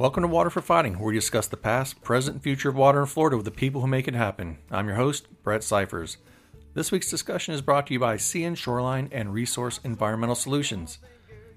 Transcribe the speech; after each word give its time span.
Welcome 0.00 0.22
to 0.22 0.28
Water 0.28 0.48
for 0.48 0.62
Fighting, 0.62 0.94
where 0.94 1.08
we 1.08 1.14
discuss 1.14 1.46
the 1.46 1.58
past, 1.58 2.00
present, 2.00 2.36
and 2.36 2.42
future 2.42 2.70
of 2.70 2.74
water 2.74 3.00
in 3.00 3.06
Florida 3.06 3.36
with 3.36 3.44
the 3.44 3.50
people 3.50 3.82
who 3.82 3.86
make 3.86 4.08
it 4.08 4.14
happen. 4.14 4.56
I'm 4.70 4.86
your 4.86 4.96
host, 4.96 5.26
Brett 5.42 5.62
Cyphers. 5.62 6.16
This 6.72 6.90
week's 6.90 7.10
discussion 7.10 7.52
is 7.52 7.60
brought 7.60 7.88
to 7.88 7.92
you 7.92 8.00
by 8.00 8.16
Sea 8.16 8.44
and 8.44 8.56
Shoreline 8.56 9.10
and 9.12 9.34
Resource 9.34 9.78
Environmental 9.84 10.34
Solutions. 10.34 11.00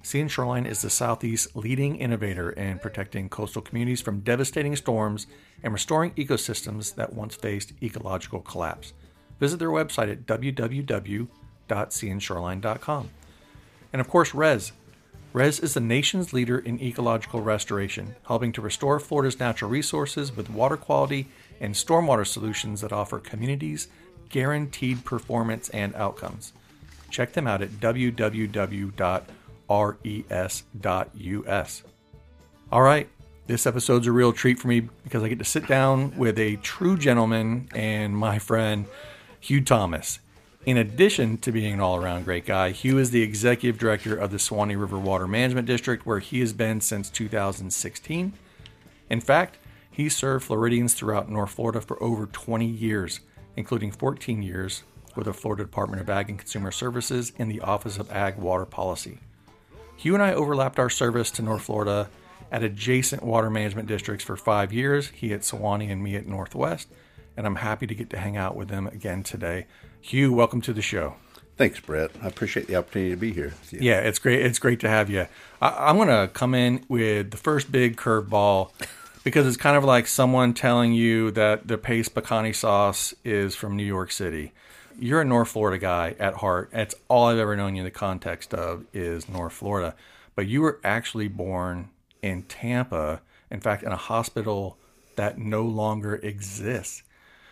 Sea 0.02 0.20
and 0.20 0.30
Shoreline 0.30 0.66
is 0.66 0.82
the 0.82 0.90
Southeast's 0.90 1.56
leading 1.56 1.96
innovator 1.96 2.50
in 2.50 2.80
protecting 2.80 3.30
coastal 3.30 3.62
communities 3.62 4.02
from 4.02 4.20
devastating 4.20 4.76
storms 4.76 5.26
and 5.64 5.72
restoring 5.72 6.12
ecosystems 6.16 6.96
that 6.96 7.14
once 7.14 7.36
faced 7.36 7.72
ecological 7.82 8.42
collapse. 8.42 8.92
Visit 9.40 9.60
their 9.60 9.70
website 9.70 10.12
at 10.12 10.26
www.seaandshoreline.com. 10.26 13.10
And 13.94 14.02
of 14.02 14.10
course, 14.10 14.36
RES. 14.36 14.74
RES 15.34 15.60
is 15.60 15.74
the 15.74 15.80
nation's 15.80 16.32
leader 16.32 16.60
in 16.60 16.80
ecological 16.80 17.42
restoration, 17.42 18.16
helping 18.28 18.52
to 18.52 18.62
restore 18.62 19.00
Florida's 19.00 19.40
natural 19.40 19.72
resources 19.72 20.36
with 20.36 20.52
water 20.52 20.78
quality 20.78 21.28
and 21.60 21.74
stormwater 21.74 22.26
solutions 22.26 22.82
that 22.82 22.94
offer 22.94 23.18
communities 23.18 23.88
guaranteed 24.30 25.04
performance 25.04 25.70
and 25.70 25.96
outcomes. 25.96 26.54
Check 27.10 27.34
them 27.34 27.48
out 27.48 27.64
at 27.64 27.72
www.res.us. 27.72 28.24
All 32.72 32.82
right, 32.82 33.10
this 33.48 33.66
episode's 33.68 34.08
a 34.08 34.12
real 34.12 34.34
treat 34.34 34.60
for 34.60 34.68
me 34.68 34.82
because 35.04 35.24
I 35.24 35.30
get 35.30 35.40
to 35.40 35.46
sit 35.46 35.68
down 35.68 36.16
with 36.16 36.38
a 36.38 36.58
true 36.58 36.98
gentleman 36.98 37.70
and 37.74 38.16
my 38.16 38.38
friend, 38.38 38.86
Hugh 39.40 39.62
Thomas. 39.62 40.20
In 40.66 40.78
addition 40.78 41.40
to 41.40 41.52
being 41.52 41.74
an 41.74 41.82
all 41.82 41.98
around 41.98 42.24
great 42.24 42.46
guy, 42.46 42.72
Hugh 42.72 42.98
is 42.98 43.12
the 43.12 43.22
executive 43.22 43.78
director 43.78 44.16
of 44.16 44.32
the 44.32 44.40
Suwannee 44.40 44.78
River 44.78 44.98
Water 44.98 45.28
Management 45.28 45.68
District, 45.68 46.06
where 46.06 46.20
he 46.20 46.40
has 46.40 46.54
been 46.54 46.80
since 46.80 47.10
2016. 47.10 48.32
In 49.10 49.20
fact, 49.20 49.58
he 49.92 50.08
served 50.08 50.46
Floridians 50.46 50.94
throughout 50.94 51.30
North 51.30 51.52
Florida 51.52 51.82
for 51.82 52.02
over 52.02 52.28
20 52.28 52.66
years, 52.66 53.20
including 53.58 53.92
14 53.92 54.42
years 54.42 54.84
with 55.18 55.26
the 55.26 55.34
Florida 55.34 55.66
Department 55.66 56.02
of 56.02 56.10
Ag 56.10 56.30
and 56.30 56.40
Consumer 56.40 56.72
Services 56.72 57.34
in 57.36 57.50
the 57.50 57.60
Office 57.60 57.98
of 57.98 58.10
Ag 58.10 58.38
Water 58.38 58.66
Policy. 58.66 59.20
Hugh 59.98 60.14
and 60.14 60.24
I 60.24 60.34
overlapped 60.34 60.80
our 60.80 60.90
service 60.90 61.30
to 61.32 61.42
North 61.42 61.64
Florida 61.64 62.10
at 62.54 62.64
adjacent 62.64 63.22
water 63.22 63.50
management 63.50 63.90
districts 63.90 64.24
for 64.24 64.38
five 64.38 64.72
years. 64.72 65.10
He 65.10 65.34
at 65.34 65.44
Suwannee 65.44 65.92
and 65.92 66.02
me 66.02 66.16
at 66.16 66.26
Northwest. 66.26 66.88
And 67.36 67.46
I'm 67.46 67.58
happy 67.58 67.86
to 67.86 67.96
get 67.96 68.10
to 68.12 68.18
hang 68.18 68.38
out 68.38 68.56
with 68.56 68.70
them 68.70 68.88
again 68.88 69.24
today. 69.24 69.66
Hugh, 70.06 70.34
welcome 70.34 70.62
to 70.62 70.74
the 70.74 70.82
show. 70.82 71.16
Thanks, 71.58 71.80
Brett. 71.80 72.12
I 72.22 72.28
appreciate 72.28 72.68
the 72.68 72.76
opportunity 72.76 73.12
to 73.12 73.18
be 73.18 73.32
here. 73.32 73.54
Yeah, 73.72 74.00
it's 74.00 74.20
great. 74.20 74.46
It's 74.46 74.60
great 74.60 74.80
to 74.82 74.90
have 74.90 75.10
you. 75.10 75.28
I, 75.62 75.90
am 75.90 75.96
going 75.98 76.08
to 76.08 76.32
come 76.34 76.54
in 76.54 76.84
with 76.88 77.32
the 77.32 77.38
first 77.38 77.72
big 77.72 77.96
curveball 77.96 78.72
because 79.24 79.48
it's 79.48 79.58
kind 79.58 79.78
of 79.78 79.84
like 79.84 80.08
someone 80.08 80.54
telling 80.54 80.94
you 80.94 81.32
that 81.32 81.68
the 81.68 81.78
Pace 81.78 82.10
picante 82.10 82.56
sauce 82.56 83.14
is 83.24 83.56
from 83.56 83.76
New 83.76 83.86
York 83.86 84.12
City 84.12 84.52
you're 85.00 85.22
a 85.22 85.26
North 85.26 85.50
Florida 85.50 85.78
guy 85.78 86.16
at 86.20 86.36
heart. 86.36 86.70
That's 86.72 86.96
all 87.08 87.28
I've 87.28 87.38
ever 87.38 87.56
known 87.56 87.76
you 87.76 87.82
in 87.82 87.86
the 87.86 87.92
context 87.92 88.54
of 88.54 88.86
is 88.94 89.30
North 89.30 89.54
Florida. 89.54 89.96
But 90.36 90.48
you 90.48 90.62
were 90.62 90.80
actually 90.84 91.28
born 91.28 91.90
in 92.22 92.44
Tampa, 92.44 93.22
in 93.52 93.60
fact, 93.60 93.84
in 93.84 93.92
a 93.92 93.98
hospital 93.98 94.78
that 95.16 95.38
no 95.38 95.64
longer 95.64 96.16
exists. 96.16 97.04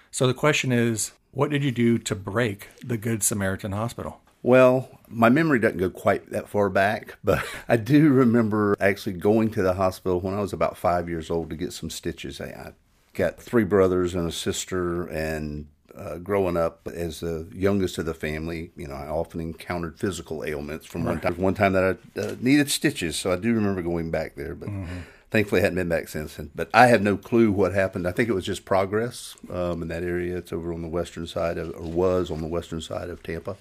So 0.10 0.28
the 0.28 0.34
question 0.34 0.72
is, 0.72 1.12
what 1.32 1.50
did 1.50 1.64
you 1.64 1.72
do 1.72 1.98
to 1.98 2.16
break 2.16 2.70
the 2.84 2.98
Good 2.98 3.24
Samaritan 3.24 3.72
Hospital? 3.72 4.22
Well, 4.44 4.90
my 5.08 5.30
memory 5.30 5.60
doesn't 5.60 5.78
go 5.78 5.90
quite 5.90 6.32
that 6.32 6.50
far 6.50 6.70
back, 6.70 7.18
but 7.24 7.44
I 7.68 7.78
do 7.78 8.10
remember 8.10 8.76
actually 8.80 9.14
going 9.14 9.52
to 9.52 9.62
the 9.62 9.74
hospital 9.74 10.20
when 10.20 10.34
I 10.34 10.42
was 10.42 10.54
about 10.54 10.78
five 10.78 11.08
years 11.08 11.30
old 11.30 11.50
to 11.52 11.56
get 11.56 11.74
some 11.74 11.90
stitches. 11.90 12.42
I 12.42 12.74
got 13.14 13.40
three 13.40 13.64
brothers 13.64 14.16
and 14.16 14.28
a 14.28 14.32
sister, 14.32 15.06
and 15.08 15.68
uh, 15.96 16.18
growing 16.18 16.58
up 16.58 16.88
as 16.88 17.20
the 17.20 17.48
youngest 17.54 17.98
of 17.98 18.06
the 18.06 18.14
family, 18.14 18.72
you 18.76 18.88
know, 18.88 18.96
I 18.96 19.08
often 19.08 19.42
encountered 19.42 20.00
physical 20.00 20.44
ailments. 20.44 20.86
From 20.86 21.06
one 21.06 21.20
time, 21.20 21.36
one 21.38 21.54
time 21.54 21.74
that 21.74 21.98
I 22.16 22.20
uh, 22.20 22.36
needed 22.40 22.72
stitches, 22.72 23.18
so 23.18 23.32
I 23.32 23.36
do 23.36 23.54
remember 23.54 23.82
going 23.82 24.12
back 24.12 24.36
there, 24.36 24.56
but. 24.56 24.70
Mm-hmm. 24.70 25.00
Thankfully, 25.32 25.62
I 25.62 25.64
hadn't 25.64 25.78
been 25.78 25.90
back 25.90 26.10
since. 26.10 26.38
But 26.54 26.70
I 26.74 26.88
have 26.88 27.02
no 27.02 27.18
clue 27.18 27.52
what 27.52 27.74
happened. 27.74 28.08
I 28.08 28.12
think 28.12 28.30
it 28.30 28.34
was 28.34 28.46
just 28.46 28.66
progress 28.66 29.36
um, 29.50 29.82
in 29.82 29.88
that 29.88 30.04
area. 30.04 30.38
It's 30.38 30.52
over 30.52 30.74
on 30.74 30.82
the 30.82 30.90
western 30.90 31.26
side 31.26 31.58
of, 31.58 31.74
or 31.76 31.90
was 31.90 32.30
on 32.30 32.42
the 32.42 32.48
western 32.48 32.82
side 32.82 33.10
of 33.10 33.24
Tampa, 33.24 33.56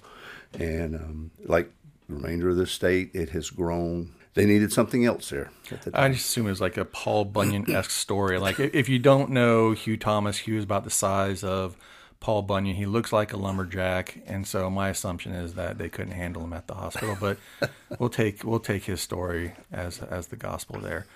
and 0.59 0.95
um, 0.95 1.31
like 1.45 1.71
the 2.07 2.15
remainder 2.15 2.49
of 2.49 2.57
the 2.57 2.67
state, 2.67 3.11
it 3.13 3.29
has 3.29 3.49
grown 3.49 4.11
they 4.33 4.45
needed 4.45 4.71
something 4.71 5.05
else 5.05 5.29
there. 5.29 5.51
The 5.69 5.91
I 5.93 6.07
just 6.09 6.29
assume 6.29 6.47
it 6.47 6.51
was 6.51 6.61
like 6.61 6.77
a 6.77 6.85
Paul 6.85 7.25
Bunyan 7.25 7.69
esque 7.69 7.91
story. 7.91 8.39
Like 8.39 8.59
if 8.59 8.87
you 8.87 8.97
don't 8.97 9.31
know 9.31 9.71
Hugh 9.73 9.97
Thomas, 9.97 10.37
Hugh 10.39 10.57
is 10.57 10.63
about 10.63 10.85
the 10.85 10.89
size 10.89 11.43
of 11.43 11.75
Paul 12.21 12.43
Bunyan. 12.43 12.75
He 12.75 12.85
looks 12.85 13.11
like 13.11 13.33
a 13.33 13.37
lumberjack, 13.37 14.19
and 14.25 14.47
so 14.47 14.69
my 14.69 14.89
assumption 14.89 15.33
is 15.33 15.55
that 15.55 15.77
they 15.77 15.89
couldn't 15.89 16.13
handle 16.13 16.43
him 16.43 16.53
at 16.53 16.67
the 16.67 16.75
hospital. 16.75 17.17
But 17.19 17.37
we'll 17.99 18.09
take 18.09 18.43
we'll 18.45 18.59
take 18.59 18.85
his 18.85 19.01
story 19.01 19.53
as 19.71 19.99
as 19.99 20.27
the 20.27 20.37
gospel 20.37 20.79
there. 20.79 21.07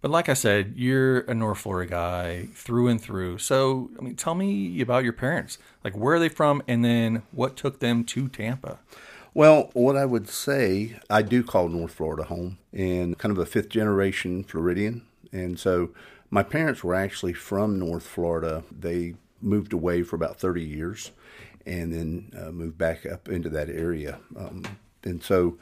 But 0.00 0.10
like 0.10 0.28
I 0.28 0.34
said, 0.34 0.74
you're 0.76 1.20
a 1.20 1.34
North 1.34 1.58
Florida 1.58 1.90
guy 1.90 2.48
through 2.54 2.88
and 2.88 3.00
through. 3.00 3.38
So 3.38 3.90
I 3.98 4.02
mean, 4.02 4.14
tell 4.16 4.34
me 4.34 4.80
about 4.80 5.04
your 5.04 5.12
parents. 5.12 5.58
Like, 5.82 5.96
where 5.96 6.14
are 6.14 6.20
they 6.20 6.28
from, 6.28 6.62
and 6.68 6.84
then 6.84 7.22
what 7.32 7.56
took 7.56 7.80
them 7.80 8.04
to 8.04 8.28
Tampa? 8.28 8.78
Well, 9.34 9.70
what 9.72 9.96
I 9.96 10.04
would 10.04 10.28
say, 10.28 10.98
I 11.10 11.22
do 11.22 11.42
call 11.42 11.68
North 11.68 11.92
Florida 11.92 12.24
home, 12.24 12.58
and 12.72 13.18
kind 13.18 13.32
of 13.32 13.38
a 13.38 13.46
fifth 13.46 13.68
generation 13.68 14.44
Floridian, 14.44 15.02
and 15.32 15.58
so 15.58 15.90
my 16.30 16.42
parents 16.42 16.84
were 16.84 16.94
actually 16.94 17.32
from 17.32 17.78
North 17.78 18.06
Florida. 18.06 18.64
They 18.70 19.14
moved 19.40 19.72
away 19.72 20.02
for 20.02 20.16
about 20.16 20.38
30 20.38 20.62
years 20.62 21.12
and 21.64 21.92
then 21.92 22.32
uh, 22.38 22.50
moved 22.50 22.78
back 22.78 23.06
up 23.06 23.28
into 23.28 23.48
that 23.50 23.68
area. 23.68 24.18
Um, 24.36 24.64
and 25.04 25.22
so 25.22 25.58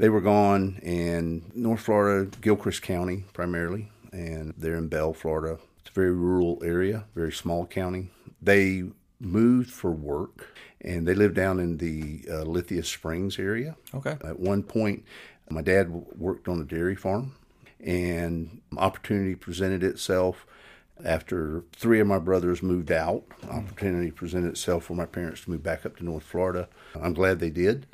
they 0.00 0.08
were 0.08 0.22
gone 0.22 0.80
in 0.82 1.52
North 1.54 1.80
Florida, 1.80 2.30
Gilchrist 2.40 2.80
County 2.80 3.24
primarily, 3.34 3.90
and 4.12 4.54
they're 4.56 4.76
in 4.76 4.88
Bell, 4.88 5.12
Florida. 5.12 5.58
It's 5.80 5.90
a 5.90 5.92
very 5.92 6.12
rural 6.12 6.58
area, 6.64 7.04
very 7.14 7.32
small 7.32 7.66
county. 7.66 8.08
They 8.40 8.84
moved 9.20 9.70
for 9.70 9.90
work 9.90 10.48
and 10.80 11.06
they 11.06 11.12
lived 11.12 11.34
down 11.34 11.60
in 11.60 11.76
the 11.76 12.24
uh, 12.30 12.44
Lithia 12.44 12.82
Springs 12.82 13.38
area. 13.38 13.76
Okay. 13.94 14.16
At 14.24 14.40
one 14.40 14.62
point, 14.62 15.04
my 15.50 15.60
dad 15.60 15.90
worked 15.90 16.48
on 16.48 16.60
a 16.62 16.64
dairy 16.64 16.96
farm 16.96 17.34
and 17.78 18.62
opportunity 18.78 19.34
presented 19.34 19.84
itself 19.84 20.46
after 21.04 21.62
three 21.74 22.00
of 22.00 22.06
my 22.06 22.18
brothers 22.18 22.62
moved 22.62 22.90
out, 22.90 23.24
opportunity 23.50 24.10
presented 24.10 24.48
itself 24.48 24.84
for 24.84 24.94
my 24.94 25.06
parents 25.06 25.42
to 25.42 25.50
move 25.50 25.62
back 25.62 25.84
up 25.84 25.98
to 25.98 26.04
North 26.04 26.24
Florida. 26.24 26.68
I'm 26.94 27.12
glad 27.12 27.38
they 27.38 27.50
did. 27.50 27.86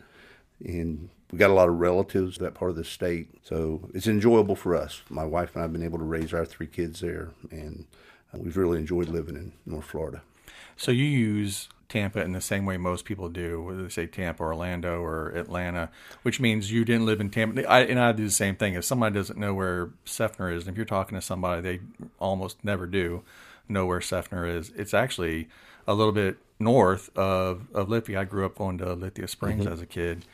And 0.64 1.10
we 1.30 1.38
got 1.38 1.50
a 1.50 1.54
lot 1.54 1.68
of 1.68 1.78
relatives 1.78 2.38
that 2.38 2.54
part 2.54 2.70
of 2.70 2.76
the 2.76 2.84
state. 2.84 3.28
So 3.42 3.88
it's 3.94 4.06
enjoyable 4.06 4.56
for 4.56 4.74
us. 4.74 5.02
My 5.08 5.24
wife 5.24 5.54
and 5.54 5.60
I 5.60 5.62
have 5.62 5.72
been 5.72 5.82
able 5.82 5.98
to 5.98 6.04
raise 6.04 6.32
our 6.32 6.44
three 6.44 6.66
kids 6.66 7.00
there, 7.00 7.30
and 7.50 7.86
we've 8.32 8.56
really 8.56 8.78
enjoyed 8.78 9.08
living 9.08 9.36
in 9.36 9.52
North 9.64 9.86
Florida. 9.86 10.22
So 10.76 10.92
you 10.92 11.04
use 11.04 11.68
Tampa 11.88 12.20
in 12.20 12.32
the 12.32 12.40
same 12.40 12.64
way 12.66 12.76
most 12.76 13.04
people 13.04 13.28
do, 13.28 13.62
whether 13.62 13.82
they 13.84 13.88
say 13.88 14.06
Tampa, 14.06 14.42
Orlando, 14.42 15.00
or 15.02 15.30
Atlanta, 15.30 15.90
which 16.22 16.38
means 16.38 16.70
you 16.70 16.84
didn't 16.84 17.06
live 17.06 17.20
in 17.20 17.30
Tampa. 17.30 17.68
I, 17.68 17.80
and 17.80 17.98
I 17.98 18.12
do 18.12 18.24
the 18.24 18.30
same 18.30 18.56
thing. 18.56 18.74
If 18.74 18.84
somebody 18.84 19.14
doesn't 19.14 19.38
know 19.38 19.54
where 19.54 19.90
Seffner 20.04 20.54
is, 20.54 20.62
and 20.62 20.70
if 20.70 20.76
you're 20.76 20.84
talking 20.84 21.16
to 21.16 21.22
somebody, 21.22 21.62
they 21.62 21.80
almost 22.18 22.64
never 22.64 22.86
do 22.86 23.22
know 23.68 23.86
where 23.86 24.00
Seffner 24.00 24.48
is. 24.48 24.70
It's 24.76 24.94
actually 24.94 25.48
a 25.88 25.94
little 25.94 26.12
bit 26.12 26.36
north 26.58 27.10
of, 27.16 27.66
of 27.74 27.88
Lithia. 27.88 28.20
I 28.20 28.24
grew 28.24 28.46
up 28.46 28.56
going 28.56 28.78
to 28.78 28.94
Lithia 28.94 29.28
Springs 29.28 29.64
mm-hmm. 29.64 29.72
as 29.72 29.80
a 29.80 29.86
kid 29.86 30.24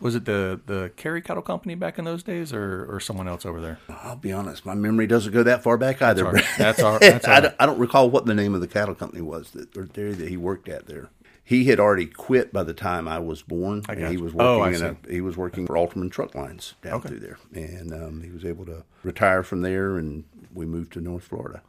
was 0.00 0.14
it 0.14 0.24
the 0.24 0.60
the 0.66 0.90
Kerry 0.96 1.22
Cattle 1.22 1.42
Company 1.42 1.74
back 1.74 1.98
in 1.98 2.04
those 2.04 2.22
days, 2.22 2.52
or 2.52 2.86
or 2.90 3.00
someone 3.00 3.28
else 3.28 3.44
over 3.44 3.60
there? 3.60 3.78
I'll 3.88 4.16
be 4.16 4.32
honest, 4.32 4.64
my 4.64 4.74
memory 4.74 5.06
doesn't 5.06 5.32
go 5.32 5.42
that 5.42 5.62
far 5.62 5.76
back 5.76 6.02
either. 6.02 6.24
That's 6.58 6.82
our. 6.82 6.98
That's 7.00 7.26
our, 7.26 7.34
I, 7.34 7.40
don't, 7.40 7.54
I, 7.60 7.66
don't, 7.66 7.78
recall 7.78 8.10
what 8.10 8.26
the 8.26 8.34
name 8.34 8.54
of 8.54 8.60
the 8.60 8.68
cattle 8.68 8.94
company 8.94 9.22
was 9.22 9.50
that 9.52 9.76
or 9.76 9.84
dairy 9.84 10.12
that 10.12 10.28
he 10.28 10.36
worked 10.36 10.68
at 10.68 10.86
there. 10.86 11.10
He 11.42 11.64
had 11.64 11.80
already 11.80 12.06
quit 12.06 12.52
by 12.52 12.62
the 12.62 12.74
time 12.74 13.08
I 13.08 13.18
was 13.18 13.42
born, 13.42 13.82
I 13.88 13.94
and 13.94 14.08
he 14.08 14.16
was 14.16 14.32
oh, 14.38 14.58
working 14.60 14.82
oh, 14.82 14.88
in 14.88 14.98
a 15.08 15.12
he 15.12 15.20
was 15.20 15.36
working 15.36 15.66
for 15.66 15.74
Alterman 15.74 16.10
Truck 16.10 16.34
Lines 16.34 16.74
down 16.82 16.94
okay. 16.94 17.08
through 17.08 17.20
there, 17.20 17.38
and 17.54 17.92
um, 17.92 18.22
he 18.22 18.30
was 18.30 18.44
able 18.44 18.64
to 18.66 18.84
retire 19.02 19.42
from 19.42 19.62
there, 19.62 19.96
and 19.96 20.24
we 20.54 20.66
moved 20.66 20.92
to 20.94 21.00
North 21.00 21.24
Florida. 21.24 21.62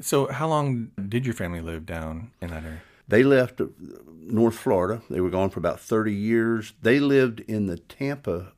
So, 0.00 0.26
how 0.26 0.48
long 0.48 0.90
did 1.08 1.24
your 1.24 1.34
family 1.34 1.60
live 1.60 1.86
down 1.86 2.32
in 2.40 2.50
that 2.50 2.64
area? 2.64 2.82
They 3.06 3.22
left 3.22 3.60
North 4.08 4.56
Florida. 4.56 5.02
They 5.10 5.20
were 5.20 5.30
gone 5.30 5.50
for 5.50 5.60
about 5.60 5.80
30 5.80 6.12
years. 6.12 6.72
They 6.82 7.00
lived 7.00 7.40
in 7.40 7.66
the 7.66 7.78
Tampa 7.78 8.52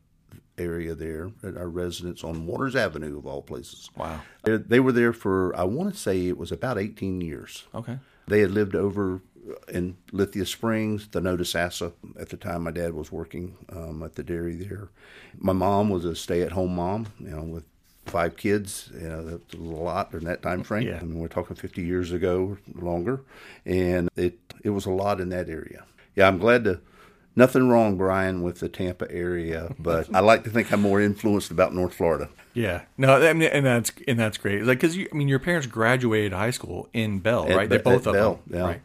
area 0.58 0.94
there 0.94 1.32
at 1.42 1.56
our 1.56 1.68
residence 1.68 2.24
on 2.24 2.46
Waters 2.46 2.76
Avenue, 2.76 3.18
of 3.18 3.26
all 3.26 3.42
places. 3.42 3.90
Wow. 3.96 4.20
They 4.44 4.80
were 4.80 4.92
there 4.92 5.12
for, 5.12 5.54
I 5.56 5.64
want 5.64 5.92
to 5.92 5.98
say 5.98 6.26
it 6.26 6.38
was 6.38 6.52
about 6.52 6.78
18 6.78 7.20
years. 7.20 7.64
Okay. 7.74 7.98
They 8.28 8.40
had 8.40 8.50
lived 8.52 8.74
over 8.74 9.22
in 9.68 9.96
Lithia 10.12 10.46
Springs, 10.46 11.08
the 11.08 11.20
Notasassa. 11.20 11.92
At 12.18 12.30
the 12.30 12.36
time, 12.36 12.62
my 12.62 12.70
dad 12.70 12.94
was 12.94 13.12
working 13.12 13.56
um, 13.70 14.02
at 14.02 14.14
the 14.14 14.22
dairy 14.22 14.56
there. 14.56 14.88
My 15.38 15.52
mom 15.52 15.90
was 15.90 16.04
a 16.04 16.16
stay-at-home 16.16 16.74
mom, 16.74 17.06
you 17.18 17.30
know, 17.30 17.42
with 17.42 17.64
five 18.06 18.36
kids. 18.36 18.90
You 18.94 19.08
know, 19.08 19.24
that's 19.24 19.54
a 19.54 19.58
lot 19.58 20.12
in 20.14 20.24
that 20.24 20.42
time 20.42 20.62
frame. 20.62 20.88
Yeah. 20.88 20.98
I 21.00 21.04
mean, 21.04 21.18
we're 21.18 21.28
talking 21.28 21.56
50 21.56 21.82
years 21.82 22.12
ago, 22.12 22.56
longer, 22.74 23.22
and 23.64 24.08
it 24.16 24.38
it 24.62 24.70
was 24.70 24.86
a 24.86 24.90
lot 24.90 25.20
in 25.20 25.28
that 25.30 25.48
area. 25.48 25.84
Yeah, 26.14 26.28
I'm 26.28 26.38
glad 26.38 26.64
to. 26.64 26.80
Nothing 27.38 27.68
wrong, 27.68 27.98
Brian, 27.98 28.42
with 28.42 28.60
the 28.60 28.68
Tampa 28.70 29.10
area, 29.12 29.74
but 29.78 30.08
I 30.14 30.20
like 30.20 30.44
to 30.44 30.50
think 30.50 30.72
I'm 30.72 30.80
more 30.80 31.02
influenced 31.02 31.50
about 31.50 31.74
North 31.74 31.92
Florida. 31.92 32.30
Yeah, 32.54 32.84
no, 32.96 33.22
I 33.22 33.34
mean, 33.34 33.50
and 33.50 33.66
that's 33.66 33.92
and 34.08 34.18
that's 34.18 34.38
great. 34.38 34.62
Like, 34.62 34.80
because 34.80 34.96
I 34.96 35.14
mean, 35.14 35.28
your 35.28 35.38
parents 35.38 35.66
graduated 35.66 36.32
high 36.32 36.50
school 36.50 36.88
in 36.94 37.18
Bell, 37.18 37.46
right? 37.46 37.68
They 37.68 37.76
both 37.76 38.06
at 38.06 38.08
of 38.08 38.12
Bell, 38.14 38.40
them, 38.46 38.58
yeah. 38.58 38.66
right? 38.66 38.80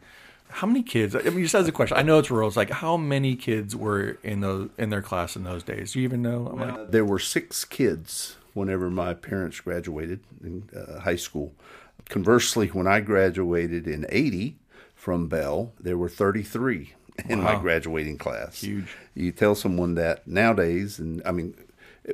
How 0.50 0.66
many 0.66 0.82
kids? 0.82 1.16
I 1.16 1.20
mean, 1.20 1.42
just 1.42 1.54
as 1.54 1.66
a 1.66 1.72
question, 1.72 1.96
I 1.96 2.02
know 2.02 2.18
it's 2.18 2.30
rural. 2.30 2.46
It's 2.46 2.58
like 2.58 2.68
how 2.68 2.98
many 2.98 3.36
kids 3.36 3.74
were 3.74 4.18
in 4.22 4.42
those 4.42 4.68
in 4.76 4.90
their 4.90 5.00
class 5.00 5.34
in 5.34 5.44
those 5.44 5.62
days? 5.62 5.92
Do 5.92 6.00
you 6.00 6.04
even 6.04 6.20
know? 6.20 6.46
I'm 6.48 6.60
like, 6.60 6.90
There 6.90 7.06
were 7.06 7.18
six 7.18 7.64
kids 7.64 8.36
whenever 8.54 8.90
my 8.90 9.14
parents 9.14 9.60
graduated 9.60 10.20
in 10.42 10.68
uh, 10.76 11.00
high 11.00 11.16
school. 11.16 11.52
Conversely, 12.08 12.68
when 12.68 12.86
I 12.86 13.00
graduated 13.00 13.86
in 13.86 14.06
80 14.08 14.56
from 14.94 15.28
Bell, 15.28 15.72
there 15.80 15.96
were 15.96 16.08
33 16.08 16.92
in 17.28 17.42
my 17.42 17.58
graduating 17.60 18.18
class. 18.18 18.60
Huge. 18.60 18.96
You 19.14 19.32
tell 19.32 19.54
someone 19.54 19.94
that 19.94 20.26
nowadays, 20.26 20.98
and 20.98 21.22
I 21.24 21.32
mean, 21.32 21.54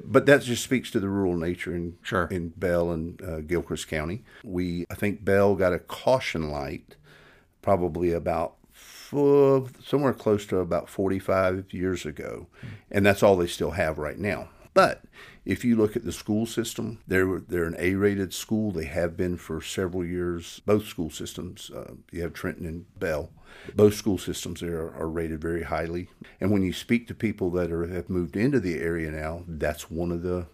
but 0.05 0.27
that 0.27 0.43
just 0.43 0.63
speaks 0.63 0.91
to 0.91 1.01
the 1.01 1.09
rural 1.09 1.37
nature 1.37 1.75
in 1.75 1.97
Sure. 2.03 2.27
in 2.27 2.51
Bell 2.51 2.91
and 2.91 3.23
uh, 3.23 3.41
Gilchrist 3.41 3.89
County. 3.89 4.23
We, 4.45 4.85
I 4.91 4.95
think, 4.95 5.25
Bell 5.25 5.55
got 5.55 5.73
a 5.73 5.79
caution 5.79 6.51
light 6.51 6.97
probably 7.63 8.13
about 8.13 8.55
somewhere 9.11 10.13
close 10.13 10.45
to 10.47 10.59
about 10.59 10.89
45 10.89 11.73
years 11.73 12.05
ago, 12.05 12.47
and 12.91 13.07
that's 13.07 13.23
all 13.23 13.37
they 13.37 13.47
still 13.47 13.73
have 13.73 13.99
right 13.99 14.19
now. 14.19 14.49
But 14.75 15.03
if 15.49 15.65
you 15.65 15.77
look 15.77 15.97
at 15.97 16.05
the 16.05 16.13
school 16.13 16.45
system, 16.45 16.99
they're 17.09 17.41
they're 17.41 17.65
an 17.65 17.75
A-rated 17.79 18.35
school. 18.35 18.71
They 18.71 18.85
have 18.85 19.17
been 19.17 19.39
for 19.39 19.63
several 19.63 20.05
years. 20.05 20.61
Both 20.67 20.87
school 20.87 21.09
systems, 21.11 21.71
uh, 21.75 21.95
you 22.13 22.21
have 22.21 22.35
Trenton 22.35 22.67
and 22.67 22.85
Bell. 22.99 23.31
Both 23.75 23.95
school 23.95 24.19
systems 24.19 24.61
there 24.61 24.79
are, 24.79 24.95
are 24.95 25.09
rated 25.09 25.41
very 25.41 25.63
highly. 25.63 26.11
And 26.39 26.51
when 26.51 26.63
you 26.63 26.75
speak 26.75 27.09
to 27.09 27.15
people 27.15 27.51
that 27.53 27.73
are 27.73 27.87
have 27.87 28.11
moved 28.11 28.37
into 28.37 28.61
the 28.61 28.79
area 28.79 29.11
now, 29.11 29.45
that's 29.49 29.91
one 29.91 30.13
of 30.13 30.23
the 30.23 30.47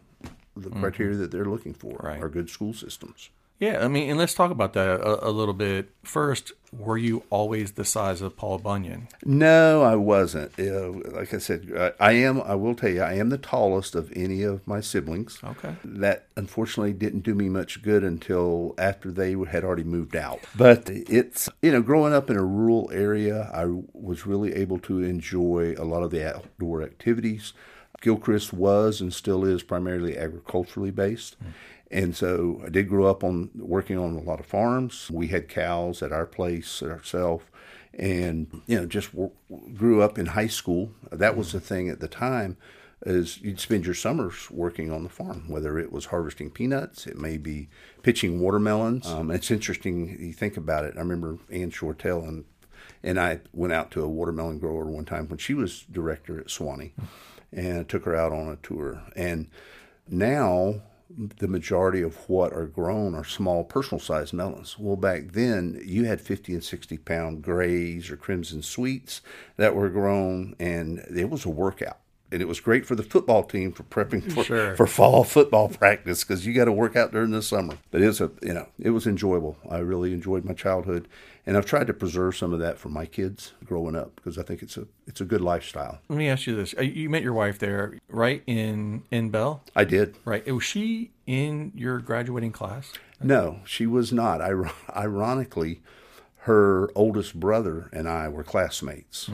the 0.57 0.71
criteria 0.71 1.17
that 1.17 1.33
they're 1.33 1.45
looking 1.45 1.75
for 1.75 1.97
Right. 2.01 2.23
are 2.23 2.29
good 2.29 2.49
school 2.49 2.73
systems. 2.73 3.31
Yeah, 3.65 3.85
I 3.85 3.89
mean, 3.89 4.11
and 4.11 4.19
let's 4.19 4.35
talk 4.35 4.51
about 4.51 4.75
that 4.75 4.89
a, 4.89 5.29
a 5.29 5.31
little 5.31 5.55
bit. 5.55 5.91
First, 6.03 6.53
were 6.71 6.99
you 6.99 7.23
always 7.31 7.73
the 7.73 7.85
size 7.85 8.21
of 8.21 8.37
Paul 8.37 8.59
Bunyan? 8.59 9.09
No, 9.25 9.83
I 9.83 9.97
wasn't. 9.97 10.59
Uh, 10.59 10.91
like 11.17 11.33
I 11.33 11.39
said, 11.39 11.73
I, 11.75 11.93
I 12.09 12.13
am. 12.13 12.43
I 12.43 12.55
will 12.57 12.75
tell 12.75 12.91
you, 12.91 13.01
I 13.01 13.15
am 13.15 13.31
the 13.31 13.39
tallest 13.39 13.95
of 13.95 14.13
any 14.15 14.43
of 14.43 14.67
my 14.67 14.81
siblings. 14.81 15.39
Okay. 15.43 15.77
That 15.85 16.27
unfortunately 16.37 16.93
didn't 16.93 17.21
do 17.21 17.35
me 17.35 17.49
much 17.49 17.83
good 17.83 18.05
until 18.05 18.75
after 18.77 19.11
they 19.11 19.33
had 19.33 19.65
already 19.65 19.85
moved 19.85 20.17
out. 20.17 20.41
But 20.55 20.91
it's 20.91 21.49
you 21.63 21.73
know, 21.73 21.81
growing 21.81 22.13
up 22.13 22.29
in 22.29 22.37
a 22.37 22.45
rural 22.45 22.91
area, 22.93 23.51
I 23.55 23.65
was 23.93 24.27
really 24.27 24.55
able 24.55 24.79
to 24.81 25.03
enjoy 25.03 25.75
a 25.79 25.85
lot 25.85 26.03
of 26.03 26.11
the 26.11 26.29
outdoor 26.37 26.83
activities. 26.83 27.55
Gilchrist 28.03 28.53
was 28.53 29.01
and 29.01 29.15
still 29.15 29.47
is 29.47 29.63
primarily 29.63 30.19
agriculturally 30.19 30.91
based. 30.91 31.37
And 31.91 32.17
so 32.17 32.63
I 32.65 32.71
did 32.71 32.89
grow 32.89 33.07
up 33.07 33.23
on 33.23 33.51
working 33.55 33.99
on 33.99 34.17
a 34.17 34.23
lot 34.23 34.41
of 34.41 34.47
farms. 34.47 35.11
We 35.11 35.29
had 35.29 35.49
cows 35.49 36.03
at 36.03 36.13
our 36.13 36.27
place 36.27 36.83
ourselves, 36.83 37.45
and 37.93 38.63
you 38.67 38.79
know 38.79 38.87
just 38.87 39.13
w- 39.13 39.31
grew 39.75 40.03
up 40.03 40.19
in 40.19 40.27
high 40.27 40.49
school. 40.49 40.91
That 41.13 41.37
was 41.37 41.53
the 41.53 41.61
thing 41.61 41.89
at 41.89 42.01
the 42.01 42.09
time, 42.09 42.57
is 43.05 43.41
you'd 43.43 43.61
spend 43.61 43.85
your 43.85 43.95
summers 43.95 44.51
working 44.51 44.91
on 44.91 45.03
the 45.03 45.09
farm, 45.09 45.45
whether 45.49 45.79
it 45.79 45.93
was 45.93 46.07
harvesting 46.07 46.51
peanuts, 46.51 47.07
it 47.07 47.19
may 47.19 47.37
be 47.37 47.69
pitching 48.03 48.41
watermelons. 48.41 49.07
Um, 49.07 49.31
it's 49.31 49.51
interesting 49.51 50.17
you 50.19 50.33
think 50.33 50.57
about 50.57 50.85
it. 50.85 50.95
I 50.97 51.01
remember 51.01 51.39
Ann 51.51 51.71
Shortelle 51.71 52.27
and 52.27 52.45
and 53.03 53.21
I 53.21 53.41
went 53.53 53.73
out 53.73 53.91
to 53.93 54.03
a 54.03 54.09
watermelon 54.09 54.59
grower 54.59 54.87
one 54.87 55.05
time 55.05 55.29
when 55.29 55.39
she 55.39 55.55
was 55.55 55.85
director 55.93 56.41
at 56.41 56.51
Suwannee, 56.51 56.95
and 57.53 57.81
I 57.81 57.83
took 57.83 58.05
her 58.05 58.17
out 58.17 58.33
on 58.33 58.49
a 58.49 58.57
tour. 58.57 59.03
And 59.15 59.49
now 60.09 60.81
the 61.39 61.49
majority 61.49 62.03
of 62.03 62.29
what 62.29 62.53
are 62.53 62.67
grown 62.67 63.15
are 63.15 63.25
small 63.25 63.65
personal 63.65 64.01
sized 64.01 64.33
melons. 64.33 64.77
Well, 64.79 64.97
back 64.97 65.33
then 65.33 65.81
you 65.85 66.05
had 66.05 66.21
50 66.21 66.55
and 66.55 66.65
60 66.65 66.99
pound 66.99 67.43
grays 67.43 68.11
or 68.11 68.17
crimson 68.17 68.63
sweets 68.63 69.21
that 69.57 69.75
were 69.75 69.89
grown, 69.89 70.55
and 70.59 70.99
it 71.15 71.31
was 71.31 71.45
a 71.45 71.51
workout. 71.51 71.99
And 72.33 72.43
it 72.43 72.49
was 72.49 72.59
great 72.59 72.85
for 72.85 72.97
the 72.97 73.05
football 73.05 73.45
team 73.45 73.71
for 73.71 73.85
prepping 73.85 74.33
for, 74.33 74.43
Sure. 74.43 74.75
for 74.75 74.89
fall 74.89 75.23
football 75.23 75.69
practice 75.69 76.25
because 76.25 76.45
you 76.45 76.53
got 76.53 76.65
to 76.65 76.73
work 76.73 76.97
out 76.97 77.13
during 77.13 77.31
the 77.31 77.43
summer. 77.43 77.79
But 77.93 78.01
it's 78.01 78.21
a 78.21 78.31
you 78.43 78.53
know 78.55 78.67
it 78.81 78.91
was 78.91 79.07
enjoyable. 79.07 79.57
I 79.71 79.79
really 79.79 80.13
enjoyed 80.13 80.45
my 80.45 80.55
childhood, 80.55 81.07
and 81.47 81.57
I've 81.57 81.67
tried 81.67 81.87
to 81.89 81.93
preserve 81.95 82.37
some 82.37 82.53
of 82.53 82.59
that 82.61 82.79
for 82.79 82.89
my 82.89 83.07
kids 83.07 83.53
growing 83.65 83.95
up 83.97 84.17
because 84.17 84.39
I 84.39 84.43
think 84.43 84.63
it's 84.63 84.77
a 84.77 84.87
it's 85.07 85.21
a 85.21 85.25
good 85.25 85.41
lifestyle. 85.41 85.99
Let 86.09 86.17
me 86.19 86.29
ask 86.29 86.47
you 86.47 86.55
this: 86.57 86.75
Uh, 86.79 86.83
You 86.83 87.09
met 87.11 87.23
your 87.23 87.33
wife 87.35 87.59
there, 87.59 87.99
right 88.09 88.43
in 88.47 89.03
in 89.11 89.31
Bell, 89.31 89.63
I 89.77 89.85
did. 89.85 90.17
right? 90.25 90.47
Was 90.53 90.65
she 90.65 91.11
in 91.27 91.73
your 91.75 91.99
graduating 92.01 92.53
class? 92.53 92.93
No, 93.23 93.61
she 93.65 93.87
was 93.87 94.13
not. 94.13 94.41
Ir- 94.41 94.71
ironically, 94.97 95.81
her 96.41 96.91
oldest 96.95 97.39
brother 97.41 97.89
and 97.93 98.09
I 98.09 98.29
were 98.29 98.45
classmates. 98.45 99.31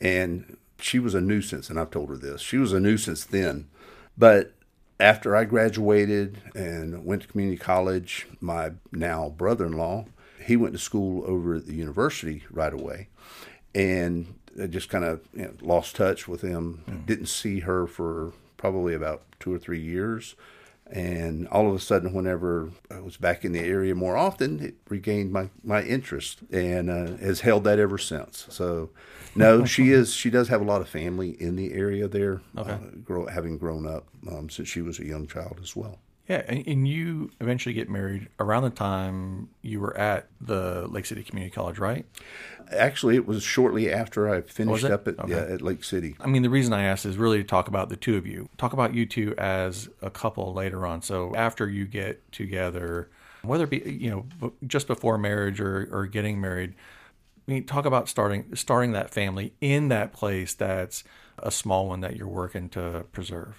And 0.00 0.56
she 0.80 0.98
was 0.98 1.14
a 1.14 1.20
nuisance, 1.20 1.68
and 1.70 1.78
I've 1.78 1.90
told 1.90 2.08
her 2.08 2.16
this. 2.16 2.40
She 2.40 2.56
was 2.56 2.72
a 2.72 2.78
nuisance 2.80 3.24
then. 3.24 3.68
But 4.16 4.52
after 5.00 5.34
I 5.34 5.44
graduated 5.44 6.38
and 6.54 7.04
went 7.04 7.22
to 7.22 7.28
community 7.28 7.58
college, 7.58 8.26
my 8.40 8.72
now 8.92 9.28
brother 9.28 9.66
in 9.66 9.72
law, 9.72 10.06
he 10.48 10.56
went 10.56 10.72
to 10.72 10.78
school 10.78 11.22
over 11.26 11.56
at 11.56 11.66
the 11.66 11.74
university 11.74 12.42
right 12.50 12.72
away. 12.72 13.08
And 13.74 14.34
I 14.60 14.66
just 14.66 14.88
kind 14.88 15.04
of 15.04 15.20
you 15.34 15.42
know, 15.42 15.52
lost 15.60 15.94
touch 15.94 16.26
with 16.26 16.40
him. 16.40 16.82
Didn't 17.06 17.26
see 17.26 17.60
her 17.60 17.86
for 17.86 18.32
probably 18.56 18.94
about 18.94 19.22
two 19.38 19.52
or 19.52 19.58
three 19.58 19.80
years. 19.80 20.36
And 20.90 21.46
all 21.48 21.68
of 21.68 21.74
a 21.74 21.78
sudden, 21.78 22.14
whenever 22.14 22.70
I 22.90 23.00
was 23.00 23.18
back 23.18 23.44
in 23.44 23.52
the 23.52 23.60
area 23.60 23.94
more 23.94 24.16
often, 24.16 24.58
it 24.60 24.76
regained 24.88 25.32
my, 25.32 25.50
my 25.62 25.82
interest 25.82 26.38
and 26.50 26.88
uh, 26.88 27.18
has 27.18 27.40
held 27.40 27.64
that 27.64 27.78
ever 27.78 27.98
since. 27.98 28.46
So, 28.48 28.88
no, 29.34 29.64
she 29.66 29.90
is. 29.90 30.14
She 30.14 30.30
does 30.30 30.48
have 30.48 30.62
a 30.62 30.64
lot 30.64 30.80
of 30.80 30.88
family 30.88 31.36
in 31.38 31.56
the 31.56 31.74
area 31.74 32.08
there, 32.08 32.40
uh, 32.56 32.78
grow, 33.04 33.26
having 33.26 33.58
grown 33.58 33.86
up 33.86 34.06
um, 34.30 34.48
since 34.48 34.66
she 34.66 34.80
was 34.80 34.98
a 34.98 35.04
young 35.04 35.26
child 35.26 35.60
as 35.62 35.76
well. 35.76 35.98
Yeah, 36.28 36.42
and, 36.46 36.66
and 36.66 36.86
you 36.86 37.30
eventually 37.40 37.72
get 37.72 37.88
married 37.88 38.28
around 38.38 38.64
the 38.64 38.70
time 38.70 39.48
you 39.62 39.80
were 39.80 39.96
at 39.96 40.28
the 40.40 40.86
Lake 40.86 41.06
City 41.06 41.22
Community 41.22 41.54
College, 41.54 41.78
right? 41.78 42.04
Actually, 42.70 43.16
it 43.16 43.26
was 43.26 43.42
shortly 43.42 43.90
after 43.90 44.28
I 44.28 44.36
oh, 44.36 44.42
finished 44.42 44.84
it? 44.84 44.92
up 44.92 45.08
at, 45.08 45.18
Okay. 45.18 45.32
yeah, 45.32 45.54
at 45.54 45.62
Lake 45.62 45.82
City. 45.82 46.16
I 46.20 46.26
mean, 46.26 46.42
the 46.42 46.50
reason 46.50 46.74
I 46.74 46.82
asked 46.82 47.06
is 47.06 47.16
really 47.16 47.38
to 47.38 47.44
talk 47.44 47.66
about 47.66 47.88
the 47.88 47.96
two 47.96 48.16
of 48.18 48.26
you. 48.26 48.50
Talk 48.58 48.74
about 48.74 48.92
you 48.92 49.06
two 49.06 49.34
as 49.38 49.88
a 50.02 50.10
couple 50.10 50.52
later 50.52 50.86
on. 50.86 51.00
So 51.00 51.34
after 51.34 51.66
you 51.66 51.86
get 51.86 52.30
together, 52.30 53.08
whether 53.40 53.64
it 53.64 53.70
be 53.70 53.78
you 53.90 54.10
know 54.10 54.52
just 54.66 54.86
before 54.86 55.16
marriage 55.16 55.60
or, 55.62 55.88
or 55.90 56.06
getting 56.06 56.42
married, 56.42 56.74
I 57.48 57.52
mean, 57.52 57.64
talk 57.64 57.86
about 57.86 58.06
starting 58.06 58.54
starting 58.54 58.92
that 58.92 59.10
family 59.10 59.54
in 59.62 59.88
that 59.88 60.12
place 60.12 60.52
that's 60.52 61.04
a 61.38 61.50
small 61.50 61.88
one 61.88 62.00
that 62.00 62.16
you're 62.16 62.28
working 62.28 62.68
to 62.70 63.06
preserve. 63.12 63.56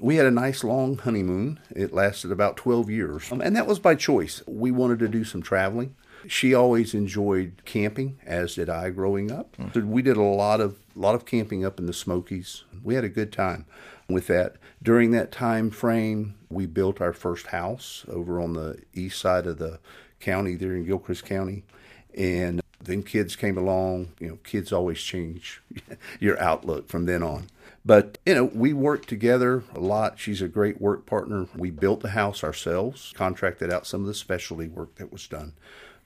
We 0.00 0.16
had 0.16 0.26
a 0.26 0.30
nice 0.30 0.64
long 0.64 0.98
honeymoon. 0.98 1.60
It 1.74 1.92
lasted 1.92 2.32
about 2.32 2.56
12 2.56 2.90
years. 2.90 3.30
Um, 3.32 3.40
and 3.40 3.56
that 3.56 3.66
was 3.66 3.78
by 3.78 3.94
choice. 3.94 4.42
We 4.46 4.70
wanted 4.70 4.98
to 5.00 5.08
do 5.08 5.24
some 5.24 5.42
traveling. 5.42 5.94
She 6.26 6.52
always 6.52 6.92
enjoyed 6.92 7.62
camping, 7.64 8.18
as 8.26 8.54
did 8.54 8.68
I 8.68 8.90
growing 8.90 9.32
up. 9.32 9.56
So 9.72 9.80
we 9.80 10.02
did 10.02 10.18
a 10.18 10.22
lot 10.22 10.60
of 10.60 10.78
lot 10.94 11.14
of 11.14 11.24
camping 11.24 11.64
up 11.64 11.78
in 11.78 11.86
the 11.86 11.94
Smokies. 11.94 12.64
We 12.82 12.94
had 12.94 13.04
a 13.04 13.08
good 13.08 13.32
time 13.32 13.64
with 14.08 14.26
that. 14.26 14.56
During 14.82 15.12
that 15.12 15.32
time 15.32 15.70
frame, 15.70 16.34
we 16.50 16.66
built 16.66 17.00
our 17.00 17.12
first 17.12 17.46
house 17.48 18.04
over 18.08 18.40
on 18.40 18.52
the 18.52 18.82
east 18.92 19.18
side 19.18 19.46
of 19.46 19.58
the 19.58 19.78
county 20.18 20.56
there 20.56 20.74
in 20.74 20.84
Gilchrist 20.84 21.24
County. 21.24 21.64
And 22.14 22.60
then 22.82 23.02
kids 23.02 23.36
came 23.36 23.56
along. 23.56 24.12
You 24.18 24.28
know, 24.28 24.38
kids 24.44 24.72
always 24.72 25.00
change 25.00 25.62
your 26.20 26.38
outlook 26.40 26.88
from 26.88 27.06
then 27.06 27.22
on. 27.22 27.46
But, 27.84 28.18
you 28.26 28.34
know, 28.34 28.44
we 28.44 28.72
worked 28.72 29.08
together 29.08 29.64
a 29.74 29.80
lot. 29.80 30.18
She's 30.18 30.42
a 30.42 30.48
great 30.48 30.80
work 30.80 31.06
partner. 31.06 31.46
We 31.56 31.70
built 31.70 32.00
the 32.00 32.10
house 32.10 32.44
ourselves, 32.44 33.12
contracted 33.16 33.72
out 33.72 33.86
some 33.86 34.02
of 34.02 34.06
the 34.06 34.14
specialty 34.14 34.68
work 34.68 34.96
that 34.96 35.12
was 35.12 35.26
done. 35.26 35.54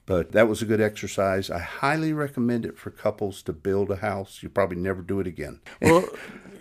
But 0.06 0.32
that 0.32 0.48
was 0.48 0.60
a 0.60 0.66
good 0.66 0.82
exercise. 0.82 1.50
I 1.50 1.58
highly 1.60 2.12
recommend 2.12 2.66
it 2.66 2.76
for 2.76 2.90
couples 2.90 3.42
to 3.42 3.52
build 3.52 3.90
a 3.90 3.96
house. 3.96 4.40
You'll 4.42 4.52
probably 4.52 4.76
never 4.76 5.00
do 5.00 5.20
it 5.20 5.26
again. 5.26 5.60
Well, 5.80 6.04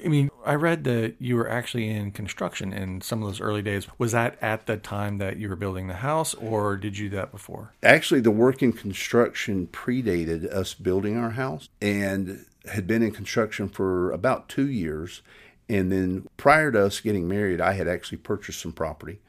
I 0.04 0.10
mean, 0.10 0.30
I 0.46 0.56
read 0.56 0.84
that 0.84 1.16
you 1.20 1.38
were 1.38 1.50
actually 1.50 1.88
in 1.90 2.12
construction 2.12 2.74
in 2.74 3.00
some 3.00 3.24
of 3.24 3.30
those 3.30 3.40
early 3.40 3.62
days. 3.62 3.88
Was 3.98 4.12
that 4.12 4.38
at 4.42 4.66
the 4.66 4.76
time 4.76 5.18
that 5.20 5.38
you 5.38 5.48
were 5.48 5.56
building 5.56 5.88
the 5.88 5.94
house, 5.94 6.34
or 6.34 6.76
did 6.76 6.98
you 6.98 7.10
do 7.10 7.16
that 7.16 7.32
before? 7.32 7.74
Actually, 7.82 8.20
the 8.20 8.32
work 8.32 8.62
in 8.62 8.74
construction 8.74 9.68
predated 9.68 10.46
us 10.54 10.74
building 10.74 11.16
our 11.16 11.32
house 11.32 11.70
and 11.82 12.46
had 12.72 12.88
been 12.88 13.04
in 13.04 13.12
construction 13.12 13.68
for 13.70 14.12
about 14.12 14.50
two 14.50 14.70
years. 14.70 15.22
And 15.70 15.92
then 15.92 16.28
prior 16.38 16.72
to 16.72 16.86
us 16.86 17.00
getting 17.00 17.28
married, 17.28 17.62
I 17.62 17.74
had 17.74 17.88
actually 17.88 18.18
purchased 18.18 18.62
some 18.62 18.74
property 18.74 19.20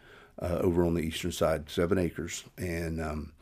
uh, 0.40 0.58
over 0.60 0.84
on 0.84 0.94
the 0.94 1.02
eastern 1.02 1.32
side, 1.32 1.70
seven 1.70 1.98
acres, 1.98 2.44
and 2.58 3.00
um, 3.00 3.32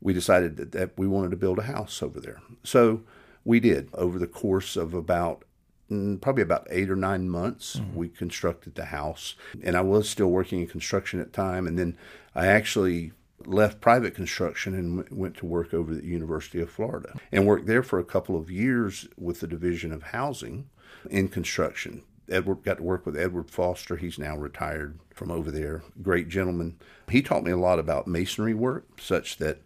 we 0.00 0.12
decided 0.12 0.56
that, 0.56 0.72
that 0.72 0.90
we 0.96 1.06
wanted 1.06 1.30
to 1.30 1.36
build 1.36 1.58
a 1.58 1.62
house 1.62 2.02
over 2.02 2.20
there. 2.20 2.40
So 2.64 3.02
we 3.44 3.60
did. 3.60 3.90
Over 3.92 4.18
the 4.18 4.26
course 4.26 4.76
of 4.76 4.94
about 4.94 5.44
mm, 5.90 6.20
probably 6.20 6.42
about 6.42 6.66
eight 6.70 6.90
or 6.90 6.96
nine 6.96 7.28
months, 7.28 7.76
mm-hmm. 7.76 7.96
we 7.96 8.08
constructed 8.08 8.74
the 8.74 8.86
house, 8.86 9.34
and 9.62 9.76
I 9.76 9.82
was 9.82 10.08
still 10.08 10.28
working 10.28 10.60
in 10.60 10.66
construction 10.66 11.20
at 11.20 11.32
the 11.32 11.36
time, 11.36 11.66
and 11.66 11.78
then 11.78 11.96
I 12.34 12.46
actually 12.46 13.12
left 13.46 13.80
private 13.80 14.14
construction 14.14 14.74
and 14.74 15.08
went 15.10 15.36
to 15.36 15.46
work 15.46 15.72
over 15.72 15.92
at 15.92 16.02
the 16.02 16.06
University 16.06 16.60
of 16.60 16.70
Florida 16.70 17.14
and 17.30 17.46
worked 17.46 17.66
there 17.66 17.82
for 17.82 17.98
a 17.98 18.04
couple 18.04 18.36
of 18.36 18.50
years 18.50 19.08
with 19.16 19.40
the 19.40 19.46
Division 19.46 19.92
of 19.92 20.04
Housing 20.04 20.68
in 21.10 21.28
construction. 21.28 22.02
Edward 22.30 22.62
got 22.62 22.78
to 22.78 22.82
work 22.82 23.06
with 23.06 23.16
Edward 23.16 23.50
Foster. 23.50 23.96
He's 23.96 24.18
now 24.18 24.36
retired 24.36 24.98
from 25.14 25.30
over 25.30 25.50
there. 25.50 25.82
Great 26.02 26.28
gentleman. 26.28 26.76
He 27.08 27.22
taught 27.22 27.44
me 27.44 27.52
a 27.52 27.56
lot 27.56 27.78
about 27.78 28.06
masonry 28.06 28.54
work, 28.54 29.00
such 29.00 29.38
that 29.38 29.62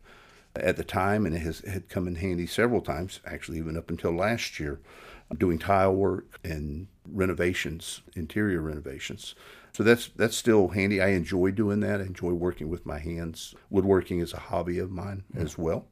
at 0.54 0.76
the 0.76 0.84
time, 0.84 1.26
and 1.26 1.34
it 1.34 1.40
has 1.40 1.60
had 1.60 1.88
come 1.88 2.06
in 2.06 2.16
handy 2.16 2.46
several 2.46 2.80
times, 2.80 3.20
actually 3.26 3.58
even 3.58 3.76
up 3.76 3.90
until 3.90 4.12
last 4.12 4.60
year, 4.60 4.80
doing 5.36 5.58
tile 5.58 5.94
work 5.94 6.38
and 6.44 6.88
renovations, 7.10 8.02
interior 8.14 8.60
renovations. 8.60 9.34
So 9.72 9.82
that's 9.82 10.08
that's 10.16 10.36
still 10.36 10.68
handy. 10.68 11.00
I 11.00 11.08
enjoy 11.08 11.50
doing 11.50 11.80
that. 11.80 12.00
I 12.00 12.04
enjoy 12.04 12.32
working 12.32 12.68
with 12.68 12.84
my 12.84 12.98
hands. 12.98 13.54
Woodworking 13.70 14.20
is 14.20 14.32
a 14.32 14.40
hobby 14.40 14.78
of 14.78 14.90
mine 14.90 15.24
mm-hmm. 15.32 15.44
as 15.44 15.56
well. 15.56 15.86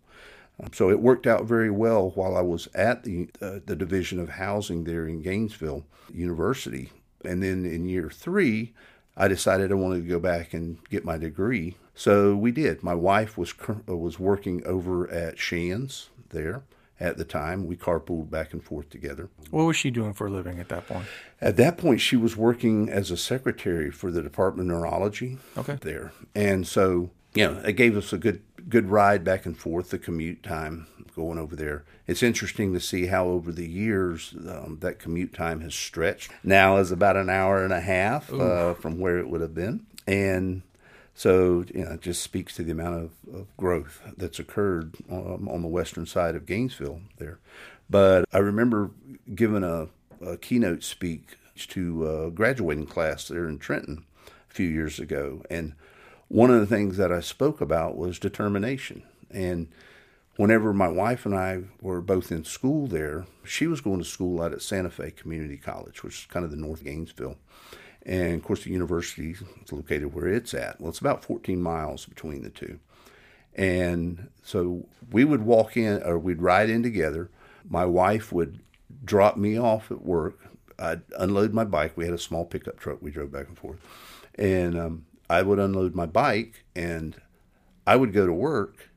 Um, 0.63 0.71
so 0.73 0.91
it 0.91 1.01
worked 1.01 1.27
out 1.27 1.45
very 1.45 1.71
well 1.71 2.11
while 2.11 2.37
I 2.37 2.43
was 2.43 2.69
at 2.75 3.05
the 3.05 3.31
uh, 3.41 3.61
the 3.65 3.77
division 3.77 4.21
of 4.21 4.31
housing 4.31 4.85
there 4.85 5.07
in 5.07 5.23
Gainesville 5.23 5.87
University, 6.13 6.93
and 7.25 7.43
then 7.43 7.65
in 7.65 7.89
year 7.89 8.11
three, 8.11 8.75
I 9.17 9.29
decided 9.29 9.73
I 9.73 9.77
wanted 9.77 10.03
to 10.03 10.09
go 10.09 10.21
back 10.21 10.53
and 10.53 10.79
get 10.91 11.05
my 11.05 11.17
degree. 11.17 11.77
So 11.95 12.37
we 12.37 12.53
did. 12.53 12.83
My 12.83 12.95
wife 12.95 13.39
was 13.39 13.55
was 13.87 14.19
working 14.19 14.65
over 14.67 15.11
at 15.11 15.39
Shands 15.39 16.11
there 16.31 16.65
at 17.01 17.17
the 17.17 17.25
time. 17.25 17.67
We 17.67 17.77
carpooled 17.77 18.31
back 18.31 18.53
and 18.53 18.63
forth 18.63 18.91
together. 18.91 19.31
What 19.51 19.65
was 19.65 19.77
she 19.77 19.91
doing 19.91 20.13
for 20.13 20.27
a 20.27 20.31
living 20.31 20.61
at 20.61 20.69
that 20.69 20.87
point? 20.87 21.07
At 21.41 21.57
that 21.57 21.79
point, 21.79 22.01
she 22.01 22.17
was 22.17 22.37
working 22.37 22.89
as 22.89 23.11
a 23.11 23.17
secretary 23.17 23.91
for 23.91 24.11
the 24.11 24.23
Department 24.23 24.71
of 24.71 24.77
Neurology 24.77 25.39
okay. 25.57 25.79
there. 25.81 26.13
And 26.35 26.67
so, 26.67 27.11
you 27.35 27.49
know, 27.49 27.61
it 27.61 27.73
gave 27.73 27.97
us 27.97 28.13
a 28.13 28.19
good 28.19 28.43
good 28.69 28.91
ride 28.91 29.25
back 29.25 29.47
and 29.47 29.57
forth, 29.57 29.91
the 29.91 29.99
commute 29.99 30.43
time 30.43 30.87
going 31.17 31.39
over 31.39 31.57
there. 31.57 31.85
It's 32.07 32.23
interesting 32.23 32.73
to 32.75 32.81
see 32.81 33.07
how 33.07 33.27
over 33.27 33.53
the 33.53 33.69
years 33.69 34.35
um, 34.49 34.79
that 34.81 34.99
commute 34.99 35.33
time 35.33 35.61
has 35.61 35.75
stretched. 35.75 36.31
Now 36.45 36.77
is 36.77 36.93
about 36.93 37.17
an 37.17 37.31
hour 37.31 37.65
and 37.65 37.73
a 37.73 37.81
half 37.81 38.33
uh, 38.33 38.75
from 38.75 38.99
where 38.99 39.19
it 39.19 39.29
would 39.29 39.41
have 39.41 39.55
been. 39.55 39.87
And 40.07 40.63
so, 41.21 41.67
you 41.75 41.85
know, 41.85 41.91
it 41.91 42.01
just 42.01 42.23
speaks 42.23 42.57
to 42.57 42.63
the 42.63 42.73
amount 42.73 42.95
of, 42.95 43.35
of 43.35 43.57
growth 43.59 44.01
that's 44.17 44.39
occurred 44.39 44.95
um, 45.11 45.51
on 45.51 45.61
the 45.61 45.69
western 45.69 46.07
side 46.07 46.35
of 46.35 46.47
Gainesville 46.47 47.03
there. 47.19 47.41
But 47.91 48.25
I 48.33 48.39
remember 48.39 48.93
giving 49.35 49.63
a, 49.63 49.89
a 50.25 50.39
keynote 50.39 50.83
speak 50.83 51.37
to 51.59 52.09
a 52.09 52.31
graduating 52.31 52.87
class 52.87 53.29
there 53.29 53.47
in 53.47 53.59
Trenton 53.59 54.07
a 54.51 54.55
few 54.55 54.67
years 54.67 54.99
ago. 54.99 55.43
And 55.51 55.75
one 56.29 56.51
of 56.51 56.59
the 56.59 56.67
things 56.67 56.97
that 56.97 57.13
I 57.13 57.21
spoke 57.21 57.61
about 57.61 57.99
was 57.99 58.19
determination. 58.19 59.03
And 59.31 59.69
whenever 60.37 60.73
my 60.73 60.89
wife 60.89 61.27
and 61.27 61.35
I 61.35 61.65
were 61.83 62.01
both 62.01 62.33
in 62.33 62.47
school 62.47 62.87
there, 62.87 63.27
she 63.45 63.67
was 63.67 63.83
going 63.83 63.99
to 63.99 64.07
school 64.07 64.41
out 64.41 64.55
at 64.55 64.63
Santa 64.63 64.89
Fe 64.89 65.11
Community 65.11 65.59
College, 65.59 66.03
which 66.03 66.21
is 66.21 66.27
kind 66.31 66.47
of 66.47 66.51
the 66.51 66.57
North 66.57 66.83
Gainesville. 66.83 67.37
And 68.11 68.35
of 68.35 68.43
course, 68.43 68.65
the 68.65 68.73
university 68.73 69.31
is 69.31 69.73
located 69.73 70.13
where 70.13 70.27
it's 70.27 70.53
at. 70.53 70.81
Well, 70.81 70.91
it's 70.91 70.99
about 70.99 71.25
14 71.25 71.63
miles 71.63 72.07
between 72.07 72.43
the 72.43 72.51
two. 72.51 72.81
And 73.55 74.31
so 74.43 74.89
we 75.13 75.25
would 75.25 75.43
walk 75.43 75.77
in, 75.77 76.03
or 76.03 76.19
we'd 76.19 76.43
ride 76.43 76.71
in 76.71 76.83
together. 76.83 77.31
My 77.69 77.85
wife 77.85 78.33
would 78.33 78.59
drop 79.05 79.37
me 79.37 79.57
off 79.57 79.93
at 79.93 80.03
work. 80.03 80.41
I'd 80.77 81.03
unload 81.17 81.55
my 81.55 81.63
bike. 81.63 81.97
We 81.97 82.05
had 82.05 82.13
a 82.13 82.19
small 82.19 82.45
pickup 82.45 82.81
truck 82.81 83.01
we 83.01 83.13
drove 83.13 83.31
back 83.31 83.47
and 83.47 83.57
forth. 83.57 83.79
And 84.35 84.77
um, 84.77 85.07
I 85.29 85.43
would 85.43 85.61
unload 85.61 85.95
my 85.95 86.07
bike 86.07 86.65
and 86.75 87.15
I 87.87 87.95
would 87.95 88.13
go 88.13 88.27
to 88.27 88.33
work. 88.33 88.91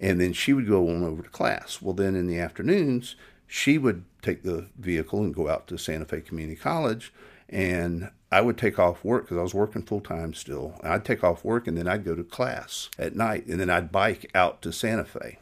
And 0.00 0.20
then 0.20 0.32
she 0.32 0.52
would 0.52 0.68
go 0.68 0.88
on 0.88 1.02
over 1.02 1.22
to 1.22 1.28
class. 1.28 1.82
Well, 1.82 1.94
then 1.94 2.14
in 2.14 2.28
the 2.28 2.38
afternoons, 2.38 3.16
she 3.48 3.76
would 3.76 4.04
take 4.20 4.44
the 4.44 4.66
vehicle 4.78 5.18
and 5.18 5.34
go 5.34 5.48
out 5.48 5.66
to 5.66 5.78
Santa 5.78 6.04
Fe 6.04 6.20
Community 6.20 6.56
College. 6.56 7.12
And 7.48 8.10
I 8.30 8.40
would 8.40 8.56
take 8.56 8.78
off 8.78 9.04
work 9.04 9.24
because 9.24 9.36
I 9.36 9.42
was 9.42 9.54
working 9.54 9.82
full 9.82 10.00
time 10.00 10.32
still. 10.32 10.80
I'd 10.82 11.04
take 11.04 11.22
off 11.22 11.44
work 11.44 11.66
and 11.66 11.76
then 11.76 11.86
I'd 11.86 12.04
go 12.04 12.14
to 12.14 12.24
class 12.24 12.88
at 12.98 13.14
night 13.14 13.46
and 13.46 13.60
then 13.60 13.68
I'd 13.68 13.92
bike 13.92 14.30
out 14.34 14.62
to 14.62 14.72
Santa 14.72 15.04
Fe. 15.04 15.38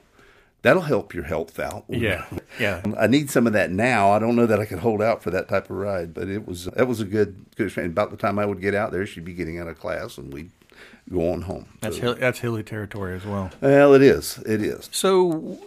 That'll 0.63 0.83
help 0.83 1.15
your 1.15 1.25
health 1.25 1.59
out. 1.59 1.85
Yeah, 1.89 2.27
yeah. 2.59 2.83
I 2.99 3.07
need 3.07 3.31
some 3.31 3.47
of 3.47 3.55
that 3.55 3.71
now. 3.71 4.11
I 4.11 4.19
don't 4.19 4.37
know 4.37 4.45
that 4.45 4.61
I 4.61 4.67
could 4.67 4.81
hold 4.81 5.01
out 5.01 5.23
for 5.23 5.31
that 5.31 5.49
type 5.49 5.71
of 5.71 5.77
ride, 5.77 6.13
but 6.13 6.29
it 6.29 6.47
was 6.47 6.67
that 6.67 6.87
was 6.87 7.01
a 7.01 7.05
good 7.05 7.47
good. 7.57 7.69
experience. 7.69 7.93
About 7.93 8.11
the 8.11 8.19
time 8.19 8.39
I 8.39 8.45
would 8.45 8.61
get 8.61 8.75
out 8.75 8.93
there, 8.93 9.07
she'd 9.07 9.25
be 9.25 9.33
getting 9.33 9.59
out 9.59 9.69
of 9.69 9.79
class 9.79 10.19
and 10.19 10.33
we'd 10.33 10.51
go 11.11 11.33
on 11.33 11.43
home. 11.43 11.67
That's 11.81 11.99
so, 11.99 12.15
that's 12.15 12.41
hilly 12.41 12.63
territory 12.63 13.15
as 13.15 13.25
well. 13.25 13.51
Well, 13.61 13.95
it 13.95 14.03
is. 14.03 14.39
It 14.45 14.63
is. 14.63 14.91
So, 14.93 15.59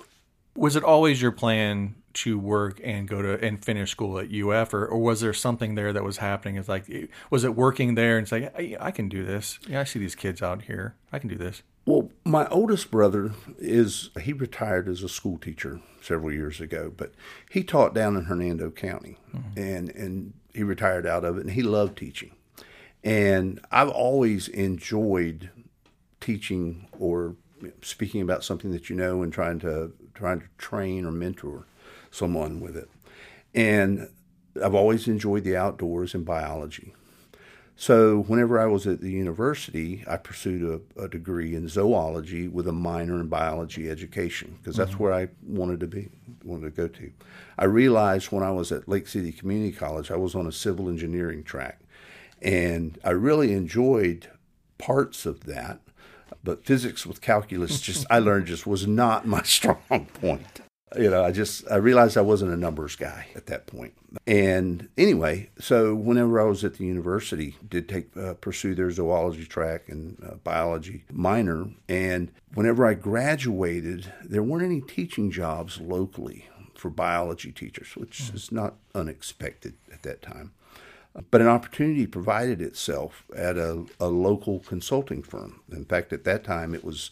was 0.56 0.75
it 0.75 0.84
always 0.84 1.22
your 1.22 1.32
plan 1.32 1.96
to 2.13 2.38
work 2.38 2.79
and 2.84 3.08
go 3.08 3.22
to 3.22 3.43
and 3.43 3.63
finish 3.63 3.91
school 3.91 4.20
at 4.20 4.34
UF, 4.34 4.74
or, 4.74 4.86
or 4.86 5.00
was 5.00 5.22
there 5.22 5.34
something 5.34 5.75
there 5.75 5.93
that 5.93 6.03
was 6.03 6.17
happening? 6.17 6.58
It's 6.58 6.70
like, 6.70 6.86
was 7.29 7.43
it 7.43 7.55
working 7.55 7.96
there 7.96 8.17
and 8.17 8.27
say, 8.27 8.50
I, 8.58 8.88
I 8.88 8.91
can 8.91 9.10
do 9.10 9.25
this? 9.25 9.60
Yeah, 9.67 9.82
I 9.82 9.84
see 9.84 10.00
these 10.00 10.15
kids 10.15 10.41
out 10.41 10.63
here. 10.63 10.96
I 11.12 11.20
can 11.20 11.29
do 11.29 11.36
this. 11.36 11.63
Well, 11.86 12.12
my 12.24 12.48
oldest 12.48 12.91
brother 12.91 13.32
is 13.58 14.10
he 14.22 14.32
retired 14.32 14.88
as 14.88 15.03
a 15.03 15.10
school 15.10 15.38
teacher 15.38 15.82
several 16.01 16.32
years 16.32 16.62
ago, 16.62 16.93
but 16.96 17.13
he 17.50 17.63
taught 17.63 17.93
down 17.93 18.15
in 18.15 18.25
Hernando 18.25 18.70
County, 18.72 19.17
mm-hmm. 19.36 19.60
and 19.60 19.89
and 19.89 20.34
he 20.53 20.63
retired 20.63 21.05
out 21.05 21.25
of 21.25 21.38
it, 21.38 21.41
and 21.41 21.51
he 21.51 21.62
loved 21.62 21.98
teaching. 21.98 22.36
And 23.03 23.60
I've 23.70 23.89
always 23.89 24.48
enjoyed 24.48 25.50
teaching 26.22 26.88
or 26.98 27.36
speaking 27.82 28.22
about 28.22 28.46
something 28.46 28.72
that 28.72 28.89
you 28.89 28.96
know 28.96 29.22
and 29.22 29.34
trying 29.34 29.60
to 29.60 29.91
trying 30.13 30.39
to 30.39 30.48
train 30.58 31.05
or 31.05 31.12
mentor 31.12 31.65
someone 32.13 32.62
with 32.62 32.77
it. 32.77 32.89
And 33.53 34.10
I've 34.63 34.75
always 34.75 35.08
enjoyed 35.08 35.43
the 35.43 35.58
outdoors 35.58 36.13
and 36.13 36.24
biology. 36.24 36.93
So, 37.75 38.20
whenever 38.27 38.60
I 38.60 38.67
was 38.67 38.86
at 38.86 39.01
the 39.01 39.10
university, 39.10 40.03
I 40.08 40.17
pursued 40.17 40.84
a, 40.96 41.01
a 41.01 41.08
degree 41.08 41.55
in 41.55 41.67
zoology 41.67 42.48
with 42.48 42.67
a 42.67 42.72
minor 42.72 43.20
in 43.20 43.27
biology 43.27 43.89
education 43.89 44.58
because 44.60 44.77
that's 44.77 44.91
mm-hmm. 44.91 45.03
where 45.03 45.13
I 45.13 45.29
wanted 45.41 45.79
to 45.79 45.88
be, 45.88 46.10
wanted 46.43 46.65
to 46.65 46.70
go 46.70 46.88
to. 46.88 47.12
I 47.58 47.65
realized 47.65 48.32
when 48.32 48.43
I 48.43 48.51
was 48.51 48.72
at 48.72 48.88
Lake 48.88 49.08
City 49.08 49.32
Community 49.32 49.75
College, 49.75 50.12
I 50.12 50.17
was 50.17 50.36
on 50.36 50.46
a 50.46 50.51
civil 50.51 50.88
engineering 50.88 51.43
track, 51.43 51.79
and 52.43 53.00
I 53.03 53.10
really 53.10 53.53
enjoyed 53.53 54.29
parts 54.77 55.25
of 55.25 55.46
that, 55.46 55.79
but 56.43 56.63
physics 56.63 57.08
with 57.08 57.22
calculus 57.22 57.82
just 57.82 58.05
I 58.08 58.20
learned 58.20 58.46
just 58.46 58.67
was 58.67 58.86
not 58.86 59.25
my 59.25 59.41
strong 59.43 60.08
point 60.22 60.62
you 60.97 61.09
know, 61.09 61.23
I 61.23 61.31
just 61.31 61.69
I 61.69 61.75
realized 61.75 62.17
I 62.17 62.21
wasn't 62.21 62.53
a 62.53 62.57
numbers 62.57 62.95
guy 62.95 63.27
at 63.35 63.47
that 63.47 63.67
point. 63.67 63.93
And 64.27 64.89
anyway, 64.97 65.50
so 65.59 65.95
whenever 65.95 66.39
I 66.39 66.45
was 66.45 66.63
at 66.63 66.75
the 66.75 66.85
university, 66.85 67.55
did 67.67 67.89
take 67.89 68.15
uh, 68.15 68.35
pursue 68.35 68.75
their 68.75 68.91
zoology 68.91 69.45
track 69.45 69.89
and 69.89 70.21
uh, 70.25 70.35
biology 70.35 71.03
minor. 71.12 71.67
And 71.89 72.31
whenever 72.53 72.85
I 72.85 72.93
graduated, 72.93 74.13
there 74.23 74.43
weren't 74.43 74.65
any 74.65 74.81
teaching 74.81 75.31
jobs 75.31 75.79
locally 75.79 76.47
for 76.75 76.89
biology 76.89 77.51
teachers, 77.51 77.95
which 77.95 78.19
mm-hmm. 78.19 78.35
is 78.35 78.51
not 78.51 78.75
unexpected 78.93 79.75
at 79.91 80.03
that 80.03 80.21
time. 80.21 80.51
But 81.29 81.41
an 81.41 81.47
opportunity 81.47 82.07
provided 82.07 82.59
itself 82.59 83.23
at 83.35 83.55
a, 83.55 83.85
a 84.00 84.07
local 84.07 84.59
consulting 84.59 85.21
firm. 85.21 85.62
In 85.71 85.85
fact, 85.85 86.12
at 86.12 86.23
that 86.23 86.43
time, 86.43 86.73
it 86.73 86.83
was 86.83 87.12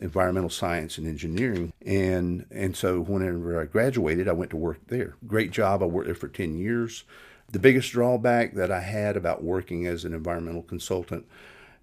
environmental 0.00 0.50
science 0.50 0.98
and 0.98 1.06
engineering. 1.06 1.72
And 1.84 2.46
and 2.50 2.76
so 2.76 3.00
whenever 3.00 3.60
I 3.60 3.66
graduated, 3.66 4.28
I 4.28 4.32
went 4.32 4.50
to 4.50 4.56
work 4.56 4.80
there. 4.88 5.14
Great 5.26 5.50
job. 5.50 5.82
I 5.82 5.86
worked 5.86 6.06
there 6.06 6.14
for 6.14 6.28
10 6.28 6.56
years. 6.56 7.04
The 7.50 7.58
biggest 7.58 7.92
drawback 7.92 8.54
that 8.54 8.70
I 8.70 8.80
had 8.80 9.16
about 9.16 9.44
working 9.44 9.86
as 9.86 10.04
an 10.04 10.14
environmental 10.14 10.62
consultant 10.62 11.26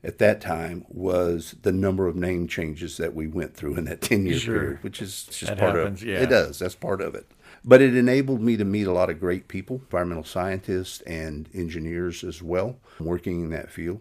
at 0.03 0.17
that 0.17 0.41
time 0.41 0.85
was 0.87 1.55
the 1.61 1.71
number 1.71 2.07
of 2.07 2.15
name 2.15 2.47
changes 2.47 2.97
that 2.97 3.13
we 3.13 3.27
went 3.27 3.53
through 3.55 3.75
in 3.75 3.85
that 3.85 4.01
10 4.01 4.25
year 4.25 4.39
sure. 4.39 4.59
period, 4.59 4.83
which 4.83 5.01
is 5.01 5.25
just 5.25 5.47
that 5.47 5.59
part 5.59 5.75
happens, 5.75 6.01
of 6.01 6.07
it. 6.07 6.11
Yeah. 6.11 6.19
It 6.21 6.29
does. 6.29 6.59
That's 6.59 6.75
part 6.75 7.01
of 7.01 7.15
it. 7.15 7.27
But 7.65 7.81
it 7.81 7.95
enabled 7.95 8.41
me 8.41 8.55
to 8.55 8.63
meet 8.63 8.87
a 8.87 8.93
lot 8.93 9.09
of 9.09 9.19
great 9.19 9.47
people, 9.49 9.77
environmental 9.77 10.23
scientists 10.23 11.01
and 11.01 11.49
engineers 11.53 12.23
as 12.23 12.41
well, 12.41 12.77
working 12.99 13.41
in 13.41 13.49
that 13.49 13.69
field. 13.69 13.99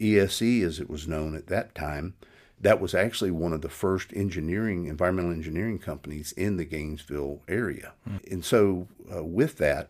ESE, 0.00 0.62
as 0.62 0.80
it 0.80 0.90
was 0.90 1.08
known 1.08 1.34
at 1.34 1.46
that 1.46 1.74
time, 1.74 2.14
that 2.60 2.80
was 2.80 2.94
actually 2.94 3.30
one 3.30 3.52
of 3.52 3.62
the 3.62 3.68
first 3.68 4.12
engineering, 4.14 4.86
environmental 4.86 5.32
engineering 5.32 5.78
companies 5.78 6.32
in 6.32 6.56
the 6.56 6.64
Gainesville 6.64 7.40
area. 7.48 7.92
Mm. 8.08 8.32
And 8.32 8.44
so, 8.44 8.88
uh, 9.14 9.24
with 9.24 9.56
that, 9.58 9.88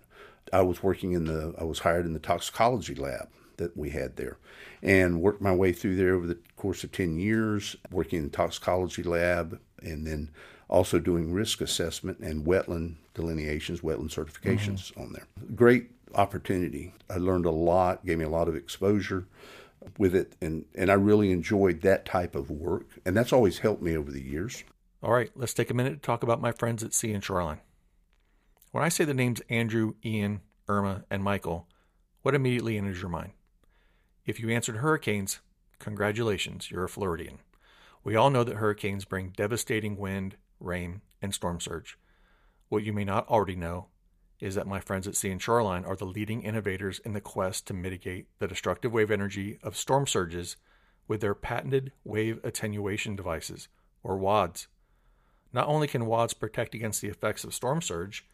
I 0.53 0.63
was 0.63 0.83
working 0.83 1.13
in 1.13 1.25
the, 1.25 1.55
I 1.59 1.65
was 1.65 1.81
hired 1.81 2.07
in 2.07 2.13
the 2.13 2.21
toxicology 2.21 2.95
lab 2.95 3.29
that 3.57 3.77
we 3.77 3.91
had 3.91 4.17
there. 4.17 4.39
And 4.83 5.21
worked 5.21 5.43
my 5.43 5.55
way 5.55 5.73
through 5.73 5.97
there 5.97 6.15
over 6.15 6.27
the 6.27 6.39
course 6.57 6.85
of 6.85 6.93
10 6.93 7.19
years, 7.19 7.77
working 7.91 8.21
in 8.21 8.25
the 8.25 8.31
toxicology 8.31 9.03
lab 9.03 9.61
and 9.83 10.07
then 10.07 10.31
also 10.69 10.99
doing 10.99 11.33
risk 11.33 11.61
assessment 11.61 12.19
and 12.21 12.47
wetland 12.47 12.95
delineations, 13.15 13.81
wetland 13.81 14.15
certifications 14.15 14.93
mm-hmm. 14.93 15.03
on 15.03 15.13
there. 15.13 15.27
Great 15.55 15.91
opportunity. 16.15 16.95
I 17.09 17.17
learned 17.17 17.47
a 17.47 17.51
lot, 17.51 18.07
gave 18.07 18.19
me 18.19 18.25
a 18.25 18.31
lot 18.31 18.49
of 18.49 18.57
exposure 18.57 19.27
with 19.99 20.15
it, 20.15 20.37
and, 20.41 20.65
and 20.75 20.91
I 20.91 20.95
really 20.95 21.31
enjoyed 21.31 21.81
that 21.83 22.05
type 22.05 22.35
of 22.35 22.51
work. 22.51 22.87
And 23.05 23.17
that's 23.17 23.33
always 23.33 23.59
helped 23.59 23.83
me 23.83 23.97
over 23.97 24.11
the 24.11 24.23
years. 24.23 24.65
All 25.03 25.13
right, 25.13 25.31
let's 25.35 25.55
take 25.55 25.71
a 25.71 25.75
minute 25.75 25.95
to 25.95 25.99
talk 25.99 26.23
about 26.23 26.41
my 26.41 26.53
friends 26.53 26.83
at 26.83 26.95
Sea 26.95 27.13
and 27.13 27.25
Shoreline. 27.25 27.61
When 28.73 28.85
I 28.85 28.89
say 28.89 29.05
the 29.05 29.15
names 29.15 29.41
Andrew, 29.49 29.95
Ian, 30.05 30.43
Irma, 30.69 31.05
and 31.11 31.25
Michael, 31.25 31.67
what 32.23 32.35
immediately 32.35 32.77
enters 32.77 33.01
your 33.01 33.09
mind? 33.09 33.33
If 34.27 34.39
you 34.39 34.51
answered 34.51 34.77
hurricanes, 34.77 35.41
congratulations, 35.79 36.71
you're 36.71 36.85
a 36.85 36.89
Floridian. 36.89 37.39
We 38.05 38.15
all 38.15 38.31
know 38.31 38.45
that 38.45 38.57
hurricanes 38.57 39.05
bring 39.05 39.31
devastating 39.31 39.97
wind, 39.97 40.37
rain, 40.61 41.01
and 41.21 41.35
storm 41.35 41.61
surge. 41.61 41.99
What 42.69 42.85
you 42.85 42.93
may 42.93 43.05
not 43.05 43.29
already 43.29 43.57
know 43.57 43.89
is 44.41 44.55
that 44.55 44.67
my 44.67 44.81
friends 44.81 45.07
at 45.07 45.17
Sea 45.17 45.31
and 45.31 45.43
Shoreline 45.43 45.85
are 45.85 45.97
the 45.97 46.07
leading 46.07 46.43
innovators 46.43 46.99
in 47.01 47.13
the 47.13 47.21
quest 47.21 47.67
to 47.67 47.75
mitigate 47.75 48.27
the 48.39 48.49
destructive 48.49 48.93
wave 48.93 49.11
energy 49.11 49.59
of 49.63 49.77
storm 49.77 50.07
surges 50.07 50.57
with 51.07 51.21
their 51.21 51.35
patented 51.35 51.93
wave 52.05 52.41
attenuation 52.43 53.17
devices, 53.17 53.69
or 54.03 54.17
WADS. 54.17 54.69
Not 55.53 55.69
only 55.69 55.87
can 55.87 56.07
WADS 56.07 56.35
protect 56.35 56.75
against 56.75 57.03
the 57.03 57.09
effects 57.09 57.45
of 57.45 57.55
storm 57.55 57.83
surge, 57.83 58.25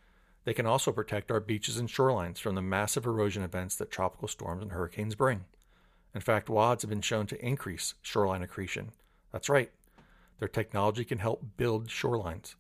they 0.45 0.55
can 0.55 0.67
also 0.67 0.93
protect 0.93 1.31
our 1.31 1.41
beaches 1.41 1.77
and 1.77 1.89
shorelines 1.89 2.39
from 2.39 2.55
the 2.55 2.63
massive 2.63 3.05
erosion 3.05 3.43
events 3.43 3.75
that 3.77 3.91
tropical 3.91 4.29
storms 4.29 4.63
and 4.63 4.73
hurricanes 4.73 5.15
bring. 5.17 5.45
In 6.15 6.21
fact, 6.21 6.49
WADS 6.49 6.83
have 6.83 6.91
been 6.91 7.01
shown 7.01 7.27
to 7.27 7.45
increase 7.45 7.95
shoreline 8.01 8.43
accretion. 8.43 8.93
That's 9.33 9.49
right, 9.49 9.71
their 10.39 10.49
technology 10.49 11.05
can 11.05 11.19
help 11.19 11.43
build 11.57 11.89
shorelines. 11.89 12.55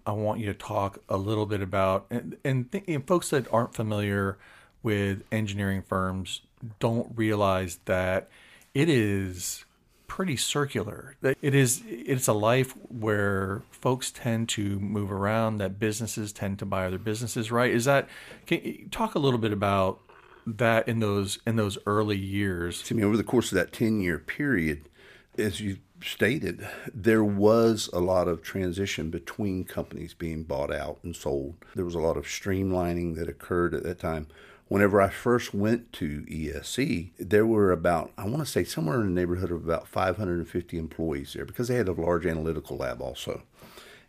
I 0.05 0.11
want 0.11 0.39
you 0.39 0.45
to 0.47 0.53
talk 0.53 0.99
a 1.09 1.17
little 1.17 1.45
bit 1.45 1.61
about. 1.61 2.05
And 2.09 2.37
and, 2.43 2.71
th- 2.71 2.83
and 2.87 3.05
folks 3.05 3.29
that 3.29 3.51
aren't 3.53 3.73
familiar 3.73 4.37
with 4.81 5.23
engineering 5.31 5.83
firms 5.87 6.41
don't 6.79 7.11
realize 7.15 7.79
that 7.85 8.29
it 8.73 8.89
is 8.89 9.65
pretty 10.07 10.35
circular. 10.35 11.15
That 11.21 11.37
it 11.41 11.55
is 11.55 11.81
it's 11.87 12.27
a 12.27 12.33
life 12.33 12.73
where 12.89 13.61
folks 13.71 14.11
tend 14.11 14.49
to 14.49 14.79
move 14.79 15.11
around, 15.11 15.57
that 15.57 15.79
businesses 15.79 16.33
tend 16.33 16.59
to 16.59 16.65
buy 16.65 16.85
other 16.85 16.97
businesses, 16.97 17.51
right? 17.51 17.71
Is 17.71 17.85
that 17.85 18.09
can 18.45 18.61
you 18.63 18.87
talk 18.91 19.15
a 19.15 19.19
little 19.19 19.39
bit 19.39 19.53
about 19.53 20.01
that 20.45 20.87
in 20.87 20.99
those 20.99 21.39
in 21.45 21.55
those 21.55 21.77
early 21.85 22.17
years. 22.17 22.81
To 22.83 22.95
me, 22.95 23.03
over 23.03 23.17
the 23.17 23.23
course 23.23 23.51
of 23.51 23.57
that 23.57 23.71
ten 23.71 24.01
year 24.01 24.19
period, 24.19 24.89
as 25.37 25.61
you 25.61 25.77
stated, 26.01 26.67
there 26.93 27.23
was 27.23 27.89
a 27.93 27.99
lot 27.99 28.27
of 28.27 28.41
transition 28.41 29.09
between 29.09 29.65
companies 29.65 30.13
being 30.13 30.43
bought 30.43 30.73
out 30.73 30.99
and 31.03 31.15
sold. 31.15 31.55
There 31.75 31.85
was 31.85 31.95
a 31.95 31.99
lot 31.99 32.17
of 32.17 32.25
streamlining 32.25 33.15
that 33.15 33.29
occurred 33.29 33.73
at 33.73 33.83
that 33.83 33.99
time. 33.99 34.27
Whenever 34.67 35.01
I 35.01 35.09
first 35.09 35.53
went 35.53 35.91
to 35.93 36.25
ESE, 36.29 37.09
there 37.19 37.45
were 37.45 37.71
about, 37.71 38.11
I 38.17 38.25
want 38.25 38.39
to 38.39 38.45
say, 38.45 38.63
somewhere 38.63 39.01
in 39.01 39.07
the 39.07 39.19
neighborhood 39.19 39.51
of 39.51 39.63
about 39.63 39.87
550 39.87 40.77
employees 40.77 41.33
there 41.33 41.45
because 41.45 41.67
they 41.67 41.75
had 41.75 41.87
a 41.87 41.93
large 41.93 42.27
analytical 42.27 42.77
lab 42.77 43.01
also. 43.01 43.41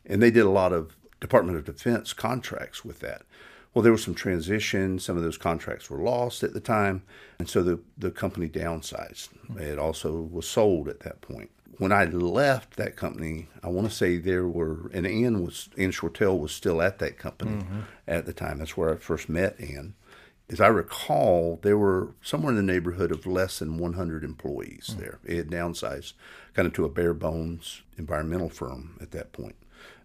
And 0.05 0.23
they 0.23 0.31
did 0.31 0.45
a 0.45 0.51
lot 0.51 0.75
of 0.75 0.97
Department 1.19 1.57
of 1.57 1.65
Defense 1.65 2.13
contracts 2.13 2.85
with 2.85 3.01
that. 3.01 3.23
Well, 3.73 3.83
there 3.83 3.93
was 3.93 4.03
some 4.03 4.15
transition. 4.15 4.99
Some 4.99 5.17
of 5.17 5.23
those 5.23 5.39
contracts 5.39 5.89
were 5.89 5.99
lost 5.99 6.43
at 6.43 6.55
the 6.55 6.61
time, 6.61 7.03
and 7.39 7.49
so 7.49 7.63
the, 7.63 7.81
the 7.97 8.11
company 8.11 8.49
downsized. 8.49 9.29
It 9.59 9.79
also 9.79 10.21
was 10.21 10.49
sold 10.49 10.89
at 10.89 11.01
that 11.01 11.21
point. 11.21 11.51
When 11.79 11.93
I 11.93 12.05
left 12.05 12.77
that 12.77 12.97
company, 12.97 13.49
I 13.63 13.69
want 13.69 13.89
to 13.89 13.95
say 13.95 14.17
there 14.17 14.49
were, 14.49 14.91
and 14.93 15.07
Ann 15.07 15.45
was, 15.45 15.71
Ann 15.79 15.93
Shortelle 15.93 16.39
was 16.39 16.53
still 16.53 16.83
at 16.83 16.99
that 16.99 17.17
company 17.17 17.63
mm-hmm. 17.63 17.81
at 18.09 18.27
the 18.27 18.33
time. 18.33 18.59
That's 18.59 18.77
where 18.77 18.93
I 18.93 18.97
first 18.97 19.29
met 19.29 19.59
Ann. 19.61 19.95
As 20.51 20.61
I 20.61 20.67
recall, 20.67 21.61
there 21.63 21.79
were 21.79 22.15
somewhere 22.21 22.51
in 22.51 22.57
the 22.57 22.73
neighborhood 22.73 23.13
of 23.13 23.25
less 23.25 23.61
than 23.61 23.79
100 23.79 24.25
employees 24.25 24.89
mm-hmm. 24.91 25.01
there. 25.01 25.21
It 25.25 25.37
had 25.37 25.51
downsized 25.51 26.15
kind 26.55 26.67
of 26.67 26.75
to 26.75 26.85
a 26.85 26.89
bare 26.89 27.15
bones 27.15 27.83
environmental 27.97 28.49
firm 28.49 28.99
at 29.01 29.13
that 29.13 29.33
point. 29.33 29.55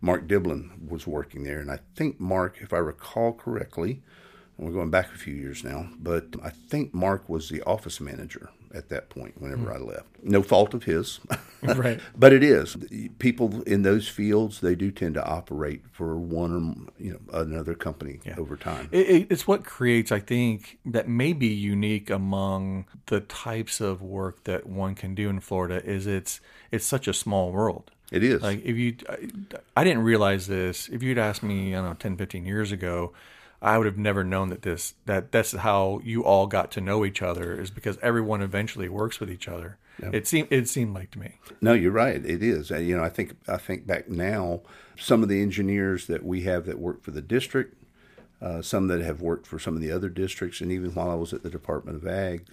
Mark 0.01 0.27
Diblin 0.27 0.89
was 0.89 1.07
working 1.07 1.43
there, 1.43 1.59
and 1.59 1.71
I 1.71 1.79
think 1.95 2.19
Mark, 2.19 2.57
if 2.61 2.73
I 2.73 2.77
recall 2.77 3.33
correctly, 3.33 4.01
we're 4.57 4.71
going 4.71 4.89
back 4.89 5.13
a 5.13 5.17
few 5.17 5.33
years 5.33 5.63
now, 5.63 5.89
but 5.99 6.27
I 6.41 6.49
think 6.49 6.93
Mark 6.93 7.27
was 7.27 7.49
the 7.49 7.61
office 7.63 7.99
manager 7.99 8.49
at 8.73 8.89
that 8.89 9.09
point 9.09 9.41
whenever 9.41 9.71
mm. 9.71 9.75
I 9.75 9.77
left. 9.77 10.07
No 10.21 10.43
fault 10.43 10.73
of 10.73 10.83
his. 10.83 11.19
right. 11.63 11.99
But 12.15 12.33
it 12.33 12.43
is. 12.43 12.75
People 13.19 13.61
in 13.63 13.83
those 13.83 14.07
fields, 14.07 14.61
they 14.61 14.75
do 14.75 14.91
tend 14.91 15.15
to 15.15 15.25
operate 15.25 15.83
for 15.91 16.17
one 16.17 16.51
or 16.51 17.03
you 17.03 17.11
know 17.11 17.39
another 17.39 17.73
company 17.73 18.19
yeah. 18.25 18.35
over 18.37 18.57
time. 18.57 18.89
It, 18.91 19.27
it's 19.29 19.47
what 19.47 19.63
creates, 19.63 20.11
I 20.11 20.19
think, 20.19 20.77
that 20.85 21.07
may 21.07 21.33
be 21.33 21.47
unique 21.47 22.09
among 22.09 22.85
the 23.07 23.21
types 23.21 23.81
of 23.81 24.01
work 24.01 24.43
that 24.43 24.65
one 24.65 24.95
can 24.95 25.15
do 25.15 25.29
in 25.29 25.39
Florida 25.39 25.83
is 25.83 26.05
it's 26.05 26.41
it's 26.71 26.85
such 26.85 27.07
a 27.07 27.13
small 27.13 27.51
world. 27.51 27.91
It 28.11 28.23
is. 28.23 28.41
Like 28.41 28.63
if 28.63 28.75
you, 28.75 28.95
I, 29.75 29.83
didn't 29.83 30.03
realize 30.03 30.47
this. 30.47 30.87
If 30.89 31.01
you'd 31.01 31.17
asked 31.17 31.43
me, 31.43 31.73
I 31.73 31.79
don't 31.79 31.89
know, 31.89 31.93
10, 31.95 32.17
15 32.17 32.45
years 32.45 32.71
ago, 32.71 33.13
I 33.61 33.77
would 33.77 33.87
have 33.87 33.97
never 33.97 34.23
known 34.23 34.49
that 34.49 34.61
this, 34.61 34.93
that 35.05 35.31
that's 35.31 35.53
how 35.53 36.01
you 36.03 36.23
all 36.23 36.45
got 36.45 36.71
to 36.73 36.81
know 36.81 37.03
each 37.03 37.21
other 37.21 37.59
is 37.59 37.71
because 37.71 37.97
everyone 38.01 38.41
eventually 38.41 38.89
works 38.89 39.19
with 39.19 39.31
each 39.31 39.47
other. 39.47 39.77
It 39.97 40.27
seemed, 40.27 40.49
it 40.51 40.67
seemed 40.67 40.93
like 40.93 41.11
to 41.11 41.19
me. 41.19 41.39
No, 41.61 41.73
you're 41.73 41.91
right. 41.91 42.23
It 42.23 42.43
is. 42.43 42.69
You 42.69 42.97
know, 42.97 43.03
I 43.03 43.09
think, 43.09 43.37
I 43.47 43.57
think 43.57 43.87
back 43.87 44.09
now, 44.09 44.61
some 44.97 45.23
of 45.23 45.29
the 45.29 45.41
engineers 45.41 46.07
that 46.07 46.23
we 46.23 46.41
have 46.41 46.65
that 46.65 46.79
work 46.79 47.01
for 47.01 47.11
the 47.11 47.21
district, 47.21 47.81
uh, 48.41 48.61
some 48.61 48.87
that 48.87 49.01
have 49.01 49.21
worked 49.21 49.47
for 49.47 49.57
some 49.57 49.75
of 49.75 49.81
the 49.81 49.91
other 49.91 50.09
districts, 50.09 50.59
and 50.59 50.71
even 50.71 50.93
while 50.93 51.09
I 51.09 51.15
was 51.15 51.33
at 51.33 51.43
the 51.43 51.49
Department 51.49 51.97
of 51.97 52.07
Ag, 52.07 52.45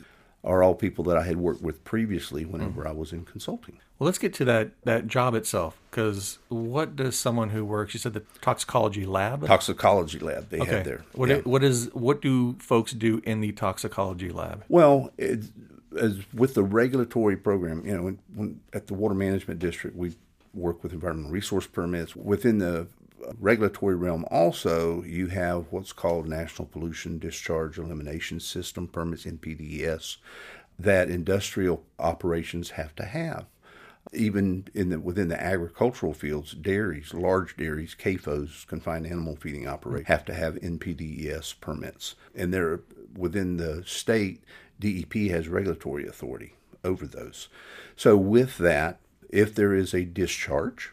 are 0.44 0.62
all 0.62 0.74
people 0.74 1.04
that 1.04 1.16
I 1.16 1.22
had 1.24 1.36
worked 1.36 1.62
with 1.62 1.84
previously 1.84 2.44
whenever 2.44 2.82
mm. 2.82 2.88
I 2.88 2.92
was 2.92 3.12
in 3.12 3.24
consulting. 3.24 3.78
Well, 3.98 4.06
let's 4.06 4.18
get 4.18 4.34
to 4.34 4.44
that 4.46 4.72
that 4.82 5.06
job 5.06 5.34
itself 5.34 5.78
because 5.90 6.38
what 6.48 6.96
does 6.96 7.16
someone 7.16 7.50
who 7.50 7.64
works? 7.64 7.94
You 7.94 8.00
said 8.00 8.14
the 8.14 8.24
toxicology 8.40 9.06
lab. 9.06 9.46
Toxicology 9.46 10.18
lab 10.18 10.48
they 10.50 10.60
okay. 10.60 10.76
have 10.76 10.84
there. 10.84 11.04
What 11.12 11.28
yeah. 11.28 11.36
what 11.44 11.62
is 11.62 11.88
what 11.92 12.20
do 12.20 12.54
folks 12.58 12.92
do 12.92 13.22
in 13.24 13.40
the 13.40 13.52
toxicology 13.52 14.30
lab? 14.30 14.64
Well, 14.68 15.12
it, 15.16 15.44
as 15.96 16.18
with 16.34 16.54
the 16.54 16.64
regulatory 16.64 17.36
program, 17.36 17.86
you 17.86 17.96
know, 17.96 18.02
when, 18.02 18.18
when 18.34 18.60
at 18.72 18.88
the 18.88 18.94
water 18.94 19.14
management 19.14 19.60
district 19.60 19.96
we 19.96 20.14
work 20.54 20.82
with 20.82 20.92
environmental 20.92 21.30
resource 21.30 21.66
permits 21.66 22.16
within 22.16 22.58
the 22.58 22.88
regulatory 23.38 23.94
realm 23.94 24.24
also 24.30 25.02
you 25.02 25.28
have 25.28 25.66
what's 25.70 25.92
called 25.92 26.26
national 26.28 26.66
pollution 26.66 27.18
discharge 27.18 27.78
elimination 27.78 28.40
system 28.40 28.88
permits 28.88 29.24
npdes 29.24 30.16
that 30.78 31.08
industrial 31.08 31.84
operations 31.98 32.70
have 32.70 32.94
to 32.96 33.04
have 33.04 33.46
even 34.12 34.66
in 34.74 34.90
the, 34.90 34.98
within 34.98 35.28
the 35.28 35.40
agricultural 35.40 36.12
fields, 36.12 36.52
dairies, 36.52 37.14
large 37.14 37.56
dairies, 37.56 37.94
CAFOs, 37.94 38.66
confined 38.66 39.06
animal 39.06 39.36
feeding 39.36 39.68
operations, 39.68 40.08
have 40.08 40.24
to 40.26 40.34
have 40.34 40.54
NPDES 40.56 41.60
permits. 41.60 42.16
And 42.34 42.52
they're 42.52 42.80
within 43.16 43.56
the 43.58 43.84
state, 43.86 44.42
DEP 44.80 45.14
has 45.30 45.48
regulatory 45.48 46.06
authority 46.06 46.54
over 46.84 47.06
those. 47.06 47.48
So, 47.94 48.16
with 48.16 48.58
that, 48.58 48.98
if 49.30 49.54
there 49.54 49.74
is 49.74 49.94
a 49.94 50.04
discharge, 50.04 50.92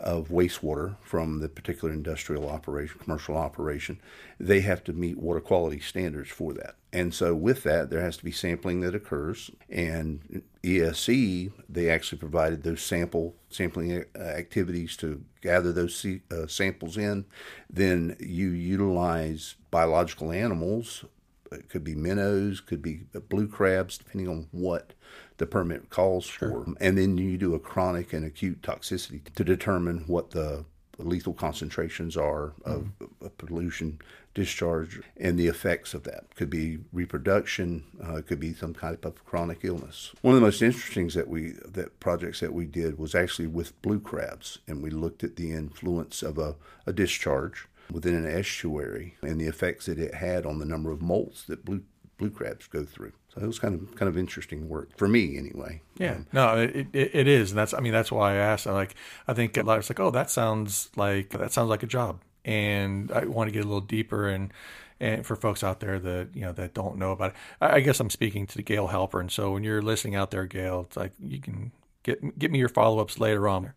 of 0.00 0.28
wastewater 0.28 0.96
from 1.02 1.40
the 1.40 1.48
particular 1.48 1.92
industrial 1.92 2.48
operation, 2.48 2.98
commercial 2.98 3.36
operation, 3.36 4.00
they 4.38 4.60
have 4.60 4.84
to 4.84 4.92
meet 4.92 5.18
water 5.18 5.40
quality 5.40 5.80
standards 5.80 6.30
for 6.30 6.52
that. 6.54 6.76
And 6.92 7.12
so, 7.12 7.34
with 7.34 7.62
that, 7.64 7.90
there 7.90 8.00
has 8.00 8.16
to 8.18 8.24
be 8.24 8.32
sampling 8.32 8.80
that 8.80 8.94
occurs. 8.94 9.50
And 9.68 10.42
ESE, 10.64 11.50
they 11.68 11.90
actually 11.90 12.18
provided 12.18 12.62
those 12.62 12.82
sample 12.82 13.34
sampling 13.50 14.04
activities 14.16 14.96
to 14.98 15.22
gather 15.42 15.72
those 15.72 16.04
uh, 16.30 16.46
samples 16.46 16.96
in. 16.96 17.26
Then 17.68 18.16
you 18.20 18.48
utilize 18.50 19.56
biological 19.70 20.32
animals 20.32 21.04
It 21.52 21.68
could 21.68 21.84
be 21.84 21.94
minnows, 21.94 22.60
could 22.60 22.82
be 22.82 23.02
blue 23.28 23.48
crabs, 23.48 23.98
depending 23.98 24.28
on 24.28 24.48
what 24.50 24.92
the 25.38 25.46
permit 25.46 25.90
calls 25.90 26.26
for. 26.26 26.64
And 26.80 26.96
then 26.96 27.18
you 27.18 27.36
do 27.36 27.54
a 27.54 27.58
chronic 27.58 28.12
and 28.12 28.24
acute 28.24 28.62
toxicity 28.62 29.20
to 29.34 29.44
determine 29.44 30.04
what 30.06 30.30
the 30.30 30.64
lethal 30.98 31.34
concentrations 31.34 32.16
are 32.16 32.54
of, 32.64 32.88
of 33.20 33.36
pollution 33.38 33.98
discharge 34.34 35.00
and 35.16 35.38
the 35.38 35.46
effects 35.46 35.94
of 35.94 36.04
that. 36.04 36.34
Could 36.34 36.50
be 36.50 36.78
reproduction, 36.92 37.84
uh, 38.02 38.20
could 38.26 38.38
be 38.38 38.52
some 38.52 38.74
type 38.74 39.04
of 39.04 39.24
chronic 39.24 39.60
illness. 39.62 40.12
One 40.20 40.34
of 40.34 40.40
the 40.40 40.46
most 40.46 40.62
interesting 40.62 41.08
that 41.08 41.28
we 41.28 41.52
that 41.64 41.98
projects 42.00 42.40
that 42.40 42.52
we 42.52 42.66
did 42.66 42.98
was 42.98 43.14
actually 43.14 43.48
with 43.48 43.80
blue 43.82 44.00
crabs, 44.00 44.58
and 44.68 44.82
we 44.82 44.90
looked 44.90 45.24
at 45.24 45.36
the 45.36 45.52
influence 45.52 46.22
of 46.22 46.36
a, 46.38 46.56
a 46.86 46.92
discharge 46.92 47.66
within 47.90 48.14
an 48.14 48.26
estuary 48.26 49.16
and 49.22 49.40
the 49.40 49.46
effects 49.46 49.86
that 49.86 49.98
it 49.98 50.14
had 50.14 50.44
on 50.44 50.58
the 50.58 50.66
number 50.66 50.90
of 50.90 51.00
molts 51.00 51.46
that 51.46 51.64
blue 51.64 51.82
blue 52.18 52.30
crabs 52.30 52.66
go 52.66 52.84
through. 52.84 53.12
So 53.36 53.44
it 53.44 53.46
was 53.46 53.58
kind 53.58 53.74
of 53.74 53.94
kind 53.96 54.08
of 54.08 54.16
interesting 54.16 54.68
work 54.68 54.96
for 54.96 55.08
me, 55.08 55.36
anyway. 55.38 55.82
Yeah, 55.98 56.16
Um, 56.16 56.26
no, 56.32 56.56
it, 56.58 56.88
it 56.92 57.10
it 57.14 57.28
is, 57.28 57.50
and 57.50 57.58
that's 57.58 57.74
I 57.74 57.80
mean 57.80 57.92
that's 57.92 58.10
why 58.12 58.32
I 58.32 58.36
asked. 58.36 58.66
I 58.66 58.72
like 58.72 58.94
I 59.28 59.34
think 59.34 59.56
a 59.56 59.62
lot 59.62 59.74
of 59.74 59.80
it's 59.80 59.90
like, 59.90 60.00
oh, 60.00 60.10
that 60.10 60.30
sounds 60.30 60.90
like 60.96 61.30
that 61.30 61.52
sounds 61.52 61.68
like 61.68 61.82
a 61.82 61.86
job, 61.86 62.22
and 62.44 63.10
I 63.12 63.24
want 63.26 63.48
to 63.48 63.52
get 63.52 63.60
a 63.64 63.68
little 63.68 63.80
deeper 63.80 64.28
and. 64.28 64.52
And 64.98 65.26
for 65.26 65.36
folks 65.36 65.62
out 65.62 65.80
there 65.80 65.98
that 65.98 66.28
you 66.32 66.40
know 66.40 66.52
that 66.52 66.72
don't 66.72 66.96
know 66.96 67.12
about 67.12 67.32
it, 67.32 67.36
I 67.60 67.74
I 67.74 67.80
guess 67.80 68.00
I'm 68.00 68.08
speaking 68.08 68.46
to 68.46 68.56
the 68.56 68.62
Gail 68.62 68.88
Halper. 68.88 69.20
And 69.20 69.30
so 69.30 69.52
when 69.52 69.62
you're 69.62 69.82
listening 69.82 70.14
out 70.14 70.30
there, 70.30 70.46
Gail, 70.46 70.86
it's 70.88 70.96
like 70.96 71.12
you 71.22 71.38
can 71.38 71.70
get 72.02 72.38
get 72.38 72.50
me 72.50 72.58
your 72.58 72.70
follow 72.70 72.98
ups 73.00 73.20
later 73.20 73.46
on. 73.46 73.74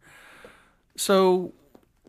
So 0.96 1.54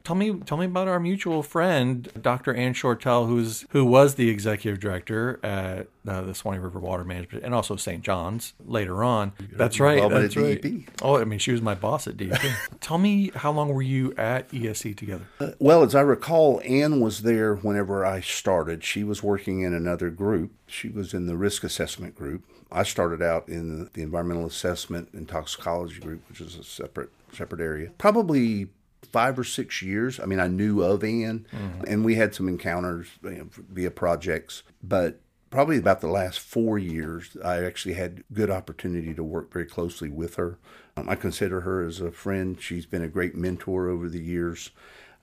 tell 0.04 0.16
me 0.16 0.38
tell 0.40 0.58
me 0.58 0.66
about 0.66 0.88
our 0.88 1.00
mutual 1.00 1.42
friend 1.42 2.08
dr 2.20 2.52
ann 2.54 2.74
Shortelle 2.74 3.26
who's 3.26 3.64
who 3.70 3.84
was 3.84 4.14
the 4.14 4.28
executive 4.28 4.80
director 4.80 5.38
at 5.42 5.88
uh, 6.08 6.22
the 6.22 6.34
Suwannee 6.34 6.58
river 6.58 6.78
water 6.78 7.04
management 7.04 7.44
and 7.44 7.54
also 7.54 7.76
st 7.76 8.02
john's 8.02 8.54
later 8.64 9.04
on 9.04 9.32
that's 9.52 9.78
right 9.78 10.08
that's 10.10 10.36
right 10.36 10.60
DEP. 10.62 10.90
oh 11.02 11.18
i 11.18 11.24
mean 11.24 11.38
she 11.38 11.52
was 11.52 11.60
my 11.62 11.74
boss 11.74 12.06
at 12.06 12.16
dep 12.16 12.40
tell 12.80 12.98
me 12.98 13.30
how 13.34 13.52
long 13.52 13.68
were 13.68 13.82
you 13.82 14.14
at 14.16 14.52
ESE 14.52 14.94
together 14.96 15.26
Well, 15.58 15.82
as 15.82 15.94
I 15.94 16.00
recall, 16.00 16.60
Ann 16.64 17.00
was 17.00 17.22
there 17.22 17.54
whenever 17.54 18.04
I 18.04 18.20
started. 18.20 18.82
She 18.84 19.04
was 19.04 19.22
working 19.22 19.60
in 19.62 19.74
another 19.74 20.10
group. 20.10 20.52
She 20.66 20.88
was 20.88 21.12
in 21.14 21.26
the 21.26 21.36
risk 21.36 21.64
assessment 21.64 22.14
group. 22.14 22.44
I 22.72 22.82
started 22.82 23.22
out 23.22 23.48
in 23.48 23.90
the 23.94 24.02
environmental 24.02 24.46
assessment 24.46 25.08
and 25.12 25.28
toxicology 25.28 26.00
group, 26.00 26.28
which 26.28 26.40
is 26.40 26.56
a 26.56 26.64
separate 26.64 27.10
separate 27.32 27.60
area. 27.60 27.90
Probably 27.98 28.68
five 29.02 29.38
or 29.38 29.44
six 29.44 29.82
years. 29.82 30.20
I 30.20 30.26
mean, 30.26 30.40
I 30.40 30.48
knew 30.48 30.82
of 30.82 31.02
Ann, 31.02 31.46
and 31.86 32.04
we 32.04 32.14
had 32.16 32.34
some 32.34 32.48
encounters 32.48 33.08
you 33.22 33.30
know, 33.30 33.48
via 33.70 33.90
projects, 33.90 34.62
but 34.82 35.20
probably 35.50 35.78
about 35.78 36.00
the 36.00 36.08
last 36.08 36.38
four 36.38 36.78
years, 36.78 37.36
I 37.44 37.64
actually 37.64 37.94
had 37.94 38.22
good 38.32 38.50
opportunity 38.50 39.12
to 39.14 39.24
work 39.24 39.52
very 39.52 39.66
closely 39.66 40.08
with 40.08 40.36
her. 40.36 40.58
Um, 40.96 41.08
I 41.08 41.16
consider 41.16 41.62
her 41.62 41.82
as 41.84 42.00
a 42.00 42.12
friend. 42.12 42.60
She's 42.60 42.86
been 42.86 43.02
a 43.02 43.08
great 43.08 43.34
mentor 43.34 43.88
over 43.88 44.08
the 44.08 44.22
years. 44.22 44.70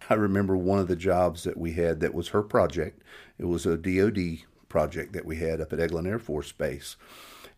I 0.09 0.15
remember 0.15 0.55
one 0.55 0.79
of 0.79 0.87
the 0.87 0.95
jobs 0.95 1.43
that 1.43 1.57
we 1.57 1.73
had 1.73 2.01
that 2.01 2.13
was 2.13 2.29
her 2.29 2.43
project. 2.43 3.01
It 3.39 3.45
was 3.45 3.65
a 3.65 3.77
DoD 3.77 4.39
project 4.69 5.13
that 5.13 5.25
we 5.25 5.37
had 5.37 5.61
up 5.61 5.73
at 5.73 5.79
Eglin 5.79 6.07
Air 6.07 6.19
Force 6.19 6.51
Base. 6.51 6.97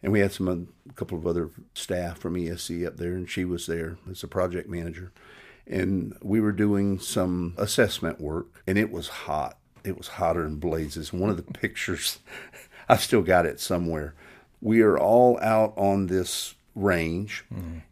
And 0.01 0.13
we 0.13 0.21
had 0.21 0.31
some 0.31 0.69
a 0.89 0.93
couple 0.93 1.17
of 1.17 1.27
other 1.27 1.49
staff 1.73 2.19
from 2.19 2.37
ESE 2.37 2.85
up 2.85 2.97
there, 2.97 3.13
and 3.13 3.29
she 3.29 3.43
was 3.43 3.65
there 3.65 3.97
as 4.09 4.23
a 4.23 4.27
project 4.27 4.69
manager. 4.69 5.11
And 5.69 6.15
we 6.21 6.41
were 6.41 6.51
doing 6.51 6.99
some 6.99 7.53
assessment 7.57 8.19
work, 8.19 8.47
and 8.65 8.77
it 8.77 8.91
was 8.91 9.07
hot. 9.07 9.57
It 9.83 9.97
was 9.97 10.07
hotter 10.09 10.43
than 10.43 10.55
blazes. 10.57 11.13
One 11.13 11.29
of 11.29 11.37
the 11.37 11.43
pictures, 11.43 12.19
I've 12.89 13.01
still 13.01 13.21
got 13.21 13.45
it 13.45 13.59
somewhere. 13.59 14.15
We 14.61 14.81
are 14.81 14.97
all 14.97 15.39
out 15.41 15.73
on 15.77 16.07
this 16.07 16.55
range, 16.75 17.45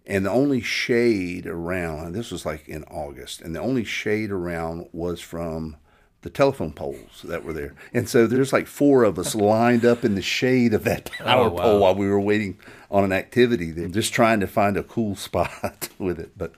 and 0.06 0.26
the 0.26 0.32
only 0.32 0.62
shade 0.62 1.46
around, 1.46 2.14
this 2.14 2.32
was 2.32 2.46
like 2.46 2.68
in 2.68 2.84
August, 2.86 3.42
and 3.42 3.56
the 3.56 3.60
only 3.62 3.84
shade 3.84 4.32
around 4.32 4.88
was 4.92 5.22
from 5.22 5.78
the 6.24 6.30
telephone 6.32 6.74
poles 6.74 7.22
that 7.24 7.44
were 7.46 7.54
there. 7.54 7.74
And 7.94 8.10
so 8.10 8.28
there's 8.28 8.52
like 8.52 8.68
four 8.68 9.04
of 9.04 9.18
us 9.20 9.36
lined 9.36 9.86
up 9.86 10.04
in 10.04 10.16
the 10.16 10.22
shade 10.22 10.74
of 10.74 10.84
that 10.84 11.10
oh, 11.22 11.24
power 11.24 11.46
Oh, 11.46 11.50
wow. 11.50 11.62
pole 11.62 11.80
while 11.80 11.96
we 11.96 12.08
were 12.08 12.20
waiting 12.20 12.58
on 12.90 13.04
an 13.04 13.12
activity 13.14 13.72
there, 13.72 13.88
just 13.88 14.14
trying 14.14 14.40
to 14.42 14.48
find 14.48 14.76
a 14.78 14.84
cool 14.84 15.16
spot 15.28 15.90
with 16.00 16.20
it. 16.20 16.32
But 16.38 16.54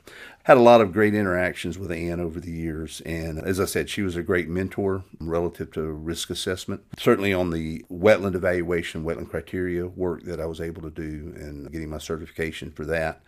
had 0.50 0.58
a 0.58 0.62
lot 0.62 0.82
of 0.82 0.92
great 0.92 1.14
interactions 1.14 1.78
with 1.78 1.92
Ann 1.92 2.20
over 2.20 2.40
the 2.40 2.50
years. 2.50 3.02
And 3.02 3.38
as 3.38 3.60
I 3.60 3.66
said, 3.66 3.88
she 3.88 4.02
was 4.02 4.16
a 4.16 4.24
great 4.24 4.50
mentor 4.50 5.04
relative 5.20 5.72
to 5.74 5.84
risk 5.84 6.32
assessment. 6.32 6.82
Certainly 6.98 7.36
on 7.36 7.52
the 7.52 7.86
wetland 7.88 8.34
evaluation, 8.34 9.04
wetland 9.04 9.30
criteria 9.30 9.86
work 9.86 10.24
that 10.24 10.42
I 10.42 10.48
was 10.48 10.60
able 10.60 10.82
to 10.82 10.90
do 10.90 11.36
and 11.36 11.72
getting 11.72 11.92
my 11.92 12.00
certification 12.00 12.72
for 12.72 12.84
that. 12.86 13.22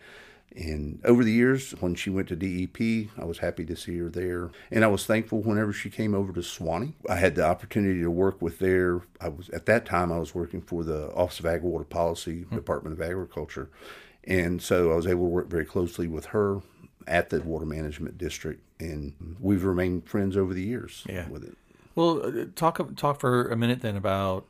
And 0.56 0.98
over 1.04 1.22
the 1.22 1.30
years, 1.30 1.70
when 1.78 1.94
she 1.94 2.10
went 2.10 2.26
to 2.26 2.34
DEP, 2.34 3.10
I 3.16 3.24
was 3.24 3.38
happy 3.38 3.64
to 3.66 3.76
see 3.76 3.96
her 3.98 4.08
there. 4.08 4.50
And 4.72 4.84
I 4.84 4.88
was 4.88 5.06
thankful 5.06 5.42
whenever 5.42 5.72
she 5.72 5.90
came 5.90 6.16
over 6.16 6.32
to 6.32 6.42
Suwannee. 6.42 6.94
I 7.08 7.14
had 7.14 7.36
the 7.36 7.46
opportunity 7.46 8.00
to 8.00 8.10
work 8.10 8.42
with 8.42 8.58
their, 8.58 9.02
I 9.20 9.28
was 9.28 9.48
at 9.50 9.66
that 9.66 9.86
time, 9.86 10.10
I 10.10 10.18
was 10.18 10.34
working 10.34 10.60
for 10.60 10.82
the 10.82 11.12
Office 11.14 11.38
of 11.38 11.46
Ag 11.46 11.62
Water 11.62 11.84
Policy, 11.84 12.42
hmm. 12.42 12.56
Department 12.56 12.94
of 12.94 13.00
Agriculture. 13.00 13.70
And 14.24 14.60
so 14.60 14.90
I 14.90 14.96
was 14.96 15.06
able 15.06 15.26
to 15.26 15.30
work 15.30 15.48
very 15.48 15.64
closely 15.64 16.08
with 16.08 16.26
her 16.26 16.62
at 17.06 17.30
the 17.30 17.40
Water 17.42 17.66
Management 17.66 18.18
District. 18.18 18.60
And 18.80 19.36
we've 19.40 19.64
remained 19.64 20.06
friends 20.08 20.36
over 20.36 20.52
the 20.54 20.62
years 20.62 21.04
Yeah. 21.08 21.28
with 21.28 21.44
it. 21.44 21.56
well 21.94 22.24
uh, 22.24 22.46
talk 22.56 22.80
talk 22.96 23.20
for 23.20 23.48
a 23.48 23.56
minute 23.56 23.80
then 23.82 23.96
about 23.96 24.44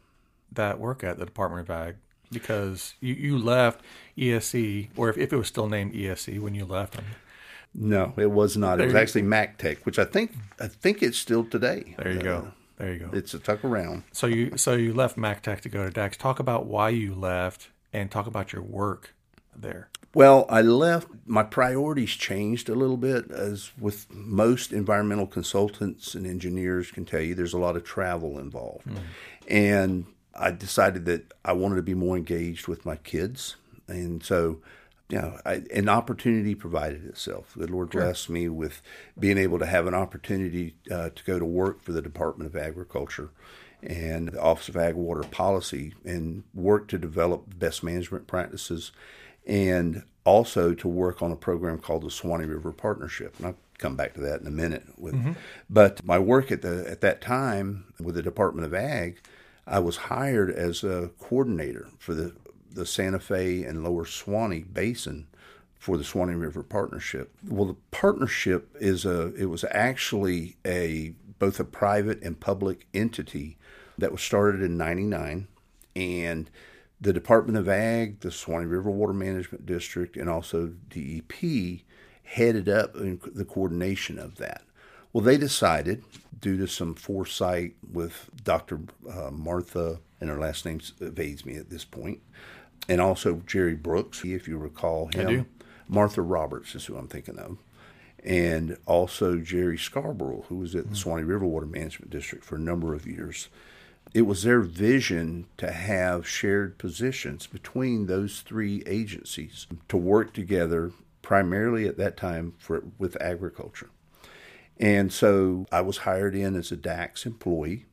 that 0.53 0.79
work 0.79 1.03
at 1.05 1.19
the 1.19 1.25
department 1.25 1.69
of 1.69 1.71
ag 1.71 1.97
because 2.31 2.95
you, 3.01 3.15
you 3.15 3.38
left 3.38 3.81
ESE 4.19 4.88
or 4.97 5.09
if, 5.11 5.19
if 5.19 5.33
it 5.33 5.37
was 5.37 5.49
still 5.49 5.69
named 5.69 5.95
ESE 5.95 6.38
when 6.38 6.55
you 6.55 6.65
left 6.65 6.99
um, 6.99 7.05
No, 7.75 8.12
it 8.17 8.31
was 8.31 8.57
not. 8.57 8.81
It 8.81 8.85
was 8.85 8.93
There 8.93 9.03
actually 9.03 9.23
MACTEC, 9.23 9.79
which 9.85 9.99
I 9.99 10.05
think 10.05 10.33
I 10.61 10.69
think 10.69 11.03
it's 11.03 11.19
still 11.19 11.45
today. 11.45 11.95
there 11.99 12.12
you 12.12 12.21
Uh, 12.21 12.23
go 12.23 12.53
there 12.79 12.93
you 12.95 12.99
go 13.01 13.11
It's 13.12 13.35
a 13.35 13.38
tuck 13.38 13.65
around. 13.65 14.05
So 14.12 14.27
you 14.27 14.57
so 14.57 14.75
you 14.75 14.93
left 14.95 15.17
MacTech 15.17 15.61
to 15.62 15.69
go 15.69 15.88
to 15.88 15.91
DACS. 16.01 16.17
Talk 16.17 16.38
about 16.41 16.67
why 16.67 16.88
you 16.91 17.15
left 17.15 17.69
and 17.93 18.11
talk 18.11 18.27
about 18.27 18.53
your 18.53 18.62
work 18.62 19.15
there. 19.55 19.88
Well, 20.14 20.44
I 20.51 20.61
left. 20.61 21.09
My 21.27 21.42
priorities 21.42 22.11
changed 22.11 22.68
a 22.68 22.75
little 22.75 22.98
bit, 22.98 23.31
as 23.31 23.72
with 23.79 24.12
most 24.12 24.72
environmental 24.72 25.27
consultants 25.27 26.14
and 26.14 26.27
engineers 26.27 26.90
can 26.90 27.05
tell 27.07 27.22
you, 27.22 27.35
there's 27.35 27.55
a 27.55 27.59
lot 27.59 27.77
of 27.77 27.85
travel 27.85 28.38
involved. 28.38 28.87
And 29.48 30.07
I 30.35 30.51
decided 30.51 31.07
that 31.07 31.33
I 31.44 31.53
wanted 31.53 31.77
to 31.77 31.83
be 31.83 31.94
more 31.94 32.16
engaged 32.16 32.68
with 32.68 32.85
my 32.85 32.96
kids. 32.96 33.57
And 33.88 34.22
so, 34.22 34.61
you 35.09 35.18
know, 35.18 35.38
I, 35.46 35.62
an 35.72 35.88
opportunity 35.88 36.55
provided 36.55 37.07
itself. 37.07 37.55
The 37.57 37.66
Lord 37.66 37.90
blessed 37.90 38.29
me 38.29 38.48
with 38.48 38.83
being 39.18 39.38
able 39.38 39.59
to 39.61 39.66
have 39.66 39.87
an 39.87 39.94
opportunity 39.94 40.75
uh, 40.90 41.11
to 41.11 41.25
go 41.25 41.38
to 41.38 41.44
work 41.44 41.81
for 41.81 41.92
the 41.92 42.03
Department 42.03 42.55
of 42.55 42.61
Agriculture 42.61 43.31
and 43.83 44.29
the 44.29 44.40
Office 44.40 44.68
of 44.68 44.77
Ag 44.77 44.94
Water 44.94 45.22
Policy 45.22 45.94
and 46.05 46.44
work 46.55 46.87
to 46.88 46.98
develop 46.98 47.59
best 47.59 47.83
management 47.83 48.27
practices 48.27 48.92
and 49.46 50.02
also 50.24 50.74
to 50.74 50.88
work 50.88 51.22
on 51.22 51.33
a 51.33 51.37
program 51.37 51.78
called 51.78 52.02
the 52.02 52.11
Suwannee 52.11 52.46
River 52.46 52.72
Partnership. 52.72 53.35
And 53.38 53.46
I'll 53.46 53.57
come 53.78 53.96
back 53.96 54.14
to 54.14 54.20
that 54.20 54.40
in 54.40 54.46
a 54.46 54.50
minute. 54.50 54.85
With, 54.96 55.14
mm-hmm. 55.14 55.33
But 55.68 56.05
my 56.05 56.18
work 56.18 56.52
at 56.52 56.62
the 56.62 56.88
at 56.88 57.00
that 57.00 57.20
time 57.20 57.92
with 58.00 58.14
the 58.14 58.22
Department 58.22 58.66
of 58.66 58.74
Ag, 58.74 59.20
I 59.66 59.81
was 59.81 59.96
hired 59.96 60.50
as 60.50 60.85
a 60.85 61.11
coordinator 61.20 61.88
for 61.98 62.14
the, 62.14 62.35
the 62.70 62.87
Santa 62.87 63.20
Fe 63.20 63.64
and 63.64 63.85
Lower 63.85 64.05
Suwannee 64.05 64.64
Basin 64.64 65.26
for 65.78 65.96
the 65.96 66.05
Suwannee 66.05 66.35
River 66.35 66.62
Partnership. 66.62 67.35
Well, 67.48 67.66
the 67.66 67.76
partnership 67.90 68.76
is 68.81 69.05
a 69.05 69.35
it 69.35 69.46
was 69.46 69.64
actually 69.70 70.57
a 70.64 71.14
both 71.38 71.59
a 71.59 71.64
private 71.64 72.22
and 72.22 72.38
public 72.38 72.87
entity 72.94 73.59
that 73.98 74.12
was 74.12 74.22
started 74.22 74.62
in 74.62 74.76
99 74.76 75.48
and 75.96 76.50
the 77.03 77.12
Department 77.12 77.59
of 77.59 77.69
Ag, 77.69 78.21
the 78.21 78.31
Suwannee 78.31 78.67
River 78.67 78.91
Water 78.91 79.12
Management 79.12 79.67
District, 79.67 80.17
and 80.17 80.31
also 80.31 80.73
DEP 80.88 81.81
headed 82.23 82.69
up 82.69 82.95
in 82.95 83.21
the 83.35 83.45
coordination 83.45 84.19
of 84.19 84.37
that. 84.37 84.62
Well, 85.12 85.25
they 85.25 85.37
decided, 85.37 86.05
due 86.41 86.57
to 86.57 86.67
some 86.69 86.95
foresight 86.95 87.75
with 87.93 88.31
Dr. 88.45 88.81
Uh, 89.11 89.31
Martha, 89.33 89.99
and 90.21 90.31
her 90.31 90.38
last 90.38 90.65
name 90.65 90.81
evades 91.01 91.45
me 91.45 91.57
at 91.57 91.71
this 91.71 91.85
point, 91.85 92.21
and 92.88 93.01
also 93.01 93.43
Jerry 93.47 93.75
Brooks, 93.75 94.25
if 94.25 94.47
you 94.47 94.57
recall 94.57 95.09
him. 95.09 95.47
Martha 95.88 96.23
Roberts 96.23 96.75
is 96.77 96.87
who 96.87 96.97
I'm 96.97 97.09
thinking 97.09 97.38
of. 97.38 97.59
And 98.25 98.79
also 98.87 99.38
Jerry 99.38 99.77
Scarborough, 99.77 100.45
who 100.49 100.57
was 100.59 100.77
at 100.77 100.88
the 100.88 100.95
Suwannee 100.97 101.25
River 101.25 101.45
Water 101.45 101.67
Management 101.67 102.11
District 102.11 102.45
for 102.45 102.55
a 102.55 102.61
number 102.61 102.95
of 102.95 103.07
years. 103.07 103.49
It 104.14 104.22
was 104.22 104.42
their 104.42 104.61
vision 104.61 105.46
to 105.57 105.72
have 105.72 106.29
shared 106.29 106.77
positions 106.77 107.46
between 107.46 108.07
those 108.07 108.42
three 108.42 108.83
agencies 108.87 109.66
to 109.88 109.96
work 109.96 110.35
together, 110.35 110.92
primarily 111.22 111.87
at 111.88 111.96
that 111.96 112.16
time 112.16 112.55
for, 112.59 112.85
with 112.98 113.20
agriculture. 113.22 113.88
And 114.79 115.12
so 115.12 115.66
I 115.72 115.81
was 115.81 115.98
hired 115.98 116.35
in 116.35 116.57
as 116.57 116.72
a 116.72 116.77
DACS 116.77 117.25
employee 117.25 117.87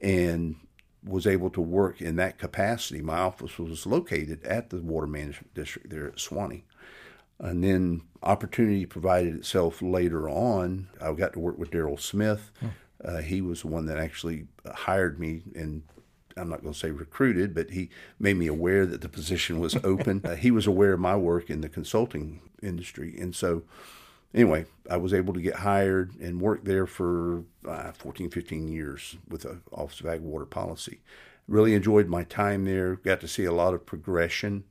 and 0.00 0.56
was 1.04 1.26
able 1.26 1.50
to 1.50 1.60
work 1.60 2.00
in 2.00 2.16
that 2.16 2.38
capacity. 2.38 3.02
My 3.02 3.18
office 3.18 3.58
was 3.58 3.86
located 3.86 4.42
at 4.44 4.70
the 4.70 4.78
Water 4.78 5.06
Management 5.06 5.54
District 5.54 5.90
there 5.90 6.06
at 6.06 6.18
Suwannee. 6.18 6.64
And 7.38 7.62
then 7.62 8.02
opportunity 8.22 8.86
provided 8.86 9.34
itself 9.34 9.82
later 9.82 10.28
on. 10.28 10.88
I 11.00 11.12
got 11.12 11.34
to 11.34 11.40
work 11.40 11.58
with 11.58 11.70
Daryl 11.70 12.00
Smith. 12.00 12.50
Hmm. 12.60 12.68
Uh, 13.04 13.18
he 13.18 13.40
was 13.40 13.62
the 13.62 13.68
one 13.68 13.86
that 13.86 13.98
actually 13.98 14.46
hired 14.66 15.20
me 15.20 15.42
and 15.54 15.82
I'm 16.36 16.48
not 16.48 16.62
going 16.62 16.72
to 16.72 16.78
say 16.78 16.90
recruited, 16.90 17.54
but 17.54 17.70
he 17.70 17.90
made 18.18 18.36
me 18.36 18.46
aware 18.46 18.86
that 18.86 19.00
the 19.00 19.08
position 19.08 19.60
was 19.60 19.76
open. 19.84 20.20
uh, 20.24 20.34
he 20.36 20.50
was 20.50 20.66
aware 20.66 20.94
of 20.94 21.00
my 21.00 21.16
work 21.16 21.50
in 21.50 21.60
the 21.60 21.68
consulting 21.68 22.40
industry. 22.62 23.14
And 23.18 23.34
so, 23.34 23.62
anyway, 24.32 24.66
I 24.90 24.96
was 24.96 25.14
able 25.14 25.34
to 25.34 25.40
get 25.40 25.56
hired 25.56 26.18
and 26.20 26.40
work 26.40 26.64
there 26.64 26.86
for 26.86 27.44
uh, 27.66 27.92
14, 27.92 28.30
15 28.30 28.68
years 28.68 29.16
with 29.28 29.42
the 29.42 29.58
Office 29.72 30.00
of 30.00 30.06
Ag 30.06 30.20
Water 30.20 30.46
Policy. 30.46 31.00
Really 31.46 31.74
enjoyed 31.74 32.08
my 32.08 32.24
time 32.24 32.64
there, 32.64 32.96
got 32.96 33.20
to 33.20 33.28
see 33.28 33.44
a 33.44 33.52
lot 33.52 33.74
of 33.74 33.84
progression 33.86 34.64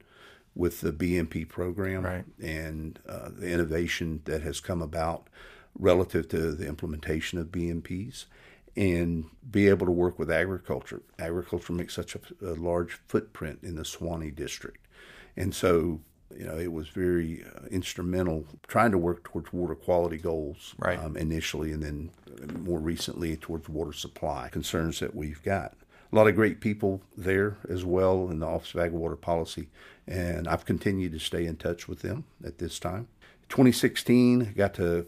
with 0.56 0.82
the 0.82 0.92
BMP 0.92 1.48
program 1.48 2.04
right. 2.04 2.26
and 2.42 3.00
uh, 3.08 3.30
the 3.30 3.48
innovation 3.48 4.22
that 4.26 4.42
has 4.42 4.60
come 4.60 4.82
about 4.82 5.28
relative 5.78 6.28
to 6.30 6.52
the 6.52 6.68
implementation 6.68 7.40
of 7.40 7.48
BMPs 7.48 8.26
and 8.76 9.26
be 9.50 9.68
able 9.68 9.86
to 9.86 9.92
work 9.92 10.18
with 10.18 10.32
agriculture. 10.32 11.02
Agriculture 11.20 11.74
makes 11.74 11.94
such 11.94 12.16
a, 12.16 12.20
a 12.42 12.54
large 12.56 12.94
footprint 13.08 13.60
in 13.64 13.76
the 13.76 13.86
Suwannee 13.86 14.32
district. 14.32 14.88
And 15.38 15.54
so, 15.54 16.02
you 16.36 16.46
know, 16.46 16.58
it 16.58 16.72
was 16.72 16.90
very 16.90 17.44
uh, 17.44 17.68
instrumental 17.70 18.46
trying 18.68 18.92
to 18.92 18.98
work 18.98 19.24
towards 19.24 19.54
water 19.54 19.76
quality 19.76 20.18
goals 20.18 20.74
right. 20.78 20.98
um, 20.98 21.16
initially, 21.18 21.72
and 21.72 21.84
then 21.84 22.10
more 22.60 22.80
recently 22.80 23.36
towards 23.38 23.70
water 23.70 23.94
supply 23.94 24.50
concerns 24.52 25.00
that 25.00 25.16
we've 25.16 25.42
got. 25.44 25.76
A 26.12 26.16
lot 26.16 26.28
of 26.28 26.36
great 26.36 26.62
people 26.62 27.02
there 27.18 27.58
as 27.68 27.84
well 27.84 28.30
in 28.30 28.40
the 28.40 28.46
Office 28.46 28.76
of 28.76 28.82
Ag 28.82 28.92
Water 28.92 29.16
Policy, 29.16 29.70
and 30.08 30.48
I've 30.48 30.66
continued 30.66 31.12
to 31.14 31.20
stay 31.20 31.46
in 31.46 31.58
touch 31.58 31.88
with 31.88 32.02
them 32.02 32.26
at 32.46 32.60
this 32.60 32.78
time. 32.78 33.08
2016, 33.50 34.54
got 34.56 34.76
to 34.76 35.08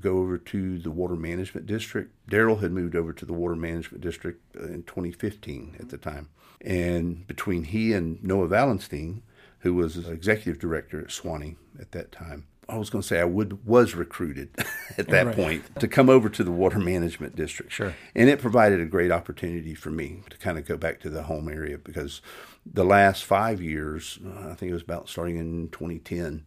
go 0.00 0.18
over 0.18 0.38
to 0.38 0.78
the 0.78 0.90
Water 0.90 1.16
Management 1.16 1.66
District. 1.66 2.10
Daryl 2.28 2.60
had 2.60 2.72
moved 2.72 2.96
over 2.96 3.12
to 3.12 3.24
the 3.24 3.32
Water 3.32 3.56
Management 3.56 4.02
District 4.02 4.40
uh, 4.56 4.64
in 4.64 4.82
2015 4.84 5.76
at 5.80 5.88
the 5.88 5.98
time. 5.98 6.28
And 6.60 7.26
between 7.26 7.64
he 7.64 7.92
and 7.92 8.22
Noah 8.22 8.48
Valenstein, 8.48 9.20
who 9.60 9.74
was 9.74 10.08
executive 10.08 10.60
director 10.60 11.00
at 11.00 11.10
Suwannee 11.10 11.56
at 11.78 11.92
that 11.92 12.12
time, 12.12 12.46
I 12.68 12.76
was 12.76 12.90
going 12.90 13.02
to 13.02 13.08
say 13.08 13.20
I 13.20 13.24
would 13.24 13.66
was 13.66 13.94
recruited 13.94 14.50
at 14.98 15.08
that 15.08 15.26
right. 15.26 15.36
point 15.36 15.80
to 15.80 15.88
come 15.88 16.08
over 16.08 16.28
to 16.30 16.44
the 16.44 16.50
water 16.50 16.78
management 16.78 17.36
district. 17.36 17.72
Sure. 17.72 17.94
And 18.14 18.28
it 18.28 18.40
provided 18.40 18.80
a 18.80 18.86
great 18.86 19.10
opportunity 19.10 19.74
for 19.74 19.90
me 19.90 20.22
to 20.30 20.38
kind 20.38 20.58
of 20.58 20.66
go 20.66 20.76
back 20.76 21.00
to 21.00 21.10
the 21.10 21.24
home 21.24 21.48
area 21.48 21.78
because 21.78 22.22
the 22.64 22.84
last 22.84 23.24
five 23.24 23.60
years, 23.60 24.18
uh, 24.24 24.50
I 24.50 24.54
think 24.54 24.70
it 24.70 24.74
was 24.74 24.82
about 24.82 25.08
starting 25.08 25.36
in 25.36 25.68
2010, 25.70 26.44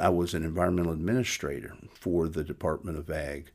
I 0.00 0.08
was 0.08 0.34
an 0.34 0.44
environmental 0.44 0.92
administrator 0.92 1.76
for 1.92 2.28
the 2.28 2.44
Department 2.44 2.98
of 2.98 3.10
Ag. 3.10 3.50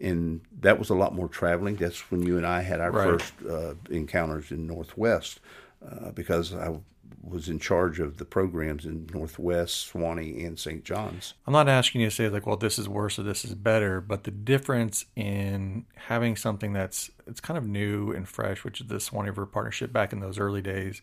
And 0.00 0.42
that 0.60 0.78
was 0.78 0.90
a 0.90 0.94
lot 0.94 1.14
more 1.14 1.28
traveling. 1.28 1.76
That's 1.76 2.10
when 2.10 2.22
you 2.22 2.36
and 2.36 2.46
I 2.46 2.62
had 2.62 2.80
our 2.80 2.90
right. 2.90 3.08
first 3.08 3.32
uh, 3.48 3.74
encounters 3.90 4.50
in 4.50 4.66
Northwest 4.66 5.40
uh, 5.84 6.10
because 6.10 6.54
I 6.54 6.76
was 7.22 7.48
in 7.48 7.58
charge 7.58 7.98
of 7.98 8.18
the 8.18 8.24
programs 8.24 8.84
in 8.84 9.08
Northwest, 9.12 9.88
Suwannee, 9.88 10.44
and 10.44 10.58
St. 10.58 10.84
John's. 10.84 11.34
I'm 11.46 11.52
not 11.52 11.68
asking 11.68 12.02
you 12.02 12.08
to 12.08 12.14
say 12.14 12.28
like, 12.28 12.46
well, 12.46 12.56
this 12.56 12.78
is 12.78 12.88
worse 12.88 13.18
or 13.18 13.22
this 13.22 13.44
is 13.44 13.54
better, 13.54 14.00
but 14.00 14.24
the 14.24 14.30
difference 14.30 15.06
in 15.16 15.86
having 15.94 16.36
something 16.36 16.72
that's 16.72 17.10
it's 17.26 17.40
kind 17.40 17.58
of 17.58 17.66
new 17.66 18.12
and 18.12 18.28
fresh, 18.28 18.64
which 18.64 18.80
is 18.80 18.86
the 18.86 19.00
Suwannee 19.00 19.30
River 19.30 19.46
Partnership 19.46 19.92
back 19.92 20.12
in 20.12 20.20
those 20.20 20.38
early 20.38 20.62
days, 20.62 21.02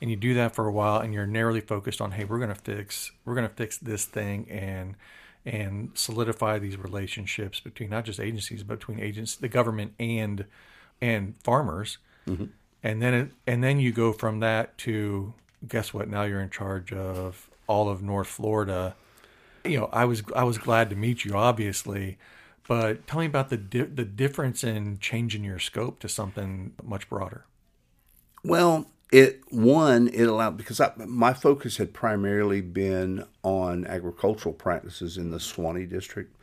and 0.00 0.10
you 0.10 0.16
do 0.16 0.34
that 0.34 0.54
for 0.54 0.66
a 0.66 0.72
while 0.72 1.00
and 1.00 1.12
you're 1.12 1.26
narrowly 1.26 1.60
focused 1.60 2.00
on 2.00 2.12
hey 2.12 2.24
we're 2.24 2.38
going 2.38 2.52
to 2.52 2.54
fix 2.54 3.12
we're 3.24 3.34
going 3.34 3.48
to 3.48 3.54
fix 3.54 3.78
this 3.78 4.04
thing 4.04 4.48
and 4.50 4.94
and 5.46 5.90
solidify 5.94 6.58
these 6.58 6.76
relationships 6.76 7.60
between 7.60 7.90
not 7.90 8.04
just 8.04 8.20
agencies 8.20 8.62
but 8.62 8.78
between 8.78 9.00
agents 9.00 9.36
the 9.36 9.48
government 9.48 9.92
and 9.98 10.44
and 11.00 11.34
farmers. 11.42 11.98
Mm-hmm. 12.28 12.44
and 12.82 13.00
then 13.00 13.14
it, 13.14 13.30
and 13.46 13.64
then 13.64 13.80
you 13.80 13.92
go 13.92 14.12
from 14.12 14.40
that 14.40 14.76
to 14.78 15.32
guess 15.66 15.94
what? 15.94 16.08
Now 16.08 16.24
you're 16.24 16.42
in 16.42 16.50
charge 16.50 16.92
of 16.92 17.48
all 17.66 17.88
of 17.88 18.02
north 18.02 18.28
florida. 18.28 18.94
You 19.64 19.80
know 19.80 19.90
i 19.92 20.04
was 20.04 20.22
i 20.34 20.44
was 20.44 20.58
glad 20.58 20.88
to 20.90 20.96
meet 20.96 21.24
you 21.24 21.34
obviously 21.34 22.18
but 22.68 23.06
tell 23.06 23.18
me 23.18 23.26
about 23.26 23.48
the 23.48 23.56
di- 23.56 23.82
the 23.82 24.04
difference 24.04 24.62
in 24.62 24.98
changing 25.00 25.42
your 25.42 25.58
scope 25.58 25.98
to 26.00 26.08
something 26.08 26.72
much 26.82 27.08
broader. 27.08 27.44
Well 28.44 28.86
it 29.10 29.42
one 29.48 30.08
it 30.08 30.24
allowed 30.24 30.56
because 30.56 30.80
I, 30.80 30.92
my 30.96 31.32
focus 31.32 31.78
had 31.78 31.92
primarily 31.92 32.60
been 32.60 33.26
on 33.42 33.86
agricultural 33.86 34.54
practices 34.54 35.16
in 35.16 35.30
the 35.30 35.40
Suwannee 35.40 35.86
district, 35.86 36.36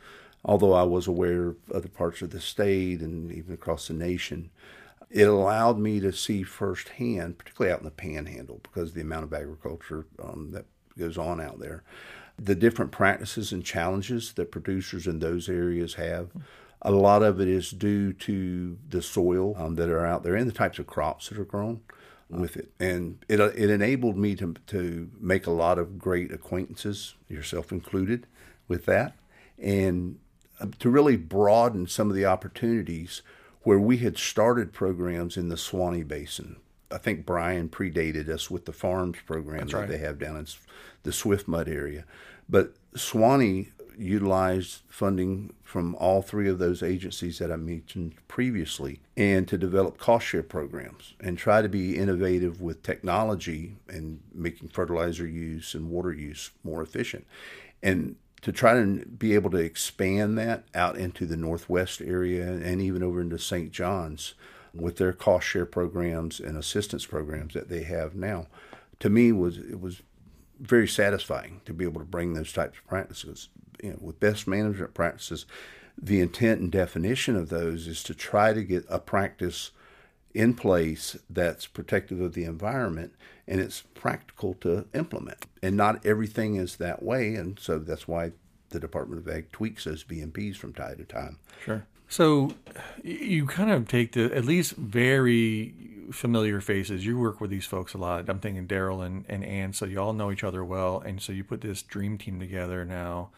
although 0.44 0.74
I 0.74 0.82
was 0.82 1.06
aware 1.06 1.48
of 1.48 1.56
other 1.74 1.88
parts 1.88 2.20
of 2.20 2.30
the 2.30 2.40
state 2.40 3.00
and 3.00 3.32
even 3.32 3.54
across 3.54 3.88
the 3.88 3.94
nation. 3.94 4.50
It 5.10 5.26
allowed 5.26 5.78
me 5.78 6.00
to 6.00 6.12
see 6.12 6.42
firsthand, 6.42 7.38
particularly 7.38 7.72
out 7.72 7.78
in 7.78 7.86
the 7.86 7.90
Panhandle, 7.90 8.60
because 8.62 8.90
of 8.90 8.94
the 8.94 9.00
amount 9.00 9.24
of 9.24 9.32
agriculture 9.32 10.04
um, 10.22 10.50
that 10.50 10.66
goes 10.98 11.16
on 11.16 11.40
out 11.40 11.60
there, 11.60 11.82
the 12.38 12.54
different 12.54 12.92
practices 12.92 13.50
and 13.50 13.64
challenges 13.64 14.34
that 14.34 14.52
producers 14.52 15.06
in 15.06 15.20
those 15.20 15.48
areas 15.48 15.94
have. 15.94 16.28
A 16.82 16.90
lot 16.90 17.22
of 17.22 17.40
it 17.40 17.48
is 17.48 17.70
due 17.70 18.12
to 18.12 18.76
the 18.90 19.00
soil 19.00 19.56
um, 19.56 19.76
that 19.76 19.88
are 19.88 20.04
out 20.04 20.24
there 20.24 20.36
and 20.36 20.46
the 20.46 20.52
types 20.52 20.78
of 20.78 20.86
crops 20.86 21.30
that 21.30 21.38
are 21.38 21.44
grown 21.44 21.80
with 22.30 22.56
it, 22.56 22.70
and 22.78 23.24
it 23.28 23.40
it 23.40 23.70
enabled 23.70 24.16
me 24.16 24.34
to 24.36 24.54
to 24.66 25.10
make 25.20 25.46
a 25.46 25.50
lot 25.50 25.78
of 25.78 25.98
great 25.98 26.32
acquaintances, 26.32 27.14
yourself 27.28 27.72
included, 27.72 28.26
with 28.66 28.84
that, 28.86 29.14
and 29.58 30.18
uh, 30.60 30.66
to 30.78 30.90
really 30.90 31.16
broaden 31.16 31.86
some 31.86 32.10
of 32.10 32.16
the 32.16 32.26
opportunities 32.26 33.22
where 33.62 33.78
we 33.78 33.98
had 33.98 34.18
started 34.18 34.72
programs 34.72 35.36
in 35.36 35.48
the 35.48 35.56
Suwannee 35.56 36.02
Basin. 36.02 36.56
I 36.90 36.98
think 36.98 37.26
Brian 37.26 37.68
predated 37.68 38.28
us 38.28 38.50
with 38.50 38.64
the 38.64 38.72
farms 38.72 39.18
program 39.26 39.60
That's 39.60 39.72
that 39.72 39.78
right. 39.80 39.88
they 39.88 39.98
have 39.98 40.18
down 40.18 40.36
in 40.36 40.46
the 41.02 41.12
Swift 41.12 41.46
Mud 41.48 41.68
area, 41.68 42.04
but 42.48 42.74
Suwannee 42.94 43.72
utilized 43.98 44.82
funding 44.88 45.52
from 45.62 45.94
all 45.96 46.22
three 46.22 46.48
of 46.48 46.58
those 46.58 46.82
agencies 46.82 47.38
that 47.38 47.52
I 47.52 47.56
mentioned 47.56 48.14
previously 48.28 49.00
and 49.16 49.46
to 49.48 49.58
develop 49.58 49.98
cost 49.98 50.26
share 50.26 50.42
programs 50.42 51.14
and 51.20 51.36
try 51.36 51.62
to 51.62 51.68
be 51.68 51.96
innovative 51.96 52.60
with 52.60 52.82
technology 52.82 53.76
and 53.88 54.20
making 54.32 54.68
fertilizer 54.68 55.26
use 55.26 55.74
and 55.74 55.90
water 55.90 56.12
use 56.12 56.50
more 56.64 56.82
efficient. 56.82 57.26
And 57.82 58.16
to 58.42 58.52
try 58.52 58.74
to 58.74 59.04
be 59.06 59.34
able 59.34 59.50
to 59.50 59.58
expand 59.58 60.38
that 60.38 60.64
out 60.74 60.96
into 60.96 61.26
the 61.26 61.36
Northwest 61.36 62.00
area 62.00 62.46
and 62.46 62.80
even 62.80 63.02
over 63.02 63.20
into 63.20 63.38
St. 63.38 63.72
John's 63.72 64.34
with 64.72 64.96
their 64.96 65.12
cost 65.12 65.46
share 65.46 65.66
programs 65.66 66.38
and 66.38 66.56
assistance 66.56 67.04
programs 67.04 67.54
that 67.54 67.68
they 67.68 67.82
have 67.82 68.14
now, 68.14 68.46
to 69.00 69.10
me 69.10 69.32
was 69.32 69.58
it 69.58 69.80
was 69.80 70.02
very 70.60 70.88
satisfying 70.88 71.60
to 71.64 71.72
be 71.72 71.84
able 71.84 72.00
to 72.00 72.06
bring 72.06 72.34
those 72.34 72.52
types 72.52 72.78
of 72.78 72.86
practices 72.86 73.48
you 73.82 73.90
know, 73.90 73.98
with 74.00 74.20
best 74.20 74.46
management 74.46 74.94
practices, 74.94 75.46
the 76.00 76.20
intent 76.20 76.60
and 76.60 76.70
definition 76.70 77.36
of 77.36 77.48
those 77.48 77.86
is 77.86 78.02
to 78.04 78.14
try 78.14 78.52
to 78.52 78.62
get 78.62 78.84
a 78.88 78.98
practice 78.98 79.72
in 80.34 80.54
place 80.54 81.16
that's 81.28 81.66
protective 81.66 82.20
of 82.20 82.34
the 82.34 82.44
environment 82.44 83.12
and 83.46 83.60
it's 83.60 83.82
practical 83.94 84.54
to 84.54 84.86
implement. 84.94 85.46
And 85.62 85.76
not 85.76 86.04
everything 86.04 86.56
is 86.56 86.76
that 86.76 87.02
way, 87.02 87.34
and 87.34 87.58
so 87.58 87.78
that's 87.78 88.06
why 88.06 88.32
the 88.68 88.78
Department 88.78 89.26
of 89.26 89.34
Ag 89.34 89.50
tweaks 89.50 89.84
those 89.84 90.04
BMPs 90.04 90.56
from 90.56 90.74
time 90.74 90.96
to 90.98 91.04
time. 91.04 91.38
Sure. 91.64 91.86
So 92.08 92.52
you 93.02 93.46
kind 93.46 93.70
of 93.70 93.88
take 93.88 94.12
the 94.12 94.34
at 94.34 94.44
least 94.44 94.72
very 94.72 95.74
familiar 96.12 96.60
faces. 96.60 97.04
You 97.04 97.18
work 97.18 97.40
with 97.40 97.50
these 97.50 97.66
folks 97.66 97.94
a 97.94 97.98
lot. 97.98 98.28
I'm 98.28 98.38
thinking 98.38 98.66
Daryl 98.66 99.04
and, 99.04 99.24
and 99.28 99.44
Ann, 99.44 99.72
so 99.72 99.86
you 99.86 100.00
all 100.00 100.12
know 100.12 100.30
each 100.30 100.44
other 100.44 100.64
well, 100.64 101.00
and 101.00 101.20
so 101.20 101.32
you 101.32 101.44
put 101.44 101.60
this 101.60 101.82
dream 101.82 102.18
team 102.18 102.38
together 102.38 102.84
now 102.84 103.30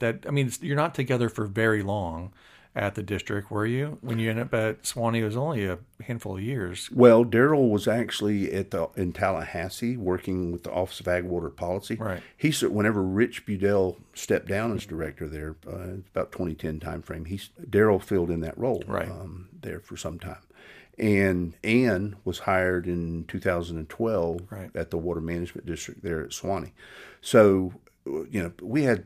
that 0.00 0.24
I 0.26 0.30
mean, 0.30 0.52
you're 0.60 0.76
not 0.76 0.94
together 0.94 1.28
for 1.28 1.46
very 1.46 1.82
long 1.82 2.32
at 2.76 2.94
the 2.94 3.02
district, 3.02 3.50
were 3.50 3.64
you? 3.64 3.96
When 4.02 4.18
you 4.18 4.28
ended 4.28 4.44
up 4.44 4.54
at 4.54 4.86
Suwannee, 4.86 5.20
it 5.20 5.24
was 5.24 5.36
only 5.36 5.64
a 5.64 5.78
handful 6.02 6.36
of 6.36 6.42
years. 6.42 6.90
Well, 6.92 7.24
Daryl 7.24 7.70
was 7.70 7.88
actually 7.88 8.52
at 8.52 8.70
the 8.70 8.88
in 8.96 9.14
Tallahassee 9.14 9.96
working 9.96 10.52
with 10.52 10.64
the 10.64 10.72
Office 10.72 11.00
of 11.00 11.08
Ag 11.08 11.24
Water 11.24 11.48
Policy. 11.48 11.94
Right. 11.94 12.22
He 12.36 12.52
said 12.52 12.68
whenever 12.68 13.02
Rich 13.02 13.46
Budell 13.46 13.96
stepped 14.12 14.46
down 14.46 14.74
as 14.74 14.84
director 14.84 15.26
there, 15.26 15.56
uh, 15.66 16.02
about 16.14 16.32
2010 16.32 16.80
timeframe, 16.80 17.26
he 17.26 17.38
Daryl 17.64 18.00
filled 18.02 18.30
in 18.30 18.40
that 18.40 18.58
role 18.58 18.84
right. 18.86 19.10
um, 19.10 19.48
there 19.62 19.80
for 19.80 19.96
some 19.96 20.18
time. 20.18 20.36
And 20.98 21.54
Ann 21.64 22.16
was 22.24 22.40
hired 22.40 22.86
in 22.86 23.24
2012 23.24 24.40
right. 24.50 24.70
at 24.74 24.90
the 24.90 24.98
Water 24.98 25.20
Management 25.22 25.66
District 25.66 26.02
there 26.02 26.22
at 26.22 26.32
Suwannee. 26.32 26.72
So 27.22 27.72
you 28.06 28.42
know, 28.42 28.52
we 28.62 28.84
had 28.84 29.04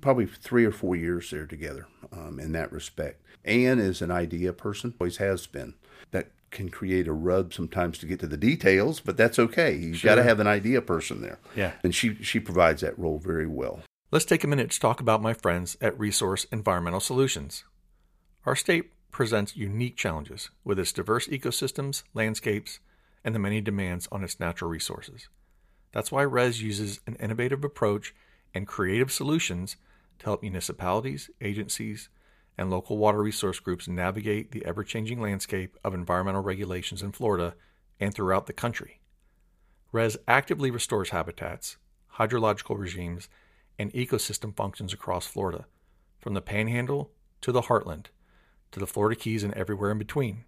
probably 0.00 0.26
three 0.26 0.64
or 0.64 0.72
four 0.72 0.96
years 0.96 1.30
there 1.30 1.46
together 1.46 1.86
um, 2.12 2.38
in 2.40 2.52
that 2.52 2.72
respect. 2.72 3.22
Ann 3.44 3.78
is 3.78 4.02
an 4.02 4.10
idea 4.10 4.52
person, 4.52 4.94
always 5.00 5.16
has 5.18 5.46
been. 5.46 5.74
That 6.10 6.30
can 6.50 6.68
create 6.68 7.06
a 7.06 7.12
rub 7.12 7.54
sometimes 7.54 7.98
to 7.98 8.06
get 8.06 8.18
to 8.20 8.26
the 8.26 8.36
details, 8.36 9.00
but 9.00 9.16
that's 9.16 9.38
okay. 9.38 9.74
You've 9.74 9.98
Sure. 9.98 10.10
got 10.10 10.14
to 10.16 10.22
have 10.22 10.40
an 10.40 10.46
idea 10.46 10.82
person 10.82 11.20
there. 11.22 11.38
Yeah. 11.54 11.72
And 11.84 11.94
she, 11.94 12.16
she 12.22 12.40
provides 12.40 12.80
that 12.82 12.98
role 12.98 13.18
very 13.18 13.46
well. 13.46 13.80
Let's 14.10 14.24
take 14.24 14.42
a 14.42 14.48
minute 14.48 14.70
to 14.72 14.80
talk 14.80 15.00
about 15.00 15.22
my 15.22 15.32
friends 15.32 15.76
at 15.80 15.98
Resource 15.98 16.44
Environmental 16.50 16.98
Solutions. 17.00 17.64
Our 18.44 18.56
state 18.56 18.90
presents 19.12 19.56
unique 19.56 19.96
challenges 19.96 20.50
with 20.64 20.78
its 20.78 20.92
diverse 20.92 21.28
ecosystems, 21.28 22.02
landscapes, 22.14 22.80
and 23.24 23.34
the 23.34 23.38
many 23.38 23.60
demands 23.60 24.08
on 24.10 24.24
its 24.24 24.40
natural 24.40 24.70
resources. 24.70 25.28
That's 25.92 26.10
why 26.10 26.24
RES 26.24 26.60
uses 26.60 27.00
an 27.06 27.16
innovative 27.16 27.64
approach 27.64 28.14
and 28.54 28.66
creative 28.66 29.12
solutions 29.12 29.76
to 30.18 30.26
help 30.26 30.42
municipalities, 30.42 31.30
agencies, 31.40 32.08
and 32.58 32.70
local 32.70 32.98
water 32.98 33.22
resource 33.22 33.58
groups 33.58 33.88
navigate 33.88 34.52
the 34.52 34.64
ever 34.66 34.84
changing 34.84 35.20
landscape 35.20 35.76
of 35.82 35.94
environmental 35.94 36.42
regulations 36.42 37.02
in 37.02 37.12
Florida 37.12 37.54
and 37.98 38.14
throughout 38.14 38.46
the 38.46 38.52
country. 38.52 39.00
RES 39.92 40.16
actively 40.28 40.70
restores 40.70 41.10
habitats, 41.10 41.76
hydrological 42.16 42.78
regimes, 42.78 43.28
and 43.78 43.92
ecosystem 43.92 44.54
functions 44.54 44.92
across 44.92 45.26
Florida, 45.26 45.64
from 46.18 46.34
the 46.34 46.42
Panhandle 46.42 47.10
to 47.40 47.50
the 47.50 47.62
Heartland, 47.62 48.06
to 48.72 48.78
the 48.78 48.86
Florida 48.86 49.18
Keys 49.18 49.42
and 49.42 49.54
everywhere 49.54 49.90
in 49.90 49.98
between. 49.98 50.44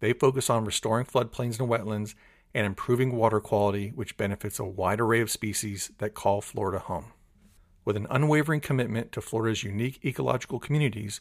They 0.00 0.12
focus 0.12 0.48
on 0.48 0.64
restoring 0.64 1.06
floodplains 1.06 1.58
and 1.58 1.68
wetlands 1.68 2.14
and 2.54 2.64
improving 2.64 3.16
water 3.16 3.40
quality, 3.40 3.90
which 3.94 4.16
benefits 4.16 4.58
a 4.58 4.64
wide 4.64 5.00
array 5.00 5.20
of 5.20 5.30
species 5.30 5.90
that 5.98 6.14
call 6.14 6.40
Florida 6.40 6.78
home. 6.78 7.12
With 7.86 7.96
an 7.96 8.08
unwavering 8.10 8.60
commitment 8.60 9.12
to 9.12 9.20
Florida's 9.20 9.62
unique 9.62 10.04
ecological 10.04 10.58
communities, 10.58 11.20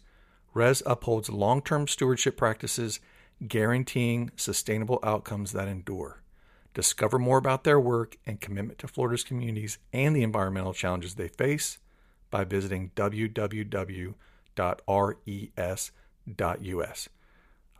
RES 0.56 0.82
upholds 0.88 1.30
long 1.30 1.62
term 1.62 1.88
stewardship 1.88 2.36
practices, 2.36 3.00
guaranteeing 3.48 4.32
sustainable 4.36 5.00
outcomes 5.04 5.52
that 5.52 5.68
endure. 5.68 6.24
Discover 6.74 7.20
more 7.20 7.38
about 7.38 7.66
their 7.66 7.80
work 7.80 8.18
and 8.26 8.42
commitment 8.42 8.80
to 8.80 8.88
Florida's 8.88 9.24
communities 9.24 9.78
and 9.94 10.16
the 10.16 10.24
environmental 10.24 10.74
challenges 10.74 11.14
they 11.16 11.28
face 11.28 11.78
by 12.32 12.44
visiting 12.44 12.90
www.res.us. 12.96 14.16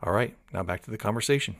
All 0.02 0.12
right, 0.12 0.36
now 0.52 0.62
back 0.62 0.82
to 0.82 0.90
the 0.92 0.98
conversation. 0.98 1.56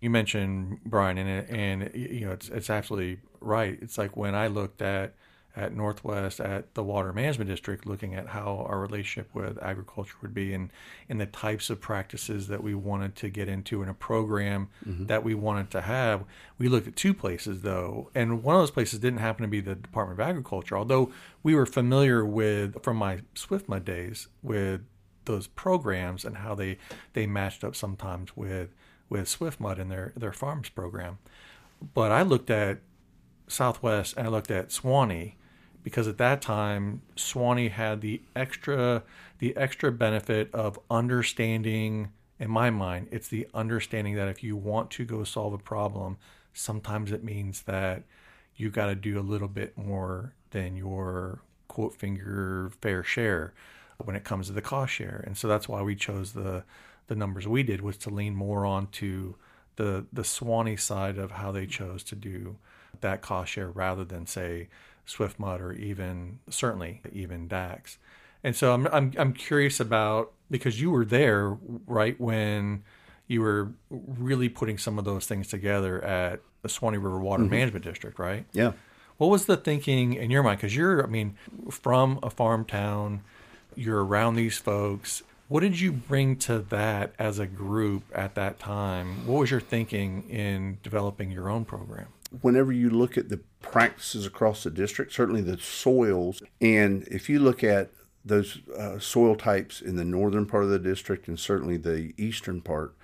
You 0.00 0.10
mentioned 0.10 0.80
Brian, 0.84 1.18
and 1.18 1.48
and 1.48 1.94
you 1.94 2.26
know 2.26 2.32
it's 2.32 2.48
it's 2.48 2.68
absolutely 2.68 3.20
right. 3.40 3.78
It's 3.80 3.96
like 3.96 4.16
when 4.16 4.34
I 4.34 4.48
looked 4.48 4.82
at 4.82 5.14
at 5.58 5.74
Northwest 5.74 6.40
at 6.40 6.74
the 6.74 6.84
Water 6.84 7.12
Management 7.12 7.50
District, 7.50 7.84
looking 7.84 8.14
at 8.14 8.28
how 8.28 8.64
our 8.68 8.78
relationship 8.78 9.34
with 9.34 9.60
agriculture 9.62 10.14
would 10.22 10.32
be, 10.32 10.54
and 10.54 10.70
and 11.08 11.20
the 11.20 11.26
types 11.26 11.68
of 11.68 11.80
practices 11.80 12.46
that 12.48 12.62
we 12.62 12.74
wanted 12.74 13.16
to 13.16 13.28
get 13.28 13.48
into 13.48 13.82
in 13.82 13.88
a 13.88 13.94
program 13.94 14.68
mm-hmm. 14.86 15.06
that 15.06 15.24
we 15.24 15.34
wanted 15.34 15.70
to 15.72 15.80
have. 15.80 16.24
We 16.58 16.68
looked 16.68 16.86
at 16.86 16.96
two 16.96 17.12
places 17.12 17.62
though, 17.62 18.10
and 18.14 18.42
one 18.42 18.54
of 18.54 18.62
those 18.62 18.70
places 18.70 19.00
didn't 19.00 19.18
happen 19.18 19.42
to 19.42 19.48
be 19.48 19.60
the 19.60 19.74
Department 19.74 20.20
of 20.20 20.26
Agriculture, 20.26 20.76
although 20.76 21.10
we 21.42 21.54
were 21.54 21.66
familiar 21.66 22.24
with 22.24 22.82
from 22.82 22.96
my 22.96 23.22
SwiftMud 23.34 23.84
days 23.84 24.28
with 24.42 24.82
those 25.24 25.48
programs 25.48 26.24
and 26.24 26.38
how 26.38 26.54
they 26.54 26.78
they 27.14 27.26
matched 27.26 27.64
up 27.64 27.74
sometimes 27.74 28.36
with 28.36 28.70
with 29.08 29.26
SwiftMud 29.26 29.80
and 29.80 29.90
their 29.90 30.12
their 30.16 30.32
farms 30.32 30.68
program. 30.68 31.18
But 31.94 32.12
I 32.12 32.22
looked 32.22 32.50
at 32.50 32.78
Southwest 33.48 34.16
and 34.16 34.26
I 34.26 34.30
looked 34.30 34.50
at 34.50 34.70
Suwannee 34.70 35.36
because 35.88 36.06
at 36.06 36.18
that 36.18 36.42
time 36.42 37.02
Suwannee 37.16 37.68
had 37.68 38.00
the 38.00 38.20
extra 38.36 39.02
the 39.38 39.56
extra 39.56 39.90
benefit 39.90 40.54
of 40.54 40.78
understanding 40.90 42.10
in 42.38 42.50
my 42.50 42.70
mind 42.70 43.08
it's 43.10 43.28
the 43.28 43.48
understanding 43.54 44.14
that 44.14 44.28
if 44.28 44.42
you 44.42 44.56
want 44.56 44.90
to 44.92 45.04
go 45.04 45.24
solve 45.24 45.52
a 45.52 45.58
problem 45.58 46.16
sometimes 46.52 47.12
it 47.12 47.24
means 47.24 47.62
that 47.62 48.02
you 48.56 48.70
got 48.70 48.86
to 48.86 48.94
do 48.94 49.18
a 49.18 49.22
little 49.22 49.48
bit 49.48 49.78
more 49.78 50.34
than 50.50 50.76
your 50.76 51.40
quote 51.68 51.94
finger 51.94 52.70
fair 52.80 53.02
share 53.02 53.54
when 54.04 54.16
it 54.16 54.24
comes 54.24 54.48
to 54.48 54.52
the 54.52 54.62
cost 54.62 54.92
share. 54.92 55.22
And 55.26 55.36
so 55.36 55.48
that's 55.48 55.68
why 55.68 55.82
we 55.82 55.94
chose 55.94 56.32
the 56.32 56.64
the 57.06 57.16
numbers 57.16 57.48
we 57.48 57.62
did 57.62 57.80
was 57.80 57.96
to 57.96 58.10
lean 58.10 58.34
more 58.34 58.66
onto 58.66 59.34
the 59.76 60.06
the 60.12 60.24
Suwannee 60.24 60.76
side 60.76 61.16
of 61.18 61.32
how 61.32 61.52
they 61.52 61.66
chose 61.66 62.02
to 62.04 62.16
do 62.16 62.56
that 63.00 63.22
cost 63.22 63.52
share 63.52 63.70
rather 63.70 64.04
than 64.04 64.26
say 64.26 64.68
SwiftMud 65.08 65.60
or 65.60 65.72
even 65.72 66.38
certainly 66.50 67.00
even 67.12 67.48
DACS. 67.48 67.96
And 68.44 68.54
so 68.54 68.72
I'm 68.72 68.86
I'm 68.88 69.12
I'm 69.18 69.32
curious 69.32 69.80
about 69.80 70.32
because 70.50 70.80
you 70.80 70.90
were 70.90 71.04
there 71.04 71.56
right 71.86 72.18
when 72.20 72.84
you 73.26 73.42
were 73.42 73.72
really 73.90 74.48
putting 74.48 74.78
some 74.78 74.98
of 74.98 75.04
those 75.04 75.26
things 75.26 75.48
together 75.48 76.02
at 76.02 76.40
the 76.62 76.68
Suwannee 76.68 76.98
River 76.98 77.18
Water 77.18 77.42
mm-hmm. 77.42 77.52
Management 77.52 77.84
District, 77.84 78.18
right? 78.18 78.46
Yeah. 78.52 78.72
What 79.18 79.28
was 79.28 79.46
the 79.46 79.56
thinking 79.56 80.14
in 80.14 80.30
your 80.30 80.42
mind? 80.42 80.58
Because 80.58 80.76
you're, 80.76 81.02
I 81.02 81.06
mean, 81.06 81.36
from 81.70 82.20
a 82.22 82.30
farm 82.30 82.64
town, 82.64 83.22
you're 83.74 84.04
around 84.04 84.36
these 84.36 84.58
folks. 84.58 85.22
What 85.48 85.60
did 85.60 85.80
you 85.80 85.92
bring 85.92 86.36
to 86.36 86.60
that 86.60 87.14
as 87.18 87.38
a 87.38 87.46
group 87.46 88.04
at 88.14 88.34
that 88.36 88.58
time? 88.58 89.26
What 89.26 89.40
was 89.40 89.50
your 89.50 89.60
thinking 89.60 90.28
in 90.30 90.78
developing 90.82 91.30
your 91.30 91.48
own 91.48 91.64
program? 91.64 92.08
Whenever 92.40 92.72
you 92.72 92.90
look 92.90 93.16
at 93.16 93.28
the 93.28 93.40
practices 93.62 94.26
across 94.26 94.62
the 94.62 94.70
district, 94.70 95.12
certainly 95.12 95.40
the 95.40 95.58
soils, 95.58 96.42
and 96.60 97.06
if 97.10 97.28
you 97.28 97.38
look 97.38 97.64
at 97.64 97.90
those 98.24 98.60
uh, 98.76 98.98
soil 98.98 99.34
types 99.34 99.80
in 99.80 99.96
the 99.96 100.04
northern 100.04 100.44
part 100.44 100.64
of 100.64 100.70
the 100.70 100.78
district 100.78 101.28
and 101.28 101.40
certainly 101.40 101.76
the 101.76 102.12
eastern 102.18 102.60
part, 102.60 102.94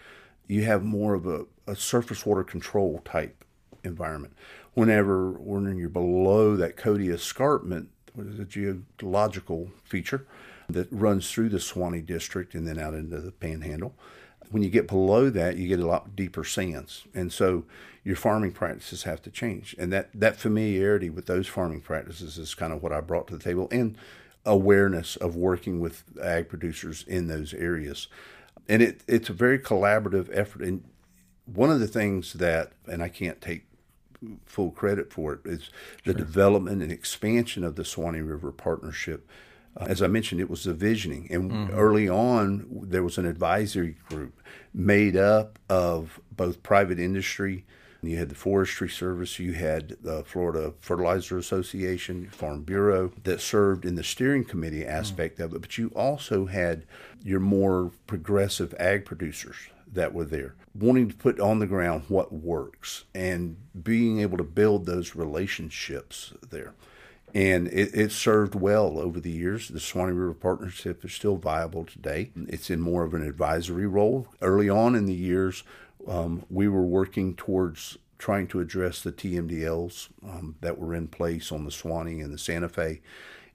you 0.46 0.64
have 0.64 0.84
more 0.84 1.14
of 1.14 1.26
a, 1.26 1.46
a 1.66 1.74
surface 1.74 2.26
water 2.26 2.44
control 2.44 3.00
type 3.04 3.44
environment. 3.82 4.34
Whenever 4.74 5.30
when 5.32 5.76
you're 5.76 5.88
below 5.88 6.56
that 6.56 6.76
Cody 6.76 7.08
escarpment, 7.08 7.88
which 8.12 8.28
is 8.28 8.38
a 8.38 8.44
geological 8.44 9.70
feature 9.84 10.26
that 10.68 10.88
runs 10.90 11.30
through 11.30 11.48
the 11.48 11.60
Suwannee 11.60 12.02
district 12.02 12.54
and 12.54 12.66
then 12.66 12.78
out 12.78 12.94
into 12.94 13.20
the 13.20 13.32
Panhandle 13.32 13.94
when 14.50 14.62
you 14.62 14.70
get 14.70 14.87
below 14.87 15.30
that, 15.30 15.56
you 15.56 15.68
get 15.68 15.80
a 15.80 15.87
lot 15.87 16.14
deeper 16.14 16.44
sands, 16.44 17.04
and 17.14 17.32
so 17.32 17.64
your 18.05 18.17
farming 18.17 18.53
practices 18.53 19.05
have 19.05 19.23
to 19.23 19.31
change. 19.31 19.75
And 19.79 19.93
that 19.93 20.11
that 20.14 20.37
familiarity 20.37 21.11
with 21.11 21.27
those 21.27 21.49
farming 21.49 21.81
practices 21.81 22.38
is 22.38 22.55
kind 22.55 22.73
of 22.73 22.83
what 22.83 22.93
I 22.93 23.01
brought 23.01 23.27
to 23.29 23.37
the 23.37 23.43
table, 23.43 23.69
and 23.71 23.97
awareness 24.47 25.17
of 25.17 25.35
working 25.35 25.81
with 25.81 26.05
ag 26.23 26.49
producers 26.49 27.05
in 27.09 27.29
those 27.29 27.55
areas. 27.55 28.09
And 28.69 28.83
it 28.83 29.03
it's 29.09 29.31
a 29.31 29.33
very 29.33 29.59
collaborative 29.59 30.29
effort. 30.33 30.62
And 30.62 30.85
one 31.47 31.71
of 31.71 31.81
the 31.81 31.87
things 31.87 32.35
that, 32.35 32.73
and 32.87 33.03
I 33.03 33.09
can't 33.09 33.40
take 33.40 33.67
full 34.47 34.71
credit 34.71 35.12
for 35.12 35.35
it, 35.35 35.40
is 35.45 35.71
the 36.05 36.14
development 36.14 36.83
and 36.83 36.93
expansion 36.93 37.64
of 37.64 37.77
the 37.77 37.85
Suwannee 37.85 38.21
River 38.21 38.53
Partnership. 38.53 39.29
Uh, 39.77 39.87
as 39.88 40.01
I 40.01 40.07
mentioned, 40.07 40.40
it 40.40 40.49
was 40.49 40.64
the 40.64 40.73
visioning, 40.73 41.27
and 41.31 41.71
early 41.73 42.09
on 42.09 42.67
there 42.71 43.03
was 43.03 43.19
an 43.19 43.27
advisory 43.27 43.97
group 44.09 44.40
made 44.73 45.17
up 45.17 45.59
of 45.69 46.21
both 46.31 46.62
private 46.62 47.01
industry. 47.01 47.64
You 48.07 48.19
had 48.19 48.29
the 48.29 48.35
Forestry 48.35 48.88
Service, 48.88 49.38
you 49.38 49.53
had 49.53 49.97
the 50.03 50.25
Florida 50.25 50.75
Fertilizer 50.81 51.38
Association, 51.38 52.29
Farm 52.29 52.62
Bureau 52.62 53.12
that 53.25 53.40
served 53.40 53.85
in 53.85 53.95
the 53.95 54.05
steering 54.05 54.45
committee 54.45 54.83
mm. 54.83 54.88
aspect 54.88 55.40
of 55.40 55.55
it, 55.55 55.61
but 55.61 55.79
you 55.79 55.88
also 55.95 56.47
had 56.47 56.85
your 57.23 57.40
more 57.40 57.93
progressive 58.07 58.75
ag 58.79 59.05
producers 59.05 59.57
that 59.93 60.12
were 60.12 60.25
there, 60.25 60.55
wanting 60.75 61.09
to 61.09 61.14
put 61.14 61.38
on 61.38 61.59
the 61.59 61.67
ground 61.67 62.05
what 62.09 62.33
works 62.33 63.05
and 63.14 63.57
being 63.83 64.21
able 64.21 64.37
to 64.37 64.45
build 64.45 64.87
those 64.87 65.14
relationships 65.14 66.33
there 66.51 66.75
and 67.35 67.67
it, 67.69 67.90
it 67.95 68.12
served 68.12 68.55
well 68.55 68.98
over 68.98 69.19
the 69.19 69.31
years. 69.31 69.69
The 69.69 69.81
Suwannee 69.81 70.13
River 70.13 70.35
Partnership 70.35 71.05
is 71.05 71.13
still 71.13 71.37
viable 71.37 71.85
today. 71.85 72.31
It's 72.46 72.71
in 72.71 72.81
more 72.81 73.02
of 73.02 73.13
an 73.13 73.27
advisory 73.27 73.88
role. 73.88 74.29
Early 74.40 74.71
on 74.71 74.94
in 74.94 75.07
the 75.07 75.15
years, 75.15 75.65
um, 76.09 76.44
we 76.50 76.69
were 76.69 76.83
working 76.83 77.35
towards 77.35 77.98
trying 78.19 78.46
to 78.48 78.61
address 78.61 79.02
the 79.02 79.13
TMDLs 79.13 80.09
um, 80.27 80.57
that 80.61 80.79
were 80.79 80.94
in 80.94 81.09
place 81.09 81.52
on 81.52 81.65
the 81.65 81.71
Suwannee 81.71 82.21
and 82.21 82.33
the 82.33 82.38
Santa 82.38 82.69
Fe, 82.69 83.00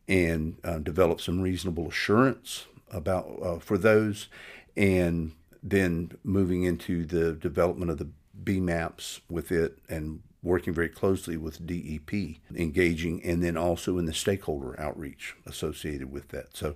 and 0.07 0.57
uh, 0.63 0.79
develop 0.79 1.21
some 1.21 1.41
reasonable 1.41 1.87
assurance 1.87 2.65
about 2.91 3.39
uh, 3.41 3.59
for 3.59 3.77
those, 3.77 4.27
and 4.75 5.31
then 5.61 6.11
moving 6.23 6.63
into 6.63 7.05
the 7.05 7.33
development 7.33 7.91
of 7.91 7.97
the 7.97 8.09
BMAPs 8.43 9.21
with 9.29 9.51
it 9.51 9.77
and 9.89 10.21
working 10.41 10.73
very 10.73 10.89
closely 10.89 11.35
with 11.35 11.65
DEP, 11.65 12.37
engaging, 12.55 13.21
and 13.23 13.43
then 13.43 13.57
also 13.57 13.97
in 13.97 14.05
the 14.05 14.13
stakeholder 14.13 14.79
outreach 14.79 15.35
associated 15.45 16.11
with 16.11 16.29
that. 16.29 16.55
So 16.55 16.75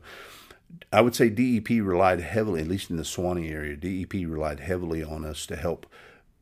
I 0.91 1.01
would 1.01 1.15
say 1.15 1.29
DEP 1.29 1.69
relied 1.69 2.21
heavily, 2.21 2.61
at 2.61 2.67
least 2.67 2.89
in 2.89 2.97
the 2.97 3.05
Suwannee 3.05 3.49
area, 3.49 3.75
DEP 3.75 4.13
relied 4.13 4.59
heavily 4.59 5.03
on 5.03 5.25
us 5.25 5.45
to 5.47 5.55
help 5.55 5.85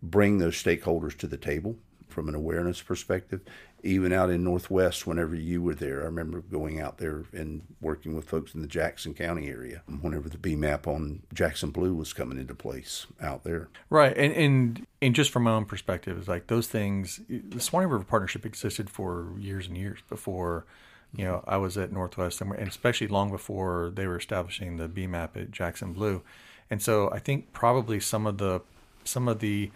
bring 0.02 0.38
those 0.38 0.62
stakeholders 0.62 1.18
to 1.18 1.28
the 1.28 1.38
table 1.38 1.78
from 2.12 2.28
an 2.28 2.36
awareness 2.36 2.82
perspective. 2.82 3.42
Even 3.84 4.14
out 4.14 4.30
in 4.30 4.44
Northwest, 4.44 5.08
whenever 5.08 5.34
you 5.34 5.62
were 5.62 5.74
there, 5.74 6.02
I 6.02 6.06
remember 6.06 6.42
going 6.42 6.80
out 6.80 7.00
there 7.00 7.24
and 7.34 7.64
working 7.80 8.16
with 8.16 8.30
folks 8.30 8.54
in 8.54 8.62
the 8.62 8.68
Jackson 8.68 9.16
County 9.16 9.48
area 9.48 9.82
whenever 10.02 10.30
the 10.30 10.38
BMAP 10.38 10.86
on 10.86 11.24
Jackson 11.34 11.72
Blue 11.72 11.96
was 11.96 12.14
coming 12.14 12.38
into 12.38 12.54
place 12.54 13.08
out 13.20 13.44
there. 13.44 13.70
Right, 13.90 14.16
and 14.16 14.34
and 14.34 14.86
and 15.02 15.16
just 15.16 15.32
from 15.32 15.44
my 15.44 15.52
own 15.52 15.66
perspective, 15.66 16.18
it's 16.18 16.28
like 16.28 16.46
those 16.46 16.68
things. 16.68 17.22
The 17.28 17.60
Suwannee 17.60 17.88
River 17.88 18.04
Partnership 18.04 18.46
existed 18.46 18.90
for 18.90 19.34
years 19.40 19.66
and 19.66 19.76
years 19.76 20.00
before. 20.08 20.66
You 21.14 21.26
know, 21.26 21.44
I 21.46 21.58
was 21.58 21.78
at 21.78 21.92
Northwest, 21.92 22.40
and 22.42 22.54
especially 22.54 23.08
long 23.08 23.32
before 23.32 23.92
they 23.94 24.08
were 24.08 24.18
establishing 24.18 24.78
the 24.78 24.88
BMAP 24.88 25.36
at 25.36 25.52
Jackson 25.52 25.94
Blue, 25.94 26.22
and 26.70 26.82
so 26.82 27.12
I 27.12 27.20
think 27.20 27.52
probably 27.54 28.00
some 28.00 28.26
of 28.26 28.38
the 28.38 28.62
some 29.04 29.28
of 29.28 29.40
the 29.40 29.72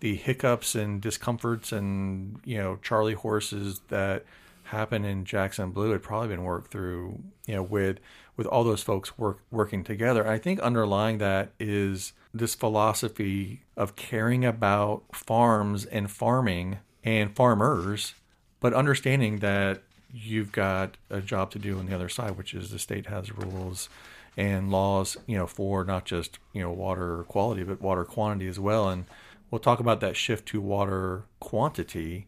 the 0.00 0.16
hiccups 0.16 0.74
and 0.74 1.00
discomforts 1.00 1.72
and 1.72 2.40
you 2.44 2.58
know 2.58 2.78
Charlie 2.82 3.14
horses 3.14 3.80
that 3.88 4.24
happen 4.64 5.04
in 5.04 5.24
Jackson 5.24 5.70
Blue 5.70 5.90
had 5.90 6.02
probably 6.02 6.28
been 6.28 6.44
worked 6.44 6.70
through 6.70 7.20
you 7.46 7.54
know 7.54 7.62
with 7.62 7.98
with 8.36 8.46
all 8.46 8.64
those 8.64 8.82
folks 8.82 9.18
work 9.18 9.40
working 9.50 9.84
together. 9.84 10.22
And 10.22 10.30
I 10.30 10.38
think 10.38 10.60
underlying 10.60 11.18
that 11.18 11.52
is 11.60 12.14
this 12.32 12.54
philosophy 12.54 13.62
of 13.76 13.96
caring 13.96 14.44
about 14.44 15.02
farms 15.12 15.84
and 15.84 16.10
farming 16.10 16.78
and 17.04 17.34
farmers, 17.34 18.14
but 18.60 18.72
understanding 18.72 19.40
that 19.40 19.82
you've 20.12 20.52
got 20.52 20.96
a 21.08 21.20
job 21.20 21.50
to 21.52 21.58
do 21.58 21.78
on 21.78 21.86
the 21.86 21.94
other 21.94 22.08
side, 22.08 22.36
which 22.36 22.54
is 22.54 22.70
the 22.70 22.78
state 22.78 23.06
has 23.06 23.32
rules 23.32 23.88
and 24.36 24.70
laws, 24.70 25.16
you 25.26 25.36
know, 25.36 25.46
for 25.46 25.84
not 25.84 26.04
just 26.04 26.38
you 26.52 26.62
know 26.62 26.70
water 26.70 27.24
quality 27.28 27.62
but 27.62 27.80
water 27.80 28.04
quantity 28.04 28.48
as 28.48 28.58
well. 28.58 28.88
And 28.88 29.04
we'll 29.50 29.58
talk 29.58 29.80
about 29.80 30.00
that 30.00 30.16
shift 30.16 30.46
to 30.48 30.60
water 30.60 31.24
quantity 31.40 32.26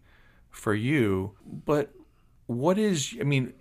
for 0.50 0.74
you. 0.74 1.32
But 1.64 1.90
what 2.46 2.78
is, 2.78 3.16
I 3.20 3.24
mean, 3.24 3.52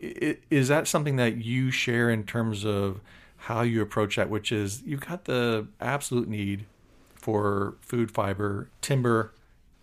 is 0.50 0.68
that 0.68 0.88
something 0.88 1.16
that 1.16 1.38
you 1.38 1.72
share 1.72 2.10
in 2.10 2.24
terms 2.26 2.66
of 2.66 3.00
how 3.38 3.62
you 3.62 3.82
approach 3.82 4.18
that, 4.18 4.30
which 4.30 4.52
is 4.52 4.84
you've 4.84 5.02
got 5.02 5.26
the 5.26 5.68
absolute 5.80 6.28
need 6.28 6.66
for 7.16 7.76
food, 7.82 8.12
fiber, 8.12 8.70
timber, 8.82 9.32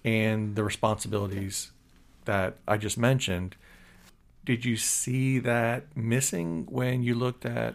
and 0.05 0.55
the 0.57 0.65
responsibilities 0.65 1.73
that 2.25 2.57
I 2.67 2.77
just 2.77 2.99
mentioned. 2.99 3.57
Did 4.49 4.65
you 4.65 4.79
see 4.79 5.39
that 5.41 5.95
missing 5.95 6.67
when 6.71 7.03
you 7.03 7.15
looked 7.15 7.45
at 7.45 7.75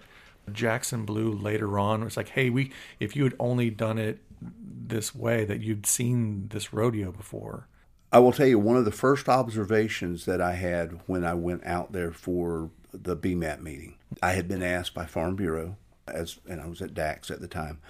Jackson 0.51 1.05
Blue 1.05 1.31
later 1.31 1.77
on? 1.77 2.01
It's 2.01 2.17
like, 2.17 2.29
hey, 2.29 2.49
we 2.49 2.71
if 2.99 3.15
you 3.15 3.25
had 3.25 3.35
only 3.39 3.69
done 3.69 3.99
it 3.99 4.21
this 4.41 5.13
way 5.13 5.45
that 5.45 5.61
you'd 5.61 5.85
seen 5.85 6.47
this 6.47 6.73
rodeo 6.73 7.11
before. 7.11 7.67
I 8.11 8.17
will 8.17 8.31
tell 8.31 8.47
you 8.47 8.57
one 8.57 8.75
of 8.75 8.85
the 8.85 8.91
first 8.91 9.29
observations 9.29 10.25
that 10.25 10.41
I 10.41 10.53
had 10.55 10.99
when 11.05 11.23
I 11.23 11.35
went 11.35 11.63
out 11.63 11.91
there 11.91 12.11
for 12.11 12.71
the 12.91 13.15
BMAP 13.15 13.61
meeting. 13.61 13.93
I 14.23 14.31
had 14.31 14.47
been 14.47 14.63
asked 14.63 14.95
by 14.95 15.05
Farm 15.05 15.35
Bureau, 15.35 15.77
as 16.07 16.39
and 16.49 16.59
I 16.59 16.65
was 16.65 16.81
at 16.81 16.95
DACS 16.95 17.29
at 17.29 17.39
the 17.39 17.47
time, 17.47 17.81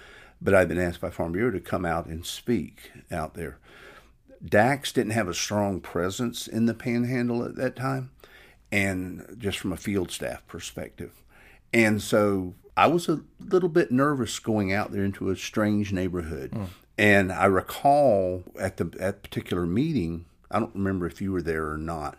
but 0.42 0.54
I'd 0.54 0.68
been 0.68 0.78
asked 0.78 1.00
by 1.00 1.08
Farm 1.08 1.32
Bureau 1.32 1.52
to 1.52 1.58
come 1.58 1.86
out 1.86 2.04
and 2.04 2.26
speak 2.26 2.92
out 3.10 3.32
there. 3.32 3.56
DACS 4.44 4.92
didn't 4.92 5.12
have 5.12 5.28
a 5.28 5.32
strong 5.32 5.80
presence 5.80 6.46
in 6.46 6.66
the 6.66 6.74
Panhandle 6.74 7.42
at 7.46 7.56
that 7.56 7.76
time, 7.76 8.10
and 8.74 9.36
just 9.38 9.58
from 9.58 9.72
a 9.72 9.76
field 9.76 10.10
staff 10.10 10.46
perspective, 10.46 11.12
and 11.72 12.02
so 12.02 12.54
I 12.76 12.88
was 12.88 13.08
a 13.08 13.20
little 13.38 13.68
bit 13.68 13.90
nervous 13.90 14.38
going 14.38 14.72
out 14.72 14.92
there 14.92 15.04
into 15.04 15.30
a 15.30 15.36
strange 15.36 15.92
neighborhood. 15.92 16.50
Mm. 16.50 16.68
And 16.96 17.32
I 17.32 17.46
recall 17.46 18.44
at 18.58 18.76
the 18.76 18.92
at 19.00 19.22
particular 19.22 19.66
meeting, 19.66 20.26
I 20.50 20.60
don't 20.60 20.74
remember 20.74 21.06
if 21.06 21.20
you 21.20 21.32
were 21.32 21.42
there 21.42 21.70
or 21.70 21.76
not, 21.76 22.18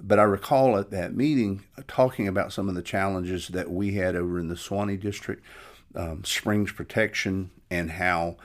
but 0.00 0.18
I 0.18 0.24
recall 0.24 0.76
at 0.76 0.90
that 0.90 1.14
meeting 1.14 1.64
talking 1.88 2.28
about 2.28 2.52
some 2.52 2.68
of 2.68 2.74
the 2.74 2.82
challenges 2.82 3.48
that 3.48 3.70
we 3.70 3.94
had 3.94 4.16
over 4.16 4.38
in 4.38 4.48
the 4.48 4.56
Suwannee 4.56 4.98
district, 4.98 5.42
um, 5.94 6.22
springs 6.24 6.72
protection, 6.72 7.50
and 7.70 7.92
how 7.92 8.36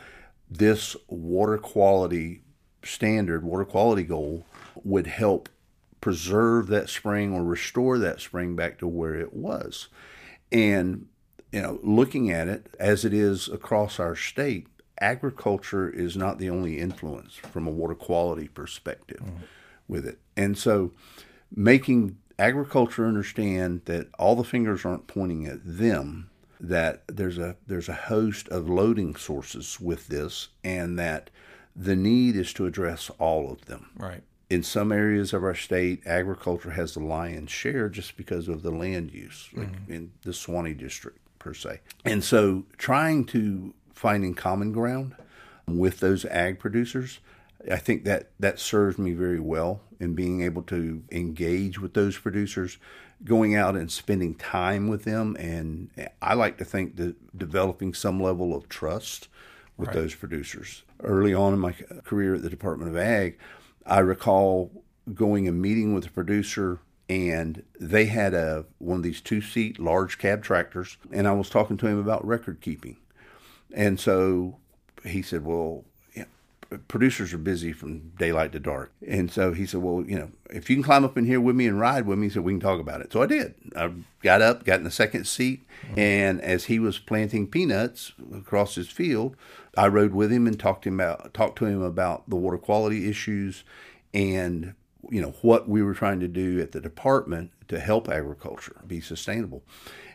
this 0.49 0.95
water 1.07 1.57
quality 1.57 2.41
standard, 2.83 3.43
water 3.43 3.65
quality 3.65 4.03
goal, 4.03 4.45
would 4.83 5.07
help 5.07 5.49
preserve 6.05 6.67
that 6.67 6.87
spring 6.87 7.33
or 7.33 7.43
restore 7.43 7.97
that 7.97 8.21
spring 8.21 8.55
back 8.55 8.77
to 8.77 8.87
where 8.87 9.15
it 9.15 9.33
was. 9.33 9.87
And 10.51 11.07
you 11.51 11.59
know, 11.59 11.79
looking 11.81 12.29
at 12.29 12.47
it 12.47 12.67
as 12.79 13.05
it 13.05 13.11
is 13.11 13.49
across 13.49 13.99
our 13.99 14.15
state, 14.15 14.67
agriculture 15.01 15.89
is 15.89 16.15
not 16.15 16.37
the 16.37 16.47
only 16.47 16.77
influence 16.77 17.33
from 17.33 17.65
a 17.65 17.71
water 17.71 17.95
quality 17.95 18.47
perspective 18.47 19.19
mm. 19.19 19.47
with 19.87 20.05
it. 20.05 20.19
And 20.37 20.55
so 20.55 20.91
making 21.49 22.19
agriculture 22.37 23.07
understand 23.07 23.81
that 23.85 24.09
all 24.19 24.35
the 24.35 24.43
fingers 24.43 24.85
aren't 24.85 25.07
pointing 25.07 25.47
at 25.47 25.61
them, 25.63 26.29
that 26.59 27.01
there's 27.07 27.39
a 27.39 27.55
there's 27.65 27.89
a 27.89 27.93
host 27.93 28.47
of 28.49 28.69
loading 28.69 29.15
sources 29.15 29.79
with 29.79 30.07
this 30.09 30.49
and 30.63 30.99
that 30.99 31.31
the 31.75 31.95
need 31.95 32.35
is 32.35 32.53
to 32.53 32.67
address 32.67 33.09
all 33.17 33.51
of 33.51 33.65
them. 33.65 33.89
Right. 33.97 34.21
In 34.49 34.61
some 34.61 34.91
areas 34.91 35.33
of 35.33 35.43
our 35.43 35.55
state, 35.55 36.03
agriculture 36.05 36.71
has 36.71 36.93
the 36.93 36.99
lion's 36.99 37.51
share 37.51 37.89
just 37.89 38.15
because 38.15 38.47
of 38.47 38.61
the 38.61 38.71
land 38.71 39.11
use, 39.11 39.49
like 39.53 39.67
mm 39.67 39.89
in 39.89 40.11
the 40.23 40.33
Suwannee 40.33 40.73
district 40.73 41.19
per 41.39 41.53
se. 41.53 41.79
And 42.03 42.23
so 42.23 42.65
trying 42.77 43.25
to 43.25 43.73
finding 43.93 44.33
common 44.33 44.71
ground 44.71 45.15
with 45.67 45.99
those 45.99 46.25
ag 46.25 46.59
producers, 46.59 47.19
I 47.71 47.77
think 47.77 48.03
that 48.05 48.31
that 48.39 48.59
served 48.59 48.99
me 48.99 49.13
very 49.13 49.39
well 49.39 49.81
in 49.99 50.13
being 50.13 50.41
able 50.41 50.61
to 50.63 51.03
engage 51.11 51.79
with 51.79 51.93
those 51.93 52.17
producers, 52.17 52.77
going 53.23 53.55
out 53.55 53.75
and 53.75 53.91
spending 53.91 54.35
time 54.35 54.87
with 54.87 55.03
them, 55.03 55.35
and 55.39 55.89
I 56.21 56.33
like 56.33 56.57
to 56.57 56.65
think 56.65 56.97
that 56.97 57.37
developing 57.37 57.93
some 57.93 58.21
level 58.21 58.55
of 58.55 58.69
trust 58.69 59.27
with 59.77 59.87
right. 59.87 59.95
those 59.95 60.15
producers. 60.15 60.83
Early 61.03 61.33
on 61.33 61.53
in 61.53 61.59
my 61.59 61.73
career 62.03 62.35
at 62.35 62.41
the 62.41 62.49
Department 62.49 62.91
of 62.91 62.97
Ag, 62.97 63.37
I 63.85 63.99
recall 63.99 64.83
going 65.13 65.47
and 65.47 65.61
meeting 65.61 65.93
with 65.93 66.07
a 66.07 66.11
producer 66.11 66.79
and 67.07 67.61
they 67.79 68.05
had 68.05 68.33
a 68.33 68.65
one 68.79 68.97
of 68.97 69.03
these 69.03 69.21
two 69.21 69.41
seat 69.41 69.77
large 69.77 70.17
cab 70.17 70.41
tractors 70.43 70.97
and 71.11 71.27
i 71.27 71.31
was 71.31 71.51
talking 71.51 71.77
to 71.77 71.87
him 71.87 71.99
about 71.99 72.25
record 72.25 72.61
keeping. 72.61 72.97
And 73.73 73.99
so 73.99 74.57
he 75.03 75.21
said 75.21 75.45
well 75.45 75.85
producers 76.87 77.33
are 77.33 77.37
busy 77.37 77.73
from 77.73 78.11
daylight 78.17 78.51
to 78.53 78.59
dark. 78.59 78.91
And 79.07 79.31
so 79.31 79.53
he 79.53 79.65
said 79.65 79.81
well 79.81 80.03
you 80.05 80.17
know 80.17 80.31
if 80.49 80.69
you 80.69 80.75
can 80.75 80.83
climb 80.83 81.03
up 81.03 81.17
in 81.17 81.25
here 81.25 81.41
with 81.41 81.55
me 81.55 81.67
and 81.67 81.79
ride 81.79 82.05
with 82.05 82.17
me 82.17 82.29
so 82.29 82.41
we 82.41 82.53
can 82.53 82.59
talk 82.59 82.79
about 82.79 83.01
it. 83.01 83.11
So 83.11 83.21
i 83.21 83.25
did. 83.25 83.55
I 83.75 83.91
got 84.21 84.41
up 84.41 84.65
got 84.65 84.79
in 84.79 84.83
the 84.83 84.91
second 84.91 85.25
seat 85.25 85.65
mm-hmm. 85.85 85.99
and 85.99 86.41
as 86.41 86.65
he 86.65 86.79
was 86.79 86.99
planting 86.99 87.47
peanuts 87.47 88.13
across 88.35 88.75
his 88.75 88.89
field 88.89 89.35
i 89.77 89.87
rode 89.87 90.13
with 90.13 90.31
him 90.31 90.47
and 90.47 90.59
talked 90.59 90.83
to 90.83 90.89
him 90.89 90.99
about 90.99 91.33
talked 91.33 91.57
to 91.59 91.65
him 91.65 91.81
about 91.81 92.27
the 92.29 92.35
water 92.35 92.57
quality 92.57 93.07
issues 93.07 93.63
and 94.13 94.73
you 95.09 95.21
know 95.21 95.35
what 95.41 95.69
we 95.69 95.83
were 95.83 95.93
trying 95.93 96.19
to 96.19 96.27
do 96.27 96.59
at 96.59 96.71
the 96.71 96.81
department 96.81 97.51
to 97.67 97.79
help 97.79 98.09
agriculture 98.09 98.75
be 98.87 98.99
sustainable. 99.01 99.63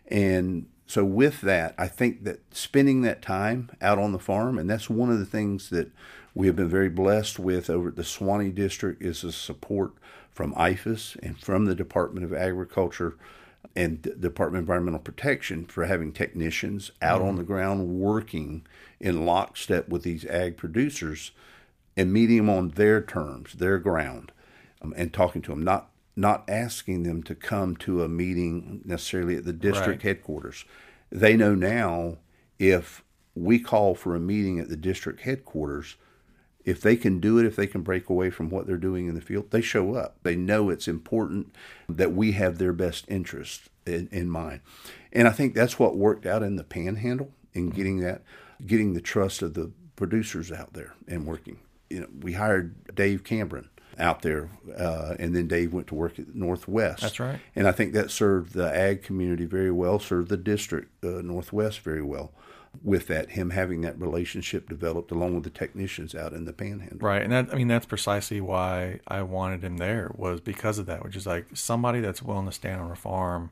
And 0.09 0.67
so 0.91 1.05
with 1.05 1.41
that 1.43 1.75
i 1.79 1.87
think 1.87 2.25
that 2.25 2.41
spending 2.53 3.03
that 3.03 3.23
time 3.23 3.71
out 3.81 3.99
on 3.99 4.13
the 4.13 4.19
farm 4.19 4.59
and 4.59 4.69
that's 4.69 4.91
one 4.91 5.11
of 5.11 5.21
the 5.21 5.27
things 5.27 5.71
that 5.71 5.91
we 6.35 6.47
have 6.47 6.57
been 6.57 6.69
very 6.69 6.89
blessed 6.89 7.39
with 7.39 7.69
over 7.69 7.89
at 7.89 7.97
the 7.97 8.05
Suwannee 8.05 8.51
district 8.51 9.03
is 9.03 9.23
the 9.23 9.33
support 9.33 9.93
from 10.31 10.55
IFAS 10.55 11.17
and 11.23 11.39
from 11.39 11.65
the 11.65 11.75
Department 11.75 12.25
of 12.25 12.33
Agriculture 12.33 13.17
and 13.77 14.03
Department 14.03 14.59
of 14.59 14.65
Environmental 14.65 15.01
Protection 15.01 15.67
for 15.67 15.85
having 15.87 16.13
technicians 16.13 16.93
out 17.03 17.21
mm-hmm. 17.21 17.29
on 17.29 17.37
the 17.37 17.43
ground 17.43 17.89
working 17.89 18.67
in 18.99 19.27
lockstep 19.27 19.89
with 19.89 20.03
these 20.03 20.25
ag 20.27 20.57
producers 20.57 21.33
and 21.97 22.13
meeting 22.13 22.39
them 22.39 22.51
on 22.51 22.69
their 22.71 23.01
terms, 23.03 23.55
their 23.55 23.79
ground 23.79 24.33
um, 24.83 24.95
and 24.97 25.13
talking 25.13 25.43
to 25.43 25.51
them, 25.51 25.63
not 25.63 25.89
not 26.17 26.45
asking 26.49 27.05
them 27.05 27.23
to 27.23 27.35
come 27.35 27.77
to 27.77 28.03
a 28.03 28.09
meeting 28.09 28.83
necessarily 28.85 29.37
at 29.37 29.45
the 29.45 29.53
district 29.53 30.03
right. 30.05 30.17
headquarters. 30.17 30.65
They 31.11 31.37
know 31.37 31.55
now 31.55 32.19
if 32.59 33.03
we 33.35 33.59
call 33.59 33.95
for 33.95 34.15
a 34.15 34.21
meeting 34.21 34.59
at 34.59 34.69
the 34.69 34.77
district 34.77 35.21
headquarters, 35.21 35.97
if 36.71 36.81
they 36.81 36.97
can 36.97 37.19
do 37.19 37.37
it, 37.39 37.45
if 37.45 37.57
they 37.57 37.67
can 37.67 37.83
break 37.83 38.09
away 38.09 38.31
from 38.31 38.49
what 38.49 38.67
they're 38.67 38.77
doing 38.77 39.09
in 39.09 39.17
the 39.17 39.21
field, 39.21 39.51
they 39.51 39.61
show 39.61 39.95
up. 39.95 40.17
They 40.23 40.37
know 40.37 40.71
it's 40.71 40.87
important 40.87 41.53
that 41.89 42.13
we 42.13 42.33
have 42.33 42.59
their 42.59 42.73
best 42.73 43.05
interest 43.09 43.69
in, 43.85 44.09
in 44.13 44.31
mind. 44.31 44.61
And 45.13 45.27
I 45.27 45.33
think 45.33 45.55
that's 45.55 45.81
what 45.81 45.97
worked 45.97 46.27
out 46.27 46.45
in 46.45 46.55
the 46.55 46.65
panhandle 46.65 47.33
in 47.53 47.67
mm-hmm. 47.67 47.77
getting 47.77 48.01
that, 48.01 48.23
getting 48.65 48.95
the 48.95 49.01
trust 49.01 49.43
of 49.43 49.55
the 49.55 49.73
producers 49.97 50.53
out 50.53 50.73
there 50.73 50.95
and 51.09 51.27
working. 51.27 51.59
You 51.91 52.01
know, 52.01 52.07
we 52.21 52.35
hired 52.35 52.95
Dave 52.95 53.25
Cameron 53.25 53.69
out 53.99 54.23
there, 54.23 54.49
uh, 54.79 55.17
and 55.19 55.35
then 55.35 55.49
Dave 55.49 55.73
went 55.73 55.89
to 55.89 55.97
work 55.97 56.21
at 56.21 56.37
Northwest. 56.37 57.03
That's 57.03 57.19
right. 57.19 57.41
And 57.57 57.67
I 57.67 57.73
think 57.73 57.95
that 57.95 58.13
served 58.13 58.55
the 58.55 58.73
ag 58.73 59.03
community 59.03 59.45
very 59.45 59.73
well, 59.73 59.99
served 59.99 60.29
the 60.29 60.37
district 60.37 61.05
uh, 61.05 61.21
Northwest 61.23 61.81
very 61.81 62.03
well. 62.03 62.33
With 62.83 63.09
that, 63.09 63.31
him 63.31 63.51
having 63.51 63.81
that 63.83 64.01
relationship 64.01 64.69
developed 64.69 65.11
along 65.11 65.35
with 65.35 65.45
the 65.45 65.51
technicians 65.51 66.15
out 66.15 66.33
in 66.33 66.45
the 66.45 66.53
panhandle. 66.53 66.99
Right. 66.99 67.23
And 67.23 67.33
that, 67.33 67.53
I 67.53 67.57
mean, 67.57 67.69
that's 67.69 67.87
precisely 67.87 68.41
why 68.41 69.01
I 69.07 69.23
wanted 69.23 69.63
him 69.63 69.77
there 69.77 70.11
was 70.15 70.41
because 70.41 70.79
of 70.79 70.87
that, 70.87 71.05
which 71.05 71.17
is 71.17 71.27
like 71.27 71.47
somebody 71.53 72.01
that's 72.01 72.23
willing 72.23 72.47
to 72.47 72.53
stand 72.53 72.81
on 72.81 72.91
a 72.91 72.97
farm 72.97 73.51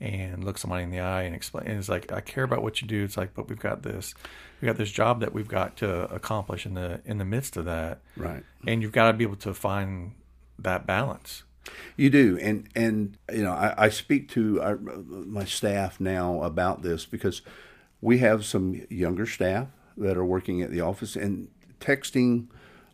and 0.00 0.44
look 0.44 0.56
somebody 0.56 0.84
in 0.84 0.90
the 0.90 1.00
eye 1.00 1.22
and 1.22 1.34
explain. 1.34 1.66
And 1.66 1.78
it's 1.78 1.88
like, 1.88 2.10
I 2.10 2.20
care 2.20 2.44
about 2.44 2.62
what 2.62 2.80
you 2.80 2.88
do. 2.88 3.04
It's 3.04 3.16
like, 3.16 3.34
but 3.34 3.48
we've 3.48 3.58
got 3.58 3.82
this, 3.82 4.14
we 4.60 4.66
got 4.66 4.76
this 4.76 4.90
job 4.90 5.20
that 5.20 5.34
we've 5.34 5.48
got 5.48 5.76
to 5.78 6.10
accomplish 6.12 6.64
in 6.64 6.74
the, 6.74 7.02
in 7.04 7.18
the 7.18 7.24
midst 7.24 7.56
of 7.56 7.66
that. 7.66 8.00
Right. 8.16 8.44
And 8.66 8.82
you've 8.82 8.92
got 8.92 9.08
to 9.08 9.12
be 9.12 9.24
able 9.24 9.36
to 9.36 9.52
find 9.52 10.12
that 10.58 10.86
balance. 10.86 11.42
You 11.96 12.08
do, 12.08 12.38
and 12.40 12.68
and 12.74 13.18
you 13.30 13.42
know, 13.42 13.52
I, 13.52 13.74
I 13.76 13.88
speak 13.90 14.30
to 14.30 14.62
our, 14.62 14.78
my 14.78 15.44
staff 15.44 16.00
now 16.00 16.42
about 16.42 16.82
this 16.82 17.04
because 17.04 17.42
we 18.00 18.18
have 18.18 18.44
some 18.44 18.86
younger 18.88 19.26
staff 19.26 19.68
that 19.96 20.16
are 20.16 20.24
working 20.24 20.62
at 20.62 20.70
the 20.70 20.80
office, 20.80 21.16
and 21.16 21.48
texting 21.80 22.46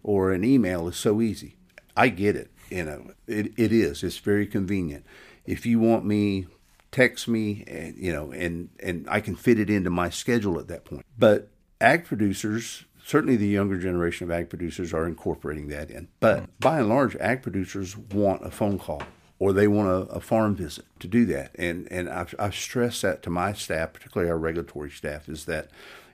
or 0.03 0.33
an 0.33 0.45
email 0.45 0.89
is 0.89 0.97
so 0.97 1.21
easy. 1.21 1.57
I 1.97 2.09
get 2.09 2.37
it, 2.37 2.51
you 2.71 2.85
know, 2.85 3.13
it, 3.27 3.53
it 3.57 3.73
is. 3.73 4.03
It's 4.03 4.19
very 4.19 4.47
convenient. 4.47 5.05
If 5.45 5.65
you 5.65 5.79
want 5.79 6.05
me, 6.05 6.47
text 6.91 7.29
me, 7.29 7.65
and 7.67 7.97
you 7.97 8.13
know, 8.13 8.33
and 8.33 8.71
and 8.81 9.07
I 9.09 9.21
can 9.21 9.37
fit 9.37 9.59
it 9.59 9.71
into 9.71 9.91
my 9.91 10.11
schedule 10.11 10.59
at 10.59 10.69
that 10.69 10.85
point. 10.85 11.05
But 11.19 11.49
ag 11.81 12.05
producers 12.05 12.85
certainly 13.07 13.37
the 13.37 13.47
younger 13.47 13.79
generation 13.79 14.25
of 14.25 14.33
ag 14.33 14.51
producers 14.51 14.93
are 14.93 15.07
incorporating 15.07 15.69
that 15.69 15.91
in. 15.91 16.09
But 16.19 16.59
by 16.59 16.81
and 16.81 16.89
large, 16.89 17.15
ag 17.17 17.41
producers 17.41 17.97
want 17.97 18.45
a 18.45 18.51
phone 18.51 18.79
call 18.79 19.03
or 19.39 19.53
they 19.53 19.69
want 19.69 19.89
a, 19.89 20.15
a 20.15 20.21
farm 20.21 20.55
visit 20.57 20.85
to 21.01 21.07
do 21.09 21.25
that. 21.27 21.51
And 21.57 21.87
and 21.91 22.09
I've, 22.09 22.35
I've 22.39 22.55
stressed 22.55 23.03
that 23.03 23.23
to 23.25 23.31
my 23.31 23.53
staff, 23.53 23.93
particularly 23.93 24.31
our 24.31 24.39
regulatory 24.39 24.91
staff, 24.91 25.29
is 25.29 25.45
that 25.47 25.69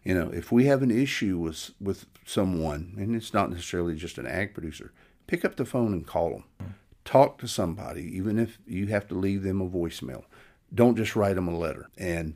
you 0.05 0.15
know 0.15 0.31
if 0.31 0.51
we 0.53 0.67
have 0.67 0.83
an 0.83 0.91
issue 0.91 1.39
with 1.39 1.71
with 1.81 2.07
someone, 2.25 2.95
and 2.97 3.15
it's 3.17 3.33
not 3.35 3.51
necessarily 3.51 3.97
just 3.97 4.19
an 4.19 4.27
ag 4.27 4.55
producer, 4.55 4.93
pick 5.27 5.45
up 5.45 5.57
the 5.57 5.65
phone 5.65 5.93
and 5.93 6.07
call 6.07 6.31
them. 6.31 6.75
Talk 7.05 7.39
to 7.39 7.49
somebody, 7.49 8.03
even 8.17 8.39
if 8.39 8.59
you 8.67 8.87
have 8.87 9.09
to 9.09 9.15
leave 9.17 9.43
them 9.43 9.61
a 9.61 9.69
voicemail. 9.69 10.23
Don't 10.73 10.97
just 10.97 11.17
write 11.17 11.35
them 11.35 11.49
a 11.49 11.59
letter, 11.59 11.89
and 11.99 12.35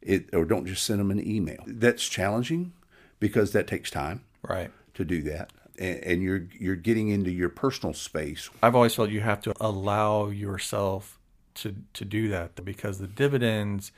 it 0.00 0.30
or 0.32 0.44
don't 0.44 0.66
just 0.66 0.84
send 0.84 1.00
them 1.00 1.10
an 1.10 1.26
email. 1.26 1.62
That's 1.66 2.08
challenging 2.08 2.72
because 3.20 3.52
that 3.52 3.66
takes 3.66 3.90
time 3.90 4.24
Right. 4.42 4.70
to 4.94 5.04
do 5.04 5.22
that, 5.22 5.50
and, 5.78 6.22
you're 6.22 6.46
you're 6.58 6.76
getting 6.76 7.08
into 7.08 7.30
your 7.30 7.48
personal 7.48 7.94
space. 7.94 8.50
I've 8.62 8.74
always 8.74 8.94
felt 8.94 9.10
you 9.10 9.20
have 9.20 9.40
to 9.42 9.54
allow 9.60 10.28
yourself 10.28 11.18
to 11.56 11.76
to 11.94 12.04
do 12.04 12.28
that 12.28 12.64
because 12.64 12.98
the 12.98 13.06
dividends 13.06 13.92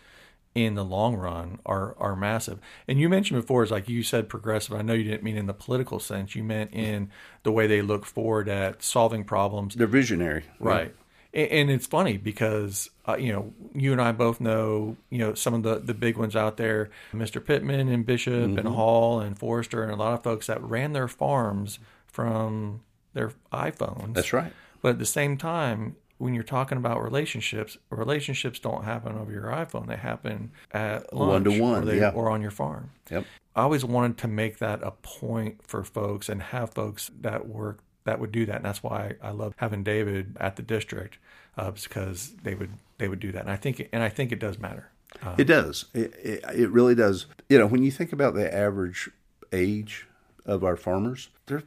in 0.55 0.75
the 0.75 0.85
long 0.85 1.17
run 1.17 1.59
are 1.67 1.97
are 1.99 2.17
massive. 2.17 2.59
And 2.87 2.99
you 2.99 3.09
mentioned 3.09 3.41
before 3.41 3.63
is 3.63 3.71
like 3.71 3.89
you 3.89 4.03
said 4.03 4.29
progressive. 4.29 4.75
I 4.75 4.83
know 4.83 4.95
you 4.95 5.05
didn't 5.05 5.23
mean 5.23 5.37
in 5.37 5.47
the 5.47 5.55
political 5.55 6.01
sense. 6.01 6.35
You 6.35 6.43
meant 6.43 6.73
in 6.73 7.11
the 7.43 7.53
way 7.53 7.67
they 7.67 7.83
look 7.83 8.05
forward 8.05 8.49
at 8.49 8.83
solving 8.83 9.25
problems. 9.25 9.75
They're 9.75 9.87
visionary, 9.87 10.45
Right. 10.59 10.95
And, 11.39 11.71
it's 11.71 11.87
funny 11.87 12.17
because 12.17 12.91
uh, 13.07 13.17
you 13.17 13.33
know 13.33 13.53
you 13.75 13.93
and 13.93 14.01
I 14.01 14.13
both 14.13 14.41
know 14.41 14.97
you 15.11 15.19
know 15.19 15.35
some 15.35 15.55
of 15.55 15.63
the 15.63 15.79
the 15.79 15.95
big 15.95 16.17
ones 16.17 16.35
out 16.35 16.57
there, 16.57 16.91
Mr. 17.13 17.45
Pittman 17.45 17.89
and 17.89 18.05
Bishop 18.05 18.35
Mm-hmm. 18.35 18.59
and 18.59 18.69
Hall 18.69 19.21
and 19.21 19.39
Forrester 19.39 19.83
and 19.83 19.93
a 19.93 19.97
lot 19.97 20.15
of 20.15 20.23
folks 20.23 20.49
that 20.49 20.63
ran 20.63 20.93
their 20.93 21.09
farms 21.09 21.79
from 22.07 22.81
their 23.15 23.33
iPhones. 23.53 24.15
That's 24.15 24.33
right. 24.33 24.53
But 24.83 24.91
at 24.91 24.99
the 24.99 25.07
same 25.07 25.37
time, 25.37 25.97
when 26.19 26.35
you're 26.35 26.43
talking 26.45 26.79
about 26.79 27.03
relationships, 27.03 27.79
relationships 27.91 28.59
don't 28.59 28.85
happen 28.85 29.17
over 29.17 29.31
your 29.33 29.45
iPhone. 29.45 29.87
They 29.87 29.97
happen 29.97 30.51
at 30.73 31.13
lunch 31.13 31.47
One-to-one, 31.47 31.83
or, 31.83 31.87
they, 31.87 31.99
yeah. 31.99 32.11
or 32.11 32.29
on 32.31 32.43
your 32.43 32.51
farm. 32.51 32.91
Yep. 33.11 33.25
I 33.57 33.63
always 33.63 33.85
wanted 33.85 34.19
to 34.19 34.29
make 34.29 34.59
that 34.59 34.81
a 34.83 34.91
point 34.91 35.61
for 35.67 35.83
folks 35.85 36.29
and 36.29 36.43
have 36.43 36.71
folks 36.75 37.11
that 37.21 37.49
work 37.49 37.81
that 38.09 38.19
would 38.19 38.33
do 38.33 38.47
that. 38.47 38.57
And 38.57 38.65
that's 38.65 38.83
why 38.83 39.15
I 39.23 39.31
love 39.31 39.55
having 39.59 39.83
David 39.83 40.37
at 40.41 40.57
the 40.57 40.63
district, 40.63 41.19
uh, 41.57 41.71
because 41.71 42.33
they 42.43 42.55
would 42.55 42.71
they 42.97 43.07
would 43.07 43.21
do 43.21 43.33
that. 43.33 43.43
And 43.43 43.51
I 43.51 43.57
think 43.57 43.87
and 43.93 44.03
I 44.03 44.09
think 44.09 44.33
it 44.33 44.39
does 44.39 44.59
matter. 44.59 44.91
It 45.39 45.45
does. 45.45 45.87
It, 45.95 46.15
it, 46.23 46.45
it 46.55 46.71
really 46.71 46.95
does. 46.95 47.27
You 47.49 47.59
know, 47.59 47.67
when 47.67 47.83
you 47.83 47.91
think 47.91 48.13
about 48.13 48.35
the 48.35 48.55
average 48.55 49.11
age 49.53 50.07
of 50.45 50.63
our 50.63 50.77
farmers, 50.77 51.31
they're 51.47 51.63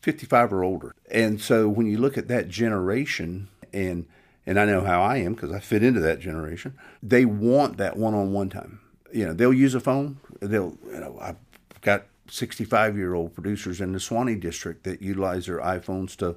55 0.00 0.52
or 0.52 0.64
older. 0.64 0.94
And 1.10 1.40
so 1.40 1.68
when 1.68 1.86
you 1.86 1.98
look 1.98 2.16
at 2.16 2.28
that 2.28 2.48
generation, 2.48 3.48
and 3.72 4.06
and 4.46 4.58
I 4.58 4.64
know 4.64 4.82
how 4.82 5.02
I 5.02 5.18
am 5.18 5.34
because 5.34 5.52
I 5.52 5.60
fit 5.60 5.82
into 5.82 6.00
that 6.00 6.20
generation, 6.20 6.76
they 7.02 7.24
want 7.24 7.78
that 7.78 7.96
one-on-one 7.96 8.48
time. 8.50 8.80
You 9.12 9.26
know, 9.26 9.32
they'll 9.32 9.52
use 9.52 9.74
a 9.74 9.80
phone. 9.80 10.18
They'll, 10.40 10.76
you 10.86 11.00
know, 11.00 11.18
I've 11.20 11.36
got 11.80 12.06
65-year-old 12.28 13.34
producers 13.34 13.80
in 13.80 13.92
the 13.92 14.00
Suwannee 14.00 14.36
district 14.36 14.84
that 14.84 15.02
utilize 15.02 15.46
their 15.46 15.58
iPhones 15.58 16.16
to 16.16 16.36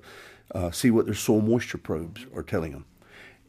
uh, 0.54 0.72
see 0.72 0.92
what 0.92 1.06
their 1.06 1.16
soil 1.16 1.42
moisture 1.42 1.78
probes 1.78 2.26
are 2.36 2.44
telling 2.44 2.72
them 2.72 2.86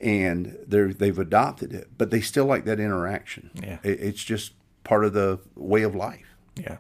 and 0.01 0.57
they're 0.67 0.93
they've 0.93 1.19
adopted 1.19 1.73
it, 1.73 1.91
but 1.99 2.11
they 2.11 2.21
still 2.21 2.47
like 2.47 2.65
that 2.65 2.81
interaction. 2.81 3.51
Yeah. 3.55 3.79
It, 3.83 4.01
it's 4.01 4.25
just 4.25 4.55
part 4.83 5.05
of 5.05 5.13
the 5.13 5.41
way 5.55 5.83
of 5.83 5.95
life. 5.95 6.37
Yeah. 6.57 6.79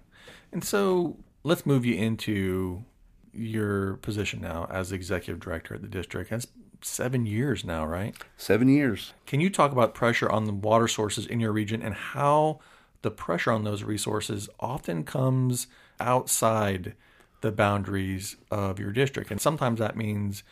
And 0.53 0.65
so 0.65 1.17
let's 1.45 1.67
move 1.67 1.85
you 1.85 1.95
into 1.95 2.85
your 3.33 3.95
position 3.97 4.41
now 4.41 4.67
as 4.71 4.91
executive 4.91 5.41
director 5.41 5.75
at 5.75 5.83
the 5.83 5.89
district. 5.89 6.31
That's 6.31 6.47
seven 6.81 7.27
years 7.27 7.65
now, 7.65 7.87
right? 7.87 8.17
Seven 8.37 8.69
years. 8.69 9.13
Can 9.27 9.41
you 9.41 9.51
talk 9.51 9.71
about 9.71 9.95
pressure 9.95 10.31
on 10.31 10.47
the 10.47 10.53
water 10.53 10.89
sources 10.89 11.27
in 11.27 11.41
your 11.41 11.53
region 11.53 11.83
and 11.83 11.95
how 11.95 12.61
the 13.03 13.11
pressure 13.11 13.53
on 13.53 13.64
those 13.64 13.82
resources 13.82 14.48
often 14.59 15.05
comes 15.05 15.66
outside 15.98 16.94
the 17.40 17.53
boundaries 17.53 18.36
of 18.51 18.78
your 18.78 18.92
district? 18.92 19.30
And 19.30 19.40
sometimes 19.40 19.78
that 19.78 19.96
means 19.96 20.42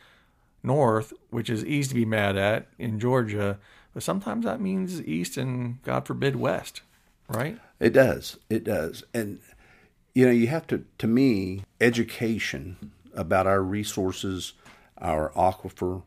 north, 0.62 1.12
which 1.30 1.50
is 1.50 1.64
easy 1.64 1.88
to 1.90 1.94
be 1.94 2.04
mad 2.04 2.36
at 2.36 2.68
in 2.78 2.98
Georgia, 2.98 3.58
but 3.94 4.02
sometimes 4.02 4.44
that 4.44 4.60
means 4.60 5.02
east 5.02 5.36
and, 5.36 5.82
God 5.82 6.06
forbid, 6.06 6.36
west, 6.36 6.82
right? 7.28 7.58
It 7.80 7.92
does. 7.92 8.38
It 8.50 8.64
does. 8.64 9.04
And 9.14 9.40
you 10.14 10.26
know, 10.26 10.32
you 10.32 10.48
have 10.48 10.66
to 10.68 10.84
to 10.98 11.06
me, 11.06 11.62
education 11.80 12.92
about 13.14 13.46
our 13.46 13.62
resources, 13.62 14.52
our 14.98 15.30
aquifer, 15.30 16.02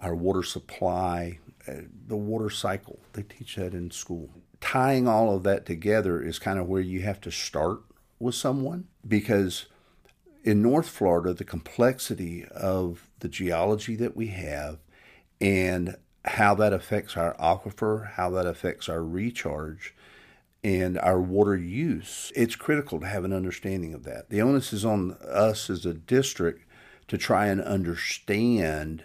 our 0.00 0.14
water 0.14 0.42
supply, 0.42 1.38
uh, 1.66 1.72
the 2.06 2.16
water 2.16 2.50
cycle. 2.50 2.98
They 3.14 3.22
teach 3.22 3.56
that 3.56 3.74
in 3.74 3.90
school. 3.90 4.30
Tying 4.60 5.06
all 5.06 5.34
of 5.34 5.42
that 5.44 5.64
together 5.66 6.22
is 6.22 6.38
kind 6.38 6.58
of 6.58 6.66
where 6.66 6.80
you 6.80 7.02
have 7.02 7.20
to 7.22 7.30
start 7.30 7.80
with 8.18 8.34
someone 8.34 8.88
because 9.06 9.66
in 10.44 10.62
North 10.62 10.88
Florida, 10.88 11.32
the 11.32 11.44
complexity 11.44 12.44
of 12.46 13.08
the 13.20 13.28
geology 13.28 13.94
that 13.96 14.16
we 14.16 14.28
have 14.28 14.78
and 15.40 15.96
how 16.24 16.54
that 16.54 16.72
affects 16.72 17.16
our 17.16 17.34
aquifer, 17.36 18.12
how 18.12 18.30
that 18.30 18.46
affects 18.46 18.88
our 18.88 19.02
recharge, 19.02 19.94
and 20.64 20.98
our 20.98 21.20
water 21.20 21.56
use, 21.56 22.32
it's 22.34 22.56
critical 22.56 22.98
to 23.00 23.06
have 23.06 23.24
an 23.24 23.32
understanding 23.32 23.94
of 23.94 24.04
that. 24.04 24.28
The 24.28 24.42
onus 24.42 24.72
is 24.72 24.84
on 24.84 25.12
us 25.22 25.70
as 25.70 25.86
a 25.86 25.94
district 25.94 26.64
to 27.06 27.16
try 27.16 27.46
and 27.46 27.60
understand 27.60 29.04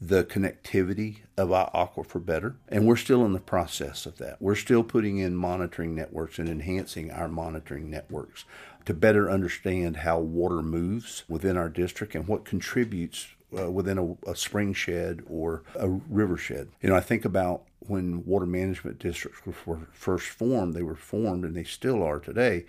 the 0.00 0.24
connectivity 0.24 1.18
of 1.36 1.50
our 1.50 1.70
aquifer 1.72 2.24
better. 2.24 2.56
And 2.68 2.86
we're 2.86 2.96
still 2.96 3.24
in 3.24 3.32
the 3.32 3.40
process 3.40 4.06
of 4.06 4.18
that. 4.18 4.40
We're 4.40 4.54
still 4.54 4.82
putting 4.82 5.18
in 5.18 5.34
monitoring 5.34 5.94
networks 5.94 6.38
and 6.38 6.48
enhancing 6.48 7.10
our 7.10 7.28
monitoring 7.28 7.90
networks 7.90 8.44
to 8.84 8.94
better 8.94 9.30
understand 9.30 9.98
how 9.98 10.18
water 10.18 10.62
moves 10.62 11.24
within 11.28 11.56
our 11.56 11.68
district 11.68 12.14
and 12.14 12.28
what 12.28 12.44
contributes 12.44 13.28
uh, 13.58 13.70
within 13.70 13.98
a, 13.98 14.30
a 14.30 14.36
spring 14.36 14.72
shed 14.72 15.22
or 15.26 15.62
a 15.74 15.88
river 15.88 16.36
shed. 16.36 16.68
You 16.82 16.90
know, 16.90 16.96
I 16.96 17.00
think 17.00 17.24
about 17.24 17.62
when 17.80 18.24
water 18.24 18.46
management 18.46 18.98
districts 18.98 19.40
were 19.44 19.86
first 19.92 20.26
formed, 20.26 20.74
they 20.74 20.82
were 20.82 20.96
formed 20.96 21.44
and 21.44 21.56
they 21.56 21.64
still 21.64 22.02
are 22.02 22.18
today 22.18 22.66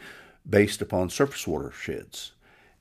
based 0.50 0.82
upon 0.82 1.10
surface 1.10 1.46
water 1.46 1.72
sheds. 1.72 2.32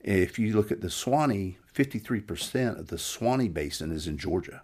If 0.06 0.38
you 0.38 0.54
look 0.54 0.70
at 0.70 0.82
the 0.82 0.88
Suwannee, 0.88 1.58
53% 1.74 2.78
of 2.78 2.86
the 2.86 2.96
Suwannee 2.96 3.48
Basin 3.48 3.90
is 3.90 4.06
in 4.06 4.16
Georgia. 4.16 4.62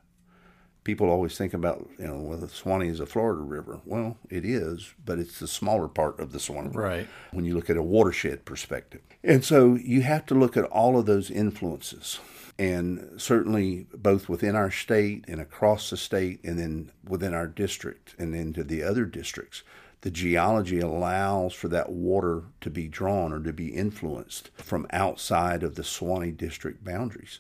People 0.85 1.11
always 1.11 1.37
think 1.37 1.53
about, 1.53 1.89
you 1.99 2.07
know, 2.07 2.19
well, 2.19 2.39
the 2.39 2.49
Suwannee 2.49 2.89
is 2.89 3.01
a 3.01 3.07
Florida 3.07 3.43
river. 3.43 3.81
Well, 3.85 4.19
it 4.31 4.45
is, 4.45 4.95
but 5.05 5.19
it's 5.19 5.41
the 5.41 5.49
smaller 5.49 5.89
part 5.89 6.21
of 6.21 6.31
the 6.31 6.39
Suwannee. 6.39 6.71
Right. 6.73 7.09
When 7.33 7.45
you 7.45 7.57
look 7.57 7.69
at 7.69 7.77
a 7.77 7.83
watershed 7.83 8.45
perspective. 8.45 9.01
And 9.25 9.45
so 9.45 9.75
you 9.75 10.03
have 10.03 10.27
to 10.27 10.35
look 10.35 10.57
at 10.57 10.65
all 10.67 10.97
of 10.97 11.07
those 11.07 11.29
influences. 11.29 12.21
And 12.57 13.21
certainly 13.21 13.89
both 13.93 14.29
within 14.29 14.55
our 14.55 14.71
state 14.71 15.25
and 15.27 15.41
across 15.41 15.91
the 15.91 15.97
state 15.97 16.39
and 16.45 16.57
then 16.57 16.93
within 17.05 17.35
our 17.35 17.49
district 17.49 18.15
and 18.17 18.33
into 18.33 18.63
the 18.63 18.85
other 18.85 19.07
districts 19.07 19.65
the 20.03 20.11
geology 20.11 20.81
allows 20.81 21.55
for 21.55 21.69
that 21.69 21.91
water 21.91 22.45
to 22.61 22.71
be 22.71 22.89
drawn 22.89 23.33
or 23.33 23.41
to 23.41 23.53
be 23.53 23.69
influenced 23.69 24.51
from 24.57 24.87
outside 24.91 25.63
of 25.63 25.77
the 25.77 25.85
Suwannee 25.85 26.33
district 26.33 26.85
boundaries. 26.85 27.39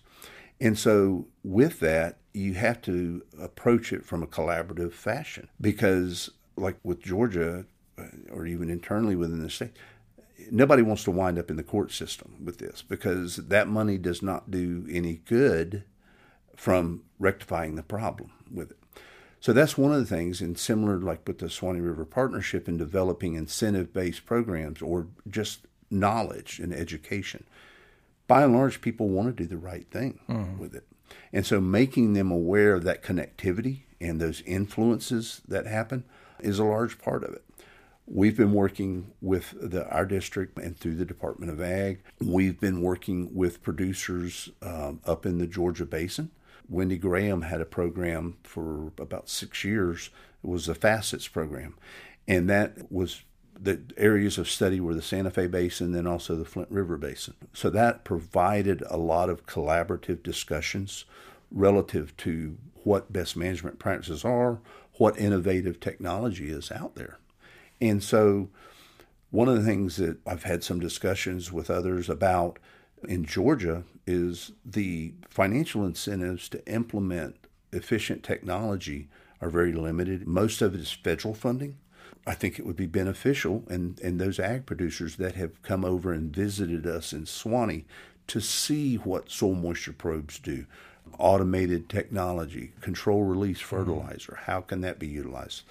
And 0.61 0.79
so, 0.79 1.27
with 1.43 1.81
that, 1.81 2.19
you 2.33 2.55
have 2.55 2.81
to 2.83 3.23
approach 3.39 3.93
it 3.93 4.05
from 4.05 4.23
a 4.23 4.29
collaborative 4.29 4.93
fashion 4.93 5.49
because, 5.61 6.31
like 6.57 6.77
with 6.85 7.03
Georgia, 7.03 7.67
uh, 7.99 8.05
or 8.31 8.47
even 8.47 8.71
internally 8.71 9.17
within 9.17 9.43
the 9.43 9.51
state, 9.51 9.77
nobody 10.51 10.83
wants 10.83 11.03
to 11.05 11.11
wind 11.11 11.39
up 11.39 11.51
in 11.51 11.57
the 11.57 11.65
court 11.65 11.91
system 11.91 12.37
with 12.45 12.59
this 12.59 12.81
because 12.81 13.37
that 13.37 13.67
money 13.67 13.99
does 13.99 14.23
not 14.23 14.53
do 14.53 14.87
any 14.89 15.21
good 15.27 15.83
from 16.57 17.03
rectifying 17.19 17.75
the 17.75 17.83
problem 17.83 18.31
with 18.53 18.71
it. 18.71 18.79
So 19.43 19.53
that's 19.53 19.77
one 19.77 19.93
of 19.93 19.99
the 19.99 20.07
things, 20.07 20.41
and 20.41 20.57
similar 20.57 20.99
like 20.99 21.27
with 21.27 21.41
the 21.41 21.51
Suwannee 21.51 21.81
River 21.81 22.05
Partnership 22.05 22.69
in 22.69 22.77
developing 22.77 23.35
incentive 23.35 23.93
based 23.93 24.25
programs 24.25 24.81
or 24.81 25.09
just 25.29 25.67
knowledge 25.91 26.61
and 26.61 26.73
education. 26.73 27.43
By 28.29 28.45
and 28.45 28.55
large, 28.55 28.81
people 28.81 29.09
want 29.09 29.37
to 29.37 29.43
do 29.43 29.49
the 29.49 29.57
right 29.57 29.91
thing 29.91 30.21
mm. 30.29 30.59
with 30.59 30.77
it. 30.77 30.87
And 31.33 31.45
so 31.45 31.61
making 31.61 32.13
them 32.13 32.31
aware 32.31 32.75
of 32.75 32.85
that 32.85 33.03
connectivity 33.03 33.81
and 34.01 34.21
those 34.21 34.43
influences 34.43 35.43
that 35.49 35.67
happen 35.67 36.05
is 36.39 36.61
a 36.61 36.65
large 36.65 37.01
part 37.01 37.25
of 37.25 37.33
it. 37.33 37.43
We've 38.07 38.37
been 38.37 38.53
working 38.53 39.11
with 39.21 39.55
the, 39.61 39.89
our 39.89 40.07
district 40.07 40.57
and 40.57 40.79
through 40.79 40.95
the 40.95 41.05
Department 41.05 41.51
of 41.51 41.61
Ag. 41.61 41.99
We've 42.21 42.61
been 42.61 42.81
working 42.81 43.35
with 43.35 43.61
producers 43.65 44.51
um, 44.63 45.01
up 45.05 45.27
in 45.27 45.39
the 45.39 45.49
Georgia 45.49 45.85
Basin 45.85 46.31
Wendy 46.73 46.97
Graham 46.97 47.43
had 47.43 47.61
a 47.61 47.67
program 47.67 48.39
for 48.43 48.93
about 48.99 49.29
six 49.29 49.63
years. 49.63 50.11
It 50.43 50.49
was 50.49 50.67
the 50.67 50.75
FACETS 50.75 51.29
program, 51.29 51.77
and 52.27 52.49
that 52.49 52.91
was 52.91 53.23
the 53.61 53.81
areas 53.97 54.39
of 54.39 54.49
study 54.49 54.81
were 54.81 54.95
the 54.95 55.03
Santa 55.03 55.31
Fe 55.31 55.47
Basin, 55.47 55.93
then 55.93 56.07
also 56.07 56.35
the 56.35 56.45
Flint 56.45 56.71
River 56.71 56.97
Basin. 56.97 57.35
So 57.53 57.71
that 57.71 58.05
provided 58.05 58.83
a 58.89 58.97
lot 58.97 59.29
of 59.29 59.47
collaborative 59.47 60.23
discussions 60.23 61.05
relative 61.51 62.17
to 62.19 62.57
what 62.83 63.13
best 63.13 63.37
management 63.37 63.79
practices 63.79 64.25
are, 64.25 64.59
what 64.95 65.19
innovative 65.19 65.79
technology 65.79 66.51
is 66.51 66.73
out 66.73 66.97
there. 66.97 67.19
And 67.81 68.03
so, 68.03 68.49
one 69.31 69.49
of 69.49 69.57
the 69.57 69.65
things 69.65 69.97
that 69.97 70.19
I've 70.27 70.43
had 70.43 70.63
some 70.63 70.81
discussions 70.81 71.53
with 71.53 71.71
others 71.71 72.09
about 72.09 72.59
in 73.05 73.25
Georgia 73.25 73.85
is 74.07 74.53
the 74.65 75.15
financial 75.29 75.85
incentives 75.85 76.49
to 76.51 76.67
implement 76.67 77.37
efficient 77.73 78.23
technology 78.23 79.09
are 79.41 79.51
very 79.51 79.73
limited. 79.73 80.27
Most 80.27 80.63
of 80.63 80.75
it 80.75 80.81
is 80.81 80.93
federal 80.93 81.35
funding. 81.35 81.79
I 82.27 82.35
think 82.35 82.59
it 82.59 82.67
would 82.67 82.77
be 82.77 82.87
beneficial, 82.87 83.65
and, 83.69 83.99
and 84.01 84.21
those 84.21 84.39
ag 84.39 84.65
producers 84.65 85.17
that 85.17 85.35
have 85.35 85.61
come 85.63 85.85
over 85.85 86.13
and 86.13 86.35
visited 86.35 86.87
us 86.87 87.13
in 87.13 87.27
Suwannee 87.27 87.85
to 88.29 88.41
see 88.41 88.97
what 88.97 89.31
soil 89.31 89.55
moisture 89.55 89.93
probes 89.93 90.39
do, 90.39 90.67
automated 91.19 91.89
technology, 91.89 92.73
control 92.81 93.25
release 93.25 93.59
mm-hmm. 93.59 93.77
fertilizer, 93.77 94.39
how 94.43 94.61
can 94.61 94.83
that 94.83 95.01
be 95.01 95.09
utilized? 95.09 95.63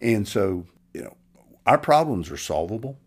And 0.00 0.26
so, 0.26 0.66
you 0.92 1.02
know, 1.02 1.16
our 1.66 1.78
problems 1.78 2.30
are 2.32 2.36
solvable. 2.36 2.98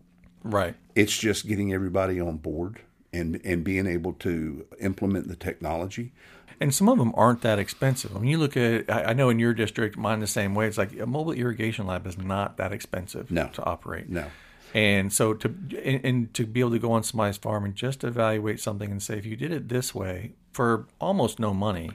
Right. 0.42 0.74
It's 0.94 1.18
just 1.18 1.46
getting 1.46 1.74
everybody 1.74 2.18
on 2.18 2.38
board 2.38 2.80
and 3.16 3.40
and 3.44 3.64
being 3.64 3.86
able 3.86 4.12
to 4.14 4.66
implement 4.80 5.28
the 5.28 5.36
technology. 5.36 6.12
And 6.60 6.74
some 6.74 6.88
of 6.88 6.98
them 6.98 7.12
aren't 7.14 7.42
that 7.42 7.58
expensive. 7.58 8.16
I 8.16 8.20
mean, 8.20 8.30
you 8.30 8.38
look 8.38 8.56
at, 8.56 8.90
I 8.90 9.12
know 9.12 9.28
in 9.28 9.38
your 9.38 9.52
district, 9.52 9.98
mine 9.98 10.20
the 10.20 10.26
same 10.26 10.54
way. 10.54 10.66
It's 10.66 10.78
like 10.78 10.98
a 10.98 11.06
mobile 11.06 11.32
irrigation 11.32 11.86
lab 11.86 12.06
is 12.06 12.16
not 12.16 12.56
that 12.56 12.72
expensive 12.72 13.30
no. 13.30 13.48
to 13.48 13.64
operate. 13.64 14.08
No. 14.08 14.26
And 14.72 15.12
so 15.12 15.34
to 15.34 15.48
and, 15.84 16.04
and, 16.04 16.34
to 16.34 16.46
be 16.46 16.60
able 16.60 16.72
to 16.72 16.78
go 16.78 16.92
on 16.92 17.02
somebody's 17.02 17.36
farm 17.36 17.64
and 17.64 17.74
just 17.74 18.04
evaluate 18.04 18.60
something 18.60 18.90
and 18.90 19.02
say 19.02 19.16
if 19.16 19.26
you 19.26 19.36
did 19.36 19.52
it 19.52 19.68
this 19.68 19.94
way 19.94 20.32
for 20.52 20.86
almost 20.98 21.38
no 21.38 21.54
money, 21.54 21.90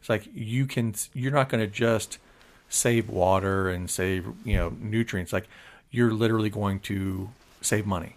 it's 0.00 0.08
like 0.08 0.28
you 0.34 0.66
can 0.66 0.94
you're 1.14 1.32
not 1.32 1.48
going 1.48 1.64
to 1.64 1.70
just 1.70 2.18
save 2.68 3.08
water 3.08 3.68
and 3.68 3.88
save 3.88 4.26
you 4.44 4.56
know 4.56 4.72
nutrients. 4.80 5.32
Like 5.32 5.48
you're 5.90 6.12
literally 6.12 6.50
going 6.50 6.80
to 6.80 7.30
save 7.60 7.86
money 7.86 8.15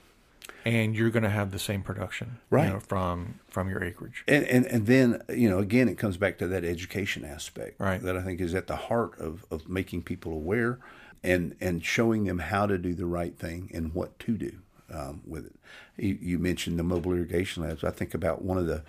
and 0.65 0.95
you're 0.95 1.09
going 1.09 1.23
to 1.23 1.29
have 1.29 1.51
the 1.51 1.59
same 1.59 1.81
production 1.81 2.39
right. 2.49 2.67
you 2.67 2.73
know, 2.73 2.79
from 2.79 3.39
from 3.49 3.69
your 3.69 3.83
acreage. 3.83 4.23
And, 4.27 4.45
and 4.45 4.65
and 4.65 4.85
then 4.85 5.21
you 5.29 5.49
know 5.49 5.59
again 5.59 5.89
it 5.89 5.97
comes 5.97 6.17
back 6.17 6.37
to 6.39 6.47
that 6.47 6.63
education 6.63 7.25
aspect 7.25 7.79
right. 7.79 8.01
that 8.01 8.15
i 8.17 8.21
think 8.21 8.39
is 8.41 8.53
at 8.53 8.67
the 8.67 8.75
heart 8.75 9.19
of, 9.19 9.45
of 9.51 9.69
making 9.69 10.03
people 10.03 10.33
aware 10.33 10.79
and 11.23 11.55
and 11.59 11.83
showing 11.83 12.25
them 12.25 12.39
how 12.39 12.65
to 12.65 12.77
do 12.77 12.93
the 12.93 13.05
right 13.05 13.37
thing 13.37 13.69
and 13.73 13.93
what 13.93 14.17
to 14.19 14.37
do 14.37 14.59
um, 14.93 15.21
with 15.25 15.45
it. 15.45 15.55
You, 15.97 16.17
you, 16.21 16.39
mentioned 16.39 16.79
the 16.79 16.83
mobile 16.83 17.13
irrigation 17.13 17.63
labs. 17.63 17.83
I 17.83 17.91
think 17.91 18.13
about 18.13 18.41
one 18.41 18.57
of 18.57 18.65
the 18.65 18.83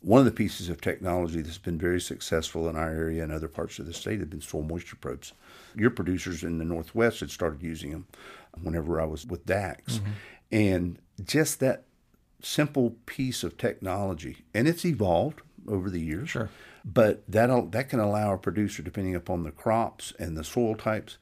one 0.00 0.18
of 0.18 0.24
the 0.24 0.32
pieces 0.32 0.68
of 0.68 0.80
technology 0.80 1.40
that's 1.40 1.58
been 1.58 1.78
very 1.78 2.00
successful 2.00 2.68
in 2.68 2.76
our 2.76 2.90
area 2.90 3.22
and 3.22 3.32
other 3.32 3.48
parts 3.48 3.78
of 3.78 3.86
the 3.86 3.94
state 3.94 4.20
have 4.20 4.28
been 4.28 4.40
soil 4.40 4.62
moisture 4.62 4.96
probes. 4.96 5.32
Your 5.74 5.90
producers 5.90 6.42
in 6.42 6.58
the 6.58 6.64
northwest 6.64 7.20
had 7.20 7.30
started 7.30 7.62
using 7.62 7.92
them 7.92 8.06
whenever 8.60 9.00
i 9.00 9.04
was 9.04 9.24
with 9.24 9.46
DACS. 9.46 10.00
Mm-hmm. 10.00 10.10
and 10.52 10.98
just 11.22 11.60
that 11.60 11.84
simple 12.42 12.96
piece 13.06 13.42
of 13.42 13.56
technology, 13.56 14.38
and 14.54 14.68
it's 14.68 14.84
evolved 14.84 15.40
over 15.66 15.90
the 15.90 16.00
years. 16.00 16.30
Sure. 16.30 16.50
But 16.84 17.22
that 17.28 17.72
that 17.72 17.88
can 17.88 18.00
allow 18.00 18.32
a 18.32 18.38
producer, 18.38 18.82
depending 18.82 19.14
upon 19.14 19.42
the 19.42 19.50
crops 19.50 20.12
and 20.18 20.36
the 20.36 20.44
soil 20.44 20.74
types, 20.74 21.18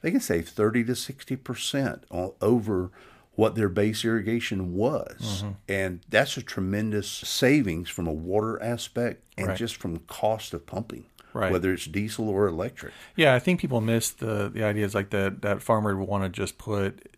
they 0.00 0.10
can 0.10 0.20
save 0.20 0.48
thirty 0.48 0.84
to 0.84 0.94
sixty 0.94 1.36
percent 1.36 2.04
over 2.10 2.90
what 3.34 3.54
their 3.54 3.68
base 3.68 4.04
irrigation 4.04 4.74
was, 4.74 5.42
mm-hmm. 5.42 5.50
and 5.68 6.00
that's 6.08 6.36
a 6.36 6.42
tremendous 6.42 7.08
savings 7.08 7.88
from 7.88 8.06
a 8.06 8.12
water 8.12 8.62
aspect 8.62 9.24
and 9.38 9.48
right. 9.48 9.58
just 9.58 9.76
from 9.76 9.98
cost 10.00 10.54
of 10.54 10.66
pumping. 10.66 11.06
Right. 11.32 11.52
Whether 11.52 11.72
it's 11.72 11.86
diesel 11.86 12.28
or 12.28 12.48
electric. 12.48 12.92
Yeah, 13.14 13.34
I 13.34 13.38
think 13.38 13.60
people 13.60 13.80
miss 13.80 14.10
the 14.10 14.48
the 14.48 14.64
ideas 14.64 14.94
like 14.94 15.10
that 15.10 15.42
that 15.42 15.62
farmer 15.62 15.96
would 15.96 16.08
want 16.08 16.24
to 16.24 16.28
just 16.28 16.58
put 16.58 17.16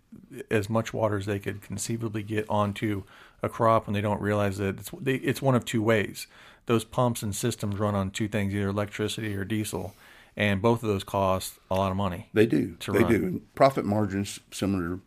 as 0.50 0.68
much 0.68 0.92
water 0.92 1.16
as 1.16 1.26
they 1.26 1.38
could 1.38 1.62
conceivably 1.62 2.22
get 2.22 2.46
onto 2.48 3.04
a 3.42 3.48
crop 3.48 3.86
and 3.86 3.96
they 3.96 4.00
don't 4.00 4.20
realize 4.20 4.58
that 4.58 4.78
it's 4.78 4.90
they, 5.00 5.14
it's 5.16 5.42
one 5.42 5.54
of 5.54 5.64
two 5.64 5.82
ways. 5.82 6.26
Those 6.66 6.84
pumps 6.84 7.22
and 7.22 7.34
systems 7.34 7.78
run 7.78 7.94
on 7.94 8.10
two 8.10 8.28
things, 8.28 8.54
either 8.54 8.68
electricity 8.68 9.34
or 9.34 9.44
diesel, 9.44 9.94
and 10.36 10.62
both 10.62 10.82
of 10.82 10.88
those 10.88 11.04
cost 11.04 11.54
a 11.70 11.74
lot 11.74 11.90
of 11.90 11.96
money. 11.96 12.28
They 12.32 12.46
do. 12.46 12.76
they 12.88 13.00
run. 13.00 13.10
do. 13.10 13.16
And 13.16 13.54
profit 13.54 13.84
margins, 13.84 14.40
similar 14.52 15.00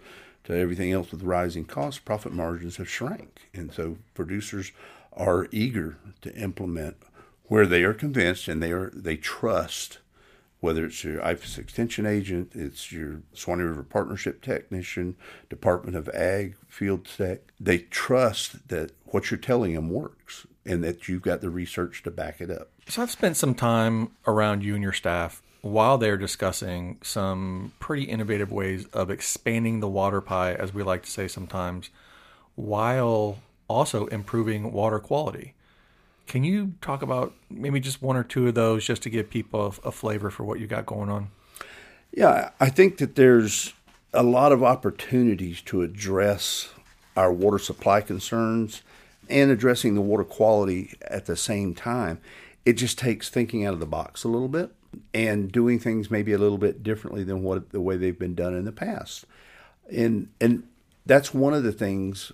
to 0.44 0.54
everything 0.54 0.92
else 0.92 1.12
with 1.12 1.24
rising 1.24 1.66
costs, 1.66 2.00
profit 2.00 2.34
margins 2.34 2.78
have 2.78 2.90
shrank, 2.90 3.50
and 3.54 3.74
so 3.74 3.98
producers 4.14 4.72
are 5.14 5.48
eager 5.52 5.98
to 6.22 6.36
implement 6.36 6.98
where 7.48 7.66
they 7.66 7.84
are 7.84 7.94
convinced 7.94 8.48
and 8.48 8.62
they 8.62 8.72
are 8.72 8.92
they 8.94 9.16
trust 9.16 10.00
whether 10.66 10.84
it's 10.84 11.04
your 11.04 11.22
IFAS 11.22 11.60
extension 11.60 12.08
agent, 12.08 12.54
it's 12.56 12.92
your 12.92 13.22
Suwannee 13.34 13.64
River 13.64 13.84
Partnership 13.84 14.42
technician, 14.42 15.16
Department 15.48 15.96
of 15.96 16.10
Ag 16.10 16.56
field 16.68 17.06
tech, 17.06 17.42
they 17.60 17.78
trust 17.78 18.68
that 18.70 18.92
what 19.06 19.30
you're 19.30 19.38
telling 19.38 19.76
them 19.76 19.92
works 19.92 20.48
and 20.66 20.84
that 20.84 21.08
you've 21.08 21.22
got 21.22 21.42
the 21.42 21.50
research 21.50 22.02
to 22.04 22.12
back 22.12 22.42
it 22.42 22.50
up. 22.50 22.72
So 22.88 23.04
I've 23.04 23.12
spent 23.12 23.38
some 23.38 23.54
time 23.54 24.12
around 24.26 24.64
you 24.64 24.74
and 24.74 24.84
your 24.84 24.92
staff 24.92 25.42
while 25.62 25.98
they're 25.98 26.18
discussing 26.18 26.98
some 27.02 27.74
pretty 27.80 28.04
innovative 28.04 28.52
ways 28.52 28.86
of 28.88 29.10
expanding 29.10 29.80
the 29.80 29.88
water 29.88 30.22
pie, 30.22 30.54
as 30.54 30.74
we 30.74 30.84
like 30.84 31.04
to 31.04 31.10
say 31.10 31.28
sometimes, 31.28 31.90
while 32.56 33.40
also 33.68 34.06
improving 34.08 34.72
water 34.72 35.00
quality. 35.00 35.55
Can 36.28 36.44
you 36.44 36.74
talk 36.82 37.02
about 37.02 37.34
maybe 37.50 37.80
just 37.80 38.02
one 38.02 38.16
or 38.16 38.24
two 38.24 38.48
of 38.48 38.56
those 38.56 38.86
just 38.86 39.04
to 39.04 39.10
give 39.10 39.30
people 39.30 39.76
a, 39.84 39.88
a 39.88 39.92
flavor 39.92 40.30
for 40.30 40.44
what 40.44 40.60
you 40.60 40.68
got 40.68 40.86
going 40.86 41.10
on? 41.10 41.30
Yeah, 42.12 42.52
I 42.60 42.70
think 42.70 42.98
that 42.98 43.16
there's 43.16 43.74
a 44.14 44.24
lot 44.24 44.52
of 44.52 44.64
opportunities 44.64 45.62
to 45.64 45.82
address 45.82 46.70
our 47.18 47.32
water 47.32 47.60
supply 47.60 48.02
concerns 48.02 48.82
and 49.30 49.52
addressing 49.52 49.96
the 49.96 50.02
water 50.02 50.24
quality 50.24 50.98
at 51.02 51.26
the 51.26 51.36
same 51.36 51.74
time. 51.76 52.20
It 52.66 52.74
just 52.74 52.98
takes 52.98 53.30
thinking 53.30 53.66
out 53.66 53.74
of 53.74 53.80
the 53.80 53.86
box 53.86 54.24
a 54.24 54.28
little 54.28 54.48
bit 54.48 54.72
and 55.14 55.52
doing 55.52 55.80
things 55.80 56.10
maybe 56.10 56.34
a 56.34 56.38
little 56.38 56.58
bit 56.58 56.84
differently 56.84 57.24
than 57.24 57.44
what 57.44 57.72
the 57.72 57.82
way 57.82 57.98
they've 57.98 58.18
been 58.18 58.36
done 58.36 58.56
in 58.56 58.66
the 58.66 58.72
past. 58.72 59.26
And 59.92 60.30
and 60.42 60.64
that's 61.06 61.34
one 61.34 61.54
of 61.54 61.64
the 61.64 61.72
things 61.72 62.32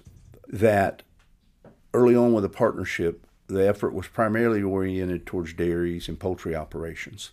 that 0.48 1.04
early 1.94 2.16
on 2.16 2.34
with 2.34 2.44
the 2.44 2.50
partnership 2.50 3.26
the 3.52 3.68
effort 3.68 3.93
was 3.93 4.08
primarily 4.08 4.64
oriented 4.64 5.26
towards 5.26 5.54
dairies 5.54 6.08
and 6.08 6.20
poultry 6.20 6.56
operations. 6.56 7.32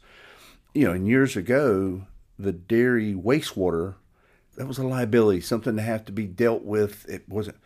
You 0.74 0.86
know, 0.86 0.92
and 0.92 1.08
years 1.08 1.36
ago, 1.36 2.06
the 2.38 2.52
dairy 2.52 3.14
wastewater 3.14 3.94
that 4.56 4.66
was 4.66 4.78
a 4.78 4.86
liability, 4.86 5.40
something 5.40 5.76
to 5.76 5.82
have 5.82 6.04
to 6.06 6.12
be 6.12 6.26
dealt 6.26 6.64
with. 6.64 7.08
It 7.08 7.28
wasn't, 7.28 7.58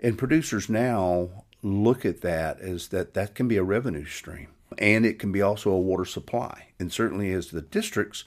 and 0.00 0.16
producers 0.16 0.68
now 0.68 1.44
look 1.62 2.04
at 2.04 2.20
that 2.20 2.60
as 2.60 2.88
that 2.88 3.14
that 3.14 3.34
can 3.34 3.48
be 3.48 3.56
a 3.56 3.64
revenue 3.64 4.06
stream, 4.06 4.48
and 4.78 5.04
it 5.04 5.18
can 5.18 5.32
be 5.32 5.42
also 5.42 5.70
a 5.70 5.78
water 5.78 6.04
supply. 6.04 6.68
And 6.78 6.92
certainly, 6.92 7.32
as 7.32 7.50
the 7.50 7.62
districts, 7.62 8.24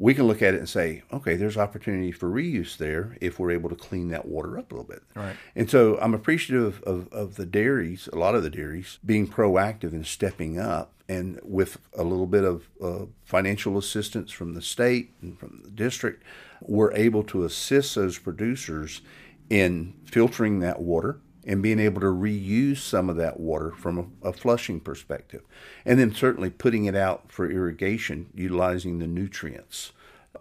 we 0.00 0.14
can 0.14 0.26
look 0.26 0.40
at 0.40 0.54
it 0.54 0.56
and 0.56 0.68
say, 0.68 1.02
okay, 1.12 1.36
there's 1.36 1.58
opportunity 1.58 2.10
for 2.10 2.26
reuse 2.30 2.78
there 2.78 3.18
if 3.20 3.38
we're 3.38 3.50
able 3.50 3.68
to 3.68 3.76
clean 3.76 4.08
that 4.08 4.24
water 4.24 4.58
up 4.58 4.72
a 4.72 4.74
little 4.74 4.88
bit. 4.88 5.02
Right. 5.14 5.36
And 5.54 5.68
so 5.68 5.98
I'm 6.00 6.14
appreciative 6.14 6.82
of, 6.84 7.12
of 7.12 7.34
the 7.34 7.44
dairies, 7.44 8.08
a 8.10 8.16
lot 8.16 8.34
of 8.34 8.42
the 8.42 8.48
dairies, 8.48 8.98
being 9.04 9.28
proactive 9.28 9.92
and 9.92 10.06
stepping 10.06 10.58
up. 10.58 10.94
And 11.06 11.38
with 11.42 11.78
a 11.94 12.02
little 12.02 12.26
bit 12.26 12.44
of 12.44 12.70
uh, 12.82 13.06
financial 13.24 13.76
assistance 13.76 14.32
from 14.32 14.54
the 14.54 14.62
state 14.62 15.12
and 15.20 15.38
from 15.38 15.60
the 15.64 15.70
district, 15.70 16.22
we're 16.62 16.94
able 16.94 17.22
to 17.24 17.44
assist 17.44 17.94
those 17.94 18.16
producers 18.16 19.02
in 19.50 19.92
filtering 20.06 20.60
that 20.60 20.80
water 20.80 21.18
and 21.46 21.62
being 21.62 21.78
able 21.78 22.00
to 22.00 22.06
reuse 22.06 22.78
some 22.78 23.08
of 23.08 23.16
that 23.16 23.40
water 23.40 23.70
from 23.70 24.12
a, 24.22 24.28
a, 24.28 24.32
flushing 24.32 24.80
perspective. 24.80 25.42
And 25.84 25.98
then 25.98 26.14
certainly 26.14 26.50
putting 26.50 26.84
it 26.84 26.94
out 26.94 27.32
for 27.32 27.50
irrigation, 27.50 28.28
utilizing 28.34 28.98
the 28.98 29.06
nutrients 29.06 29.92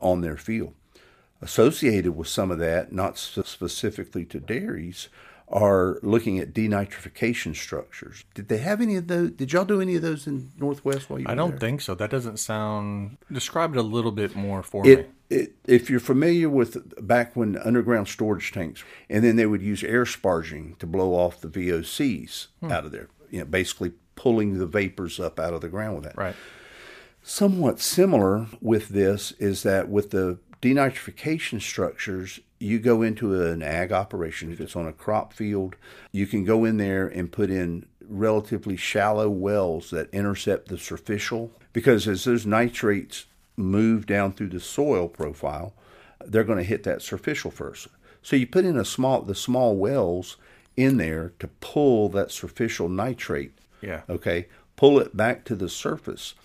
on 0.01 0.21
their 0.21 0.37
field. 0.37 0.73
Associated 1.41 2.17
with 2.17 2.27
some 2.27 2.51
of 2.51 2.59
that, 2.59 2.91
not 2.91 3.17
specifically 3.17 4.25
to 4.25 4.41
dairies, 4.41 5.07
are 5.49 5.97
looking 6.03 6.37
at 6.37 6.53
denitrification 6.53 7.55
structures. 7.55 8.23
Did 8.35 8.49
they 8.49 8.59
have 8.59 8.81
any 8.81 8.95
of 8.95 9.07
those? 9.07 9.31
Did 9.31 9.51
y'all 9.51 9.65
do 9.65 9.81
any 9.81 9.95
of 9.95 10.01
those 10.01 10.27
in 10.27 10.51
Northwest 10.57 11.09
while 11.09 11.19
you 11.19 11.25
I 11.27 11.35
don't 11.35 11.51
there? 11.51 11.59
think 11.59 11.81
so. 11.81 11.95
That 11.95 12.11
doesn't 12.11 12.37
sound. 12.37 13.17
Describe 13.31 13.75
it 13.75 13.79
a 13.79 13.83
little 13.83 14.11
bit 14.11 14.35
more 14.35 14.61
for 14.61 14.87
it, 14.87 14.99
me. 14.99 15.05
It, 15.37 15.55
if 15.65 15.89
you're 15.89 15.99
familiar 15.99 16.49
with 16.49 17.05
back 17.05 17.35
when 17.35 17.57
underground 17.57 18.07
storage 18.07 18.51
tanks, 18.51 18.83
and 19.09 19.23
then 19.23 19.35
they 19.35 19.45
would 19.45 19.61
use 19.61 19.83
air 19.83 20.05
sparging 20.05 20.77
to 20.77 20.85
blow 20.85 21.13
off 21.13 21.41
the 21.41 21.47
VOCs 21.47 22.47
hmm. 22.59 22.71
out 22.71 22.85
of 22.85 22.91
there, 22.91 23.09
you 23.31 23.39
know, 23.39 23.45
basically 23.45 23.93
pulling 24.15 24.59
the 24.59 24.67
vapors 24.67 25.19
up 25.19 25.39
out 25.39 25.53
of 25.53 25.61
the 25.61 25.69
ground 25.69 25.95
with 25.95 26.03
that. 26.03 26.17
Right. 26.17 26.35
Somewhat 27.23 27.79
similar 27.79 28.47
with 28.61 28.89
this 28.89 29.31
is 29.33 29.63
that 29.63 29.89
with 29.89 30.11
the 30.11 30.39
denitrification 30.61 31.61
structures, 31.61 32.39
you 32.60 32.80
go 32.80 33.01
into 33.01 33.41
an 33.41 33.64
ag 33.64 33.91
operation, 33.91 34.51
if 34.51 34.60
it's 34.60 34.76
on 34.76 34.86
a 34.86 34.93
crop 34.93 35.34
field, 35.34 35.76
you 36.12 36.28
can 36.28 36.43
go 36.43 36.66
in 36.66 36.78
there 36.78 37.07
and 37.07 37.32
put 37.32 37.49
in 37.49 37.86
relatively 38.01 38.76
shallow 38.76 39.30
wells 39.30 39.91
that 39.91 40.14
intercept 40.14 40.68
the 40.68 40.78
superficial 40.78 41.51
because 41.74 42.07
as 42.07 42.24
those 42.24 42.45
nitrates 42.45 43.26
move 43.55 44.05
down 44.05 44.32
through 44.32 44.49
the 44.49 44.60
soil 44.60 45.07
profile, 45.07 45.74
they're 46.26 46.43
going 46.43 46.57
to 46.57 46.64
hit 46.64 46.84
that 46.84 47.01
superficial 47.01 47.51
first. 47.51 47.88
So 48.22 48.36
you 48.36 48.47
put 48.47 48.66
in 48.66 48.78
a 48.78 48.86
small 48.86 49.22
the 49.22 49.36
small 49.36 49.78
wells 49.78 50.38
in 50.76 50.97
there 50.97 51.34
to 51.39 51.47
pull 51.47 52.10
that 52.10 52.32
superficial 52.32 52.89
nitrate. 52.89 53.53
Yeah. 53.82 54.01
Okay. 54.10 54.47
Pull 54.76 54.99
it 54.99 55.16
back 55.16 55.45
to 55.45 55.55
the 55.55 55.70
surface 55.70 56.36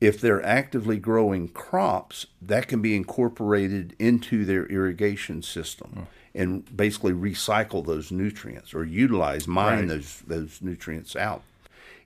if 0.00 0.20
they're 0.20 0.44
actively 0.44 0.98
growing 0.98 1.48
crops, 1.48 2.26
that 2.42 2.68
can 2.68 2.82
be 2.82 2.94
incorporated 2.96 3.94
into 3.98 4.44
their 4.44 4.66
irrigation 4.66 5.42
system 5.42 5.90
mm. 5.94 6.06
and 6.34 6.76
basically 6.76 7.12
recycle 7.12 7.84
those 7.84 8.10
nutrients 8.10 8.74
or 8.74 8.84
utilize, 8.84 9.46
mine 9.46 9.80
right. 9.80 9.88
those, 9.88 10.22
those 10.26 10.62
nutrients 10.62 11.16
out. 11.16 11.42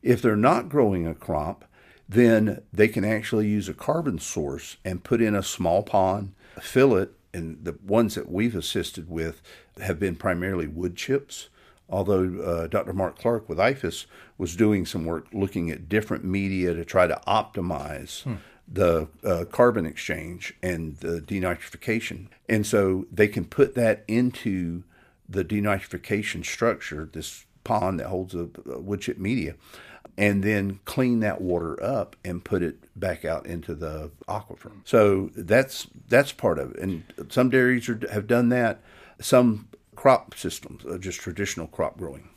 If 0.03 0.23
they're 0.23 0.37
not 0.37 0.69
growing 0.69 1.07
a 1.07 1.15
crop, 1.15 1.65
then 2.09 2.63
they 2.73 2.89
can 2.89 3.05
actually 3.05 3.49
use 3.49 3.69
a 3.69 3.75
carbon 3.75 4.19
source 4.19 4.77
and 4.85 5.05
put 5.05 5.21
in 5.21 5.35
a 5.35 5.43
small 5.43 5.83
pond, 5.83 6.33
fill 6.61 6.97
it, 6.97 7.13
and 7.35 7.65
the 7.65 7.77
ones 7.85 8.15
that 8.15 8.31
we've 8.31 8.57
assisted 8.57 9.11
with 9.11 9.43
have 9.81 9.99
been 9.99 10.17
primarily 10.17 10.67
wood 10.67 10.97
chips 10.97 11.49
although 11.89 12.41
uh, 12.41 12.67
Dr. 12.67 12.93
Mark 12.93 13.19
Clark 13.19 13.49
with 13.49 13.59
IFAS 13.59 14.07
was 14.37 14.57
doing 14.57 14.85
some 14.87 15.05
work 15.05 15.27
looking 15.33 15.71
at 15.71 15.89
different 15.89 16.25
media 16.25 16.75
to 16.75 16.85
try 16.85 17.07
to 17.07 17.21
optimize 17.27 18.23
hmm. 18.23 18.35
the 18.67 19.09
uh, 19.25 19.45
carbon 19.51 19.87
exchange 19.87 20.55
and 20.63 20.97
the 20.99 21.21
denitrification. 21.21 22.27
And 22.49 22.67
so 22.67 23.07
they 23.11 23.29
can 23.29 23.45
put 23.45 23.75
that 23.75 24.05
into 24.07 24.85
the 25.29 25.45
denitrification 25.45 26.45
structure, 26.45 27.09
this 27.13 27.47
pond 27.65 28.01
that 28.01 28.07
holds 28.07 28.35
a, 28.35 28.49
a 28.71 28.81
wood 28.81 29.01
chip 29.01 29.19
media, 29.19 29.55
and 30.17 30.43
then 30.43 30.81
clean 30.85 31.21
that 31.21 31.41
water 31.41 31.81
up 31.83 32.17
and 32.25 32.45
put 32.45 32.63
it 32.63 32.77
back 32.99 33.25
out 33.25 33.47
into 33.47 33.75
the 33.75 34.11
aquifer. 34.29 34.73
So 34.85 35.31
that's 35.37 35.87
that's 36.09 36.33
part 36.33 36.59
of 36.59 36.73
it. 36.73 36.81
And 36.81 37.05
some 37.29 37.51
dairies 37.51 37.89
are, 37.89 38.01
have 38.11 38.27
done 38.27 38.49
that. 38.49 38.81
Some 39.21 39.69
crop 39.99 40.33
systems, 40.37 40.87
uh, 40.87 40.97
just 40.97 41.19
traditional 41.19 41.67
crop 41.67 41.99
growing. 41.99 42.29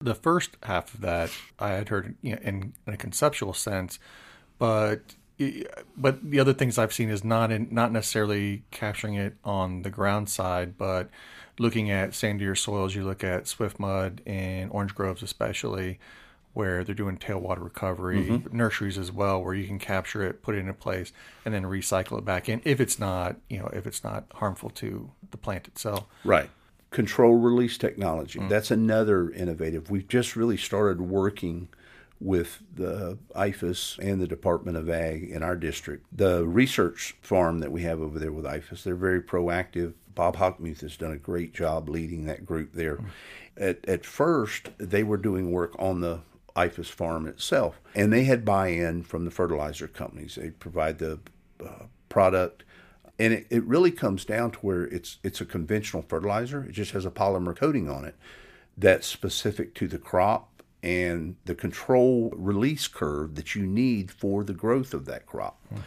The 0.00 0.14
first 0.16 0.56
half 0.64 0.92
of 0.92 1.02
that 1.02 1.30
I 1.56 1.68
had 1.68 1.88
heard 1.88 2.16
you 2.20 2.32
know, 2.32 2.40
in, 2.42 2.72
in, 2.84 2.94
a 2.94 2.96
conceptual 2.96 3.52
sense, 3.52 4.00
but 4.58 5.14
but 5.96 6.28
the 6.28 6.40
other 6.40 6.52
things 6.52 6.78
I've 6.78 6.92
seen 6.92 7.08
is 7.08 7.22
not 7.22 7.52
in, 7.52 7.68
not 7.70 7.92
necessarily 7.92 8.64
capturing 8.72 9.14
it 9.14 9.36
on 9.44 9.82
the 9.82 9.90
ground 9.90 10.28
side, 10.28 10.76
but 10.76 11.10
looking 11.60 11.92
at 11.92 12.10
sandier 12.10 12.58
soils. 12.58 12.96
You 12.96 13.04
look 13.04 13.22
at 13.22 13.46
swift 13.46 13.78
mud 13.78 14.20
and 14.26 14.68
orange 14.72 14.94
groves, 14.94 15.22
especially 15.22 16.00
where 16.54 16.82
they're 16.82 16.92
doing 16.92 17.16
tailwater 17.16 17.62
recovery, 17.62 18.26
mm-hmm. 18.26 18.56
nurseries 18.56 18.98
as 18.98 19.12
well, 19.12 19.40
where 19.40 19.54
you 19.54 19.68
can 19.68 19.78
capture 19.78 20.24
it, 20.24 20.42
put 20.42 20.56
it 20.56 20.58
in 20.58 20.68
a 20.68 20.74
place, 20.74 21.12
and 21.44 21.54
then 21.54 21.62
recycle 21.62 22.18
it 22.18 22.24
back 22.24 22.48
in 22.48 22.60
if 22.64 22.80
it's 22.80 22.98
not, 22.98 23.36
you 23.48 23.60
know, 23.60 23.70
if 23.72 23.86
it's 23.86 24.02
not 24.02 24.24
harmful 24.34 24.70
to 24.70 25.12
the 25.30 25.36
plant 25.36 25.68
itself. 25.68 26.06
Right 26.24 26.50
control 26.90 27.34
release 27.34 27.78
technology. 27.78 28.38
Mm. 28.38 28.48
That's 28.48 28.70
another 28.70 29.30
innovative. 29.30 29.90
We've 29.90 30.08
just 30.08 30.36
really 30.36 30.56
started 30.56 31.00
working 31.00 31.68
with 32.20 32.60
the 32.74 33.18
IFAS 33.34 33.98
and 33.98 34.20
the 34.20 34.26
Department 34.26 34.76
of 34.76 34.90
Ag 34.90 35.30
in 35.30 35.42
our 35.42 35.56
district. 35.56 36.04
The 36.12 36.46
research 36.46 37.16
farm 37.22 37.60
that 37.60 37.72
we 37.72 37.82
have 37.82 38.00
over 38.00 38.18
there 38.18 38.32
with 38.32 38.44
IFAS, 38.44 38.82
they're 38.82 38.94
very 38.94 39.22
proactive. 39.22 39.94
Bob 40.14 40.36
Hochmuth 40.36 40.82
has 40.82 40.96
done 40.96 41.12
a 41.12 41.16
great 41.16 41.54
job 41.54 41.88
leading 41.88 42.26
that 42.26 42.44
group 42.44 42.74
there. 42.74 42.96
Mm. 42.96 43.06
At, 43.56 43.88
at 43.88 44.04
first, 44.04 44.70
they 44.78 45.02
were 45.02 45.16
doing 45.16 45.50
work 45.50 45.74
on 45.78 46.00
the 46.00 46.20
IFAS 46.56 46.86
farm 46.86 47.26
itself, 47.26 47.80
and 47.94 48.12
they 48.12 48.24
had 48.24 48.44
buy 48.44 48.68
in 48.68 49.02
from 49.02 49.24
the 49.24 49.30
fertilizer 49.30 49.88
companies. 49.88 50.34
They 50.34 50.50
provide 50.50 50.98
the 50.98 51.20
uh, 51.64 51.84
product 52.08 52.64
and 53.20 53.34
it, 53.34 53.46
it 53.50 53.62
really 53.64 53.90
comes 53.90 54.24
down 54.24 54.50
to 54.50 54.58
where 54.60 54.84
it's 54.84 55.18
it's 55.22 55.42
a 55.42 55.44
conventional 55.44 56.02
fertilizer. 56.02 56.64
It 56.64 56.72
just 56.72 56.92
has 56.92 57.04
a 57.04 57.10
polymer 57.10 57.54
coating 57.54 57.88
on 57.88 58.04
it 58.06 58.16
that's 58.78 59.06
specific 59.06 59.74
to 59.74 59.86
the 59.86 59.98
crop 59.98 60.62
and 60.82 61.36
the 61.44 61.54
control 61.54 62.32
release 62.34 62.88
curve 62.88 63.34
that 63.34 63.54
you 63.54 63.66
need 63.66 64.10
for 64.10 64.42
the 64.42 64.54
growth 64.54 64.94
of 64.94 65.04
that 65.04 65.26
crop. 65.26 65.60
Hmm. 65.68 65.80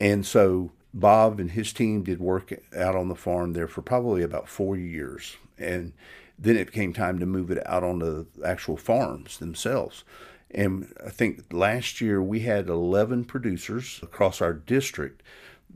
And 0.00 0.26
so 0.26 0.72
Bob 0.92 1.38
and 1.38 1.52
his 1.52 1.72
team 1.72 2.02
did 2.02 2.18
work 2.18 2.52
out 2.76 2.96
on 2.96 3.06
the 3.06 3.14
farm 3.14 3.52
there 3.52 3.68
for 3.68 3.80
probably 3.80 4.24
about 4.24 4.48
four 4.48 4.76
years. 4.76 5.36
And 5.56 5.92
then 6.36 6.56
it 6.56 6.72
came 6.72 6.92
time 6.92 7.20
to 7.20 7.26
move 7.26 7.52
it 7.52 7.64
out 7.64 7.84
onto 7.84 8.26
the 8.34 8.44
actual 8.44 8.76
farms 8.76 9.38
themselves. 9.38 10.02
And 10.50 10.92
I 11.06 11.10
think 11.10 11.52
last 11.52 12.00
year 12.00 12.20
we 12.20 12.40
had 12.40 12.68
11 12.68 13.26
producers 13.26 14.00
across 14.02 14.42
our 14.42 14.52
district 14.52 15.22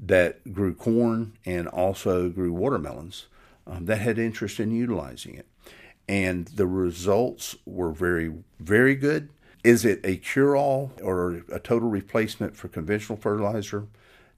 that 0.04 0.52
grew 0.52 0.74
corn 0.74 1.36
and 1.44 1.68
also 1.68 2.28
grew 2.28 2.52
watermelons 2.52 3.26
um, 3.66 3.86
that 3.86 3.98
had 3.98 4.18
interest 4.18 4.60
in 4.60 4.70
utilizing 4.70 5.34
it. 5.34 5.46
And 6.08 6.46
the 6.48 6.66
results 6.66 7.56
were 7.64 7.92
very, 7.92 8.32
very 8.60 8.94
good. 8.94 9.30
Is 9.64 9.84
it 9.84 10.00
a 10.04 10.16
cure 10.16 10.56
all 10.56 10.92
or 11.02 11.42
a 11.50 11.58
total 11.58 11.88
replacement 11.88 12.56
for 12.56 12.68
conventional 12.68 13.18
fertilizer? 13.18 13.88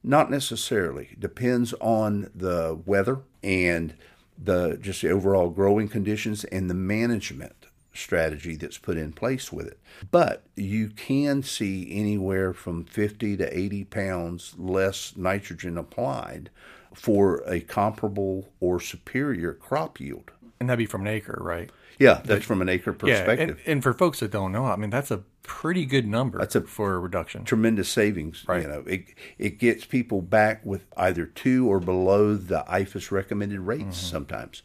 Not 0.03 0.31
necessarily. 0.31 1.17
Depends 1.19 1.75
on 1.75 2.31
the 2.35 2.81
weather 2.87 3.21
and 3.43 3.95
the 4.43 4.79
just 4.81 5.03
the 5.03 5.11
overall 5.11 5.51
growing 5.51 5.89
conditions 5.89 6.45
and 6.45 6.71
the 6.71 6.75
management 6.75 7.58
strategy 7.99 8.57
that's 8.57 8.79
put 8.79 8.97
in 8.97 9.13
place 9.13 9.53
with 9.53 9.67
it. 9.67 9.79
But 10.11 10.45
you 10.57 10.89
can 10.89 11.43
see 11.43 11.89
anywhere 11.93 12.53
from 12.53 12.85
50 12.85 13.37
to 13.39 13.59
80 13.59 13.85
pounds 13.85 14.55
less 14.57 15.15
nitrogen 15.17 15.77
applied 15.77 16.51
for 16.95 17.43
a 17.47 17.61
comparable 17.61 18.49
or 18.61 18.81
superior 18.81 19.53
crop 19.53 20.01
yield. 20.01 20.31
And 20.61 20.69
that'd 20.69 20.79
be 20.79 20.87
from 20.87 21.03
an 21.03 21.09
acre, 21.09 21.39
right? 21.41 21.71
Yeah, 21.99 22.15
that's 22.15 22.27
but, 22.27 22.45
from 22.45 22.63
an 22.63 22.69
acre 22.69 22.93
perspective. 22.93 23.49
Yeah, 23.49 23.65
and, 23.65 23.73
and, 23.75 23.83
for 23.83 23.93
folks 23.93 24.21
that 24.21 24.31
don't 24.31 24.53
know, 24.53 24.65
I 24.65 24.77
mean, 24.77 24.91
that's 24.91 25.11
a 25.11 25.25
pretty 25.43 25.85
good 25.85 26.07
number 26.07 26.39
that's 26.39 26.55
a 26.55 26.61
for 26.61 26.95
a 26.95 26.99
reduction. 26.99 27.45
Tremendous 27.45 27.89
savings. 27.89 28.45
Right. 28.47 28.63
You 28.63 28.69
know, 28.69 28.85
it, 28.87 29.07
it 29.39 29.59
gets 29.59 29.85
people 29.85 30.23
back 30.23 30.65
with 30.65 30.85
either 30.97 31.27
two 31.27 31.71
or 31.71 31.81
below 31.81 32.35
the 32.35 32.65
IFAS 32.69 33.11
recommended 33.11 33.61
rates 33.61 33.83
mm-hmm. 33.83 33.93
sometimes 33.93 34.63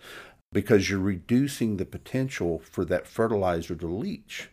because 0.53 0.89
you're 0.89 0.99
reducing 0.99 1.77
the 1.77 1.85
potential 1.85 2.59
for 2.59 2.85
that 2.85 3.07
fertilizer 3.07 3.75
to 3.75 3.87
leach 3.87 4.49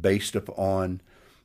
based 0.00 0.34
upon 0.34 1.00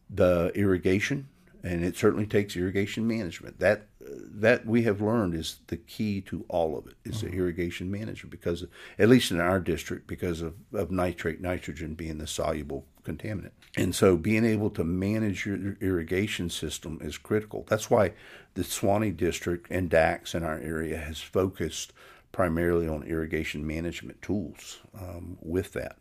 the 0.09 0.51
irrigation 0.55 1.27
and 1.61 1.83
it 1.83 1.97
certainly 1.97 2.25
takes 2.25 2.55
irrigation 2.55 3.05
management 3.07 3.59
that 3.59 3.87
that 3.99 4.65
we 4.65 4.83
have 4.83 5.01
learned 5.01 5.35
is 5.35 5.59
the 5.67 5.77
key 5.77 6.21
to 6.21 6.45
all 6.47 6.77
of 6.77 6.87
it 6.87 6.95
is 7.03 7.17
mm-hmm. 7.17 7.27
the 7.27 7.37
irrigation 7.37 7.91
management 7.91 8.31
because 8.31 8.65
at 8.97 9.09
least 9.09 9.29
in 9.29 9.39
our 9.39 9.59
district 9.59 10.07
because 10.07 10.41
of, 10.41 10.55
of 10.73 10.89
nitrate 10.89 11.41
nitrogen 11.41 11.93
being 11.93 12.17
the 12.17 12.25
soluble 12.25 12.85
contaminant. 13.03 13.51
And 13.75 13.93
so 13.93 14.17
being 14.17 14.45
able 14.45 14.69
to 14.71 14.83
manage 14.83 15.45
your 15.45 15.77
irrigation 15.81 16.49
system 16.49 16.99
is 17.01 17.17
critical. 17.17 17.65
That's 17.67 17.89
why 17.89 18.13
the 18.55 18.63
Suwannee 18.63 19.11
District 19.11 19.67
and 19.69 19.89
DACS 19.89 20.35
in 20.35 20.43
our 20.43 20.59
area 20.59 20.97
has 20.97 21.19
focused 21.19 21.93
primarily 22.31 22.87
on 22.87 23.03
irrigation 23.03 23.65
management 23.65 24.21
tools 24.21 24.79
um, 24.99 25.37
with 25.41 25.73
that. 25.73 25.97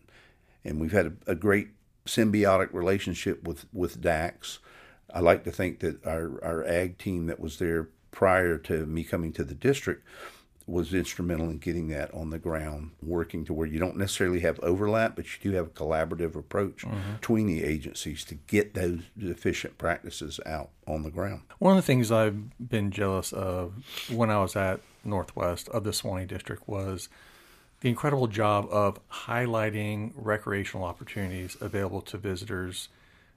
And 0.65 0.81
we've 0.81 0.93
had 0.93 1.07
a, 1.07 1.33
a, 1.33 1.35
great 1.35 1.69
symbiotic 2.07 2.73
relationship 2.73 3.45
with, 3.47 3.67
with 3.73 4.03
DACS. 4.03 4.59
I 5.13 5.21
like 5.21 5.45
to 5.45 5.51
think 5.51 5.81
that 5.81 6.05
our, 6.07 6.43
our 6.45 6.65
ag 6.67 6.99
team 6.99 7.27
that 7.27 7.41
was 7.41 7.59
there 7.59 7.89
prior 8.11 8.59
to 8.59 8.85
me 8.87 9.05
coming 9.05 9.33
to 9.33 9.45
the 9.45 9.55
district 9.55 10.05
was 10.69 10.93
instrumental 10.93 11.49
in 11.49 11.57
getting 11.57 11.89
that 11.89 12.13
on 12.13 12.29
the 12.29 12.39
ground, 12.39 12.91
working 13.03 13.43
to 13.47 13.55
where 13.55 13.67
you 13.67 13.79
don't 13.79 13.97
necessarily 13.97 14.41
have 14.41 14.61
overlap, 14.61 15.17
but 15.17 15.25
you 15.25 15.51
do 15.51 15.57
have 15.57 15.67
a 15.69 15.71
collaborative 15.71 16.37
approach 16.37 16.85
mm-hmm. 16.85 17.15
between 17.15 17.47
the 17.47 17.65
agencies 17.65 18.23
to 18.27 18.35
get 18.35 18.75
those 18.75 19.01
efficient 19.19 19.79
practices 19.79 20.39
out 20.45 20.69
on 20.87 21.03
the 21.03 21.11
ground. 21.11 21.41
One 21.59 21.77
of 21.77 21.83
the 21.83 21.87
things 21.87 22.13
I've 22.13 22.69
been 22.69 22.91
jealous 22.91 23.33
of 23.33 23.73
when 24.11 24.31
I 24.31 24.41
was 24.41 24.57
at 24.57 24.81
Northwest 25.05 25.69
of 25.69 25.85
the 25.85 25.93
Suwannee 25.93 26.27
District 26.27 26.67
was 26.69 27.09
the 27.81 27.89
incredible 27.89 28.27
job 28.27 28.67
of 28.71 29.01
highlighting 29.09 30.13
recreational 30.15 30.85
opportunities 30.85 31.57
available 31.61 32.01
to 32.03 32.19
visitors 32.19 32.89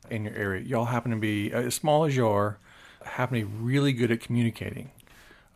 in 0.10 0.26
your 0.26 0.36
area. 0.36 0.64
Y'all 0.64 0.86
happen 0.86 1.12
to 1.12 1.18
be, 1.18 1.54
uh, 1.54 1.62
as 1.62 1.76
small 1.76 2.06
as 2.06 2.16
you 2.16 2.28
are, 2.28 2.58
happen 3.04 3.40
to 3.40 3.46
be 3.46 3.54
really 3.54 3.94
good 3.94 4.12
at 4.12 4.20
communicating 4.20 4.92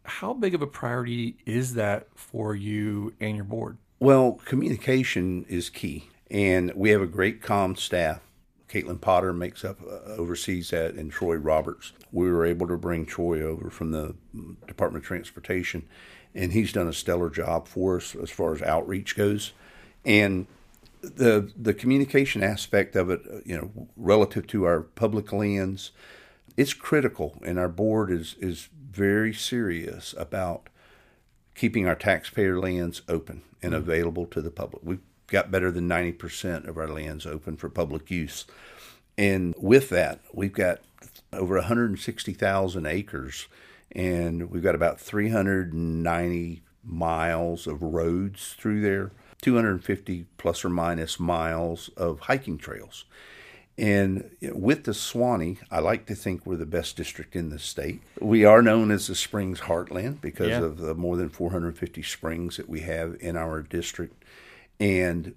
how 0.06 0.34
big 0.34 0.54
of 0.54 0.62
a 0.62 0.68
priority 0.68 1.36
is 1.46 1.74
that 1.74 2.08
for 2.16 2.56
you 2.56 3.14
and 3.20 3.36
your 3.36 3.46
board? 3.46 3.78
Well, 4.00 4.40
communication 4.46 5.46
is 5.50 5.70
key, 5.70 6.10
and 6.30 6.72
we 6.76 6.92
have 6.92 7.02
a 7.02 7.08
great 7.08 7.42
comm 7.42 7.78
staff. 7.78 8.22
Caitlin 8.70 9.00
Potter 9.00 9.34
makes 9.34 9.64
up 9.64 9.80
uh, 9.82 10.12
oversees 10.14 10.72
that, 10.72 10.96
and 10.96 11.12
Troy 11.12 11.36
Roberts. 11.36 11.94
We 12.12 12.32
were 12.32 12.46
able 12.46 12.68
to 12.68 12.78
bring 12.78 13.06
Troy 13.06 13.42
over 13.42 13.70
from 13.70 13.92
the 13.92 14.16
Department 14.68 15.04
of 15.04 15.08
Transportation, 15.08 15.88
and 16.34 16.52
he's 16.52 16.74
done 16.74 16.88
a 16.88 16.94
stellar 16.94 17.30
job 17.30 17.68
for 17.68 17.98
us 17.98 18.16
as 18.16 18.30
far 18.30 18.54
as 18.54 18.62
outreach 18.62 19.16
goes. 19.16 19.54
And 20.04 20.48
the 21.02 21.52
the 21.56 21.74
communication 21.74 22.44
aspect 22.44 22.96
of 22.96 23.10
it, 23.10 23.22
uh, 23.32 23.38
you 23.46 23.56
know, 23.56 23.88
relative 23.96 24.48
to 24.48 24.66
our 24.66 24.82
public 24.82 25.32
lands, 25.32 25.92
it's 26.58 26.74
critical, 26.74 27.38
and 27.46 27.60
our 27.60 27.70
board 27.70 28.12
is 28.12 28.36
is 28.40 28.70
very 28.92 29.34
serious 29.34 30.16
about 30.18 30.70
keeping 31.54 31.88
our 31.88 31.96
taxpayer 31.96 32.60
lands 32.60 33.02
open 33.08 33.42
and 33.62 33.74
mm-hmm. 33.74 33.82
available 33.82 34.26
to 34.26 34.42
the 34.42 34.52
public. 34.52 34.82
We've 34.84 35.00
got 35.28 35.52
better 35.52 35.72
than 35.72 35.90
90% 35.90 36.68
of 36.68 36.78
our 36.78 36.88
lands 36.88 37.26
open 37.26 37.58
for 37.58 37.70
public 37.70 38.12
use. 38.12 38.46
And 39.18 39.54
with 39.58 39.90
that, 39.90 40.22
we've 40.34 40.54
got 40.54 40.82
over 41.32 41.56
160,000 41.56 42.86
acres 42.86 43.48
and 43.92 44.50
we've 44.50 44.64
got 44.64 44.76
about 44.76 45.00
390 45.00 46.62
miles 46.84 47.66
of 47.66 47.82
roads 47.82 48.56
through 48.60 48.82
there, 48.82 49.12
250 49.42 50.26
plus 50.38 50.66
or 50.66 50.70
minus 50.70 51.20
miles 51.20 51.90
of 51.96 52.22
hiking 52.22 52.58
trails. 52.58 53.06
And 53.78 54.30
with 54.42 54.86
the 54.86 54.94
Suwannee, 54.94 55.58
I 55.70 55.80
like 55.80 56.06
to 56.06 56.16
think 56.16 56.46
we're 56.46 56.56
the 56.56 56.66
best 56.66 56.96
district 56.96 57.36
in 57.36 57.50
the 57.50 57.60
state. 57.60 58.02
We 58.22 58.46
are 58.46 58.62
known 58.62 58.90
as 58.90 59.08
the 59.08 59.16
Springs 59.16 59.62
Heartland 59.62 60.22
because 60.22 60.50
yeah. 60.50 60.64
of 60.64 60.78
the 60.78 60.96
more 60.96 61.18
than 61.18 61.30
450 61.30 62.02
springs 62.04 62.56
that 62.56 62.70
we 62.70 62.82
have 62.82 63.18
in 63.20 63.36
our 63.36 63.62
district. 63.62 64.24
And 64.80 65.36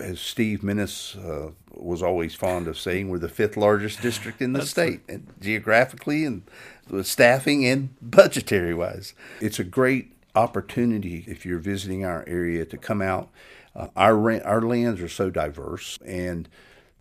as 0.00 0.20
Steve 0.20 0.60
Minnis 0.60 1.16
uh, 1.16 1.52
was 1.74 2.02
always 2.02 2.34
fond 2.34 2.68
of 2.68 2.78
saying, 2.78 3.08
we're 3.08 3.18
the 3.18 3.28
fifth 3.28 3.56
largest 3.56 4.00
district 4.00 4.40
in 4.40 4.52
the 4.52 4.64
state, 4.64 5.00
and 5.08 5.26
geographically 5.40 6.24
and 6.24 6.42
staffing 7.02 7.66
and 7.66 7.94
budgetary 8.00 8.74
wise. 8.74 9.14
It's 9.40 9.58
a 9.58 9.64
great 9.64 10.12
opportunity 10.34 11.24
if 11.26 11.44
you're 11.44 11.58
visiting 11.58 12.04
our 12.04 12.24
area 12.26 12.64
to 12.64 12.76
come 12.76 13.02
out. 13.02 13.30
Uh, 13.74 13.88
our 13.96 14.42
our 14.44 14.60
lands 14.60 15.00
are 15.00 15.08
so 15.08 15.30
diverse 15.30 15.98
and 16.04 16.48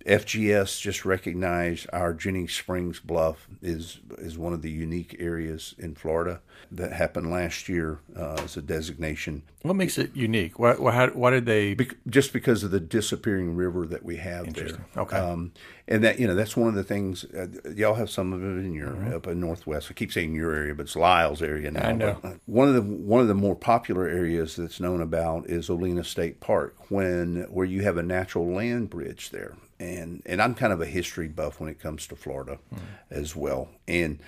FGS 0.06 0.82
just 0.82 1.06
recognized 1.06 1.88
our 1.94 2.14
Jennings 2.14 2.54
Springs 2.54 3.00
Bluff 3.00 3.48
is 3.62 4.00
is 4.18 4.38
one 4.38 4.54
of 4.54 4.62
the 4.62 4.72
unique 4.72 5.16
areas 5.20 5.76
in 5.78 5.96
Florida 5.96 6.42
that 6.72 6.94
happened 6.94 7.30
last 7.30 7.68
year 7.68 8.00
uh, 8.16 8.36
as 8.44 8.56
a 8.56 8.62
designation. 8.62 9.44
What 9.64 9.76
makes 9.76 9.98
it 9.98 10.16
unique? 10.16 10.58
Why, 10.58 10.74
why, 10.74 11.08
why 11.08 11.30
did 11.32 11.46
they? 11.46 11.74
Be- 11.74 11.90
just 12.08 12.34
because 12.34 12.64
of 12.64 12.72
the 12.72 12.80
disappearing 12.80 13.56
river 13.56 13.86
that 13.88 14.04
we 14.04 14.18
have 14.18 14.54
there. 14.54 14.86
Okay. 14.96 15.18
Um, 15.18 15.52
and 15.88 16.04
that 16.04 16.20
you 16.20 16.28
know 16.28 16.36
that's 16.36 16.56
one 16.56 16.70
of 16.70 16.76
the 16.76 16.84
things. 16.84 17.26
Uh, 17.26 17.48
y'all 17.76 17.96
have 17.96 18.10
some 18.10 18.34
of 18.34 18.42
it 18.42 18.66
in 18.66 18.74
your 18.74 18.90
mm-hmm. 18.90 19.14
up 19.14 19.28
in 19.28 19.40
Northwest. 19.40 19.88
I 19.92 19.94
keep 19.94 20.12
saying 20.12 20.34
your 20.34 20.54
area, 20.54 20.74
but 20.74 20.84
it's 20.84 20.96
Lyle's 20.96 21.42
area 21.42 21.70
now. 21.70 21.90
I 21.90 21.92
know. 21.92 22.18
But, 22.22 22.38
one 22.46 22.68
of 22.70 22.74
the 22.74 22.82
one 22.82 23.22
of 23.22 23.28
the 23.28 23.36
more 23.36 23.56
popular 23.56 24.08
areas 24.08 24.56
that's 24.56 24.80
known 24.80 25.02
about 25.02 25.48
is 25.48 25.70
O'Leno 25.70 26.02
State 26.02 26.40
Park, 26.40 26.76
when 26.90 27.46
where 27.50 27.66
you 27.66 27.84
have 27.84 27.98
a 27.98 28.04
natural 28.04 28.52
land 28.52 28.90
bridge 28.90 29.30
there 29.32 29.56
and 29.82 30.22
and 30.26 30.42
I'm 30.42 30.54
kind 30.54 30.72
of 30.72 30.80
a 30.80 30.86
history 30.86 31.28
buff 31.28 31.60
when 31.60 31.70
it 31.70 31.80
comes 31.80 32.08
to 32.08 32.16
Florida 32.16 32.60
mm. 32.74 32.80
as 33.10 33.36
well. 33.36 33.70
And 33.88 34.20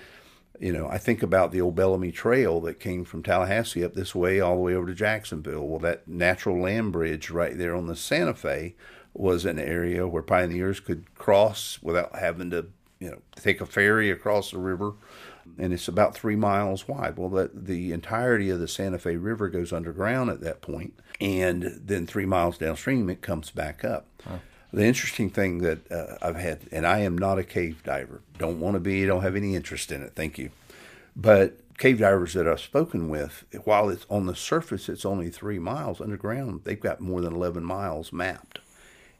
you 0.60 0.72
know, 0.72 0.88
I 0.88 0.98
think 0.98 1.22
about 1.22 1.50
the 1.50 1.60
old 1.60 1.74
Bellamy 1.74 2.12
Trail 2.12 2.60
that 2.60 2.78
came 2.78 3.04
from 3.04 3.22
Tallahassee 3.22 3.84
up 3.84 3.94
this 3.94 4.14
way 4.14 4.40
all 4.40 4.56
the 4.56 4.62
way 4.62 4.74
over 4.74 4.86
to 4.86 4.94
Jacksonville. 4.94 5.66
Well, 5.66 5.80
that 5.80 6.06
natural 6.06 6.60
land 6.60 6.92
bridge 6.92 7.30
right 7.30 7.56
there 7.56 7.74
on 7.74 7.86
the 7.86 7.96
Santa 7.96 8.34
Fe 8.34 8.74
was 9.12 9.44
an 9.44 9.58
area 9.58 10.06
where 10.06 10.22
pioneers 10.22 10.80
could 10.80 11.12
cross 11.14 11.78
without 11.82 12.16
having 12.16 12.50
to, 12.50 12.66
you 13.00 13.10
know, 13.10 13.22
take 13.36 13.60
a 13.60 13.66
ferry 13.66 14.10
across 14.10 14.52
the 14.52 14.58
river. 14.58 14.92
And 15.58 15.72
it's 15.72 15.88
about 15.88 16.14
three 16.14 16.36
miles 16.36 16.86
wide. 16.86 17.16
Well, 17.16 17.30
that 17.30 17.66
the 17.66 17.92
entirety 17.92 18.48
of 18.50 18.60
the 18.60 18.68
Santa 18.68 18.98
Fe 18.98 19.16
River 19.16 19.48
goes 19.48 19.72
underground 19.72 20.30
at 20.30 20.40
that 20.40 20.62
point, 20.62 20.94
and 21.20 21.80
then 21.84 22.06
three 22.06 22.26
miles 22.26 22.58
downstream 22.58 23.10
it 23.10 23.22
comes 23.22 23.50
back 23.50 23.84
up. 23.84 24.06
Huh. 24.24 24.38
The 24.74 24.84
interesting 24.84 25.30
thing 25.30 25.58
that 25.58 25.90
uh, 25.92 26.16
I've 26.20 26.34
had, 26.34 26.62
and 26.72 26.84
I 26.84 26.98
am 26.98 27.16
not 27.16 27.38
a 27.38 27.44
cave 27.44 27.84
diver, 27.84 28.22
don't 28.38 28.58
want 28.58 28.74
to 28.74 28.80
be, 28.80 29.06
don't 29.06 29.22
have 29.22 29.36
any 29.36 29.54
interest 29.54 29.92
in 29.92 30.02
it, 30.02 30.14
thank 30.16 30.36
you. 30.36 30.50
But 31.14 31.60
cave 31.78 32.00
divers 32.00 32.32
that 32.32 32.48
I've 32.48 32.58
spoken 32.58 33.08
with, 33.08 33.44
while 33.62 33.88
it's 33.88 34.04
on 34.10 34.26
the 34.26 34.34
surface, 34.34 34.88
it's 34.88 35.04
only 35.04 35.30
three 35.30 35.60
miles 35.60 36.00
underground, 36.00 36.62
they've 36.64 36.80
got 36.80 37.00
more 37.00 37.20
than 37.20 37.34
11 37.34 37.62
miles 37.62 38.12
mapped. 38.12 38.58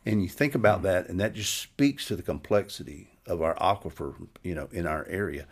And 0.05 0.25
you 0.25 0.29
think 0.29 0.57
about 0.57 0.79
hmm. 0.79 0.87
that, 0.87 1.09
and 1.09 1.21
that 1.21 1.35
just 1.35 1.57
speaks 1.57 2.07
to 2.07 2.17
the 2.17 2.23
complexity 2.23 3.11
of 3.25 3.41
our 3.41 3.55
aquifer, 3.55 4.15
you 4.43 4.57
know, 4.57 4.69
in 4.73 4.89
our 4.89 5.07
area, 5.09 5.47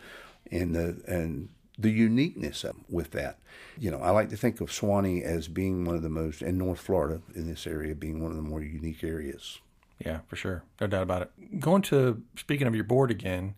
and 0.51 0.75
the 0.75 1.01
and 1.07 1.47
the 1.79 1.89
uniqueness 1.89 2.65
with 2.89 3.11
that. 3.11 3.39
You 3.79 3.89
know, 3.89 3.99
I 3.99 4.09
like 4.09 4.29
to 4.29 4.37
think 4.37 4.59
of 4.59 4.69
Suwannee 4.69 5.23
as 5.23 5.47
being 5.47 5.85
one 5.85 5.95
of 5.95 6.03
the 6.03 6.09
most, 6.09 6.41
and 6.41 6.57
North 6.57 6.81
Florida 6.81 7.21
in 7.33 7.47
this 7.47 7.65
area 7.65 7.95
being 7.95 8.21
one 8.21 8.31
of 8.31 8.37
the 8.37 8.43
more 8.43 8.61
unique 8.61 9.03
areas. 9.03 9.59
Yeah, 10.05 10.19
for 10.27 10.35
sure. 10.35 10.63
No 10.81 10.87
doubt 10.87 11.03
about 11.03 11.21
it. 11.23 11.59
Going 11.59 11.81
to 11.83 12.21
speaking 12.35 12.67
of 12.67 12.75
your 12.75 12.83
board 12.83 13.09
again, 13.09 13.55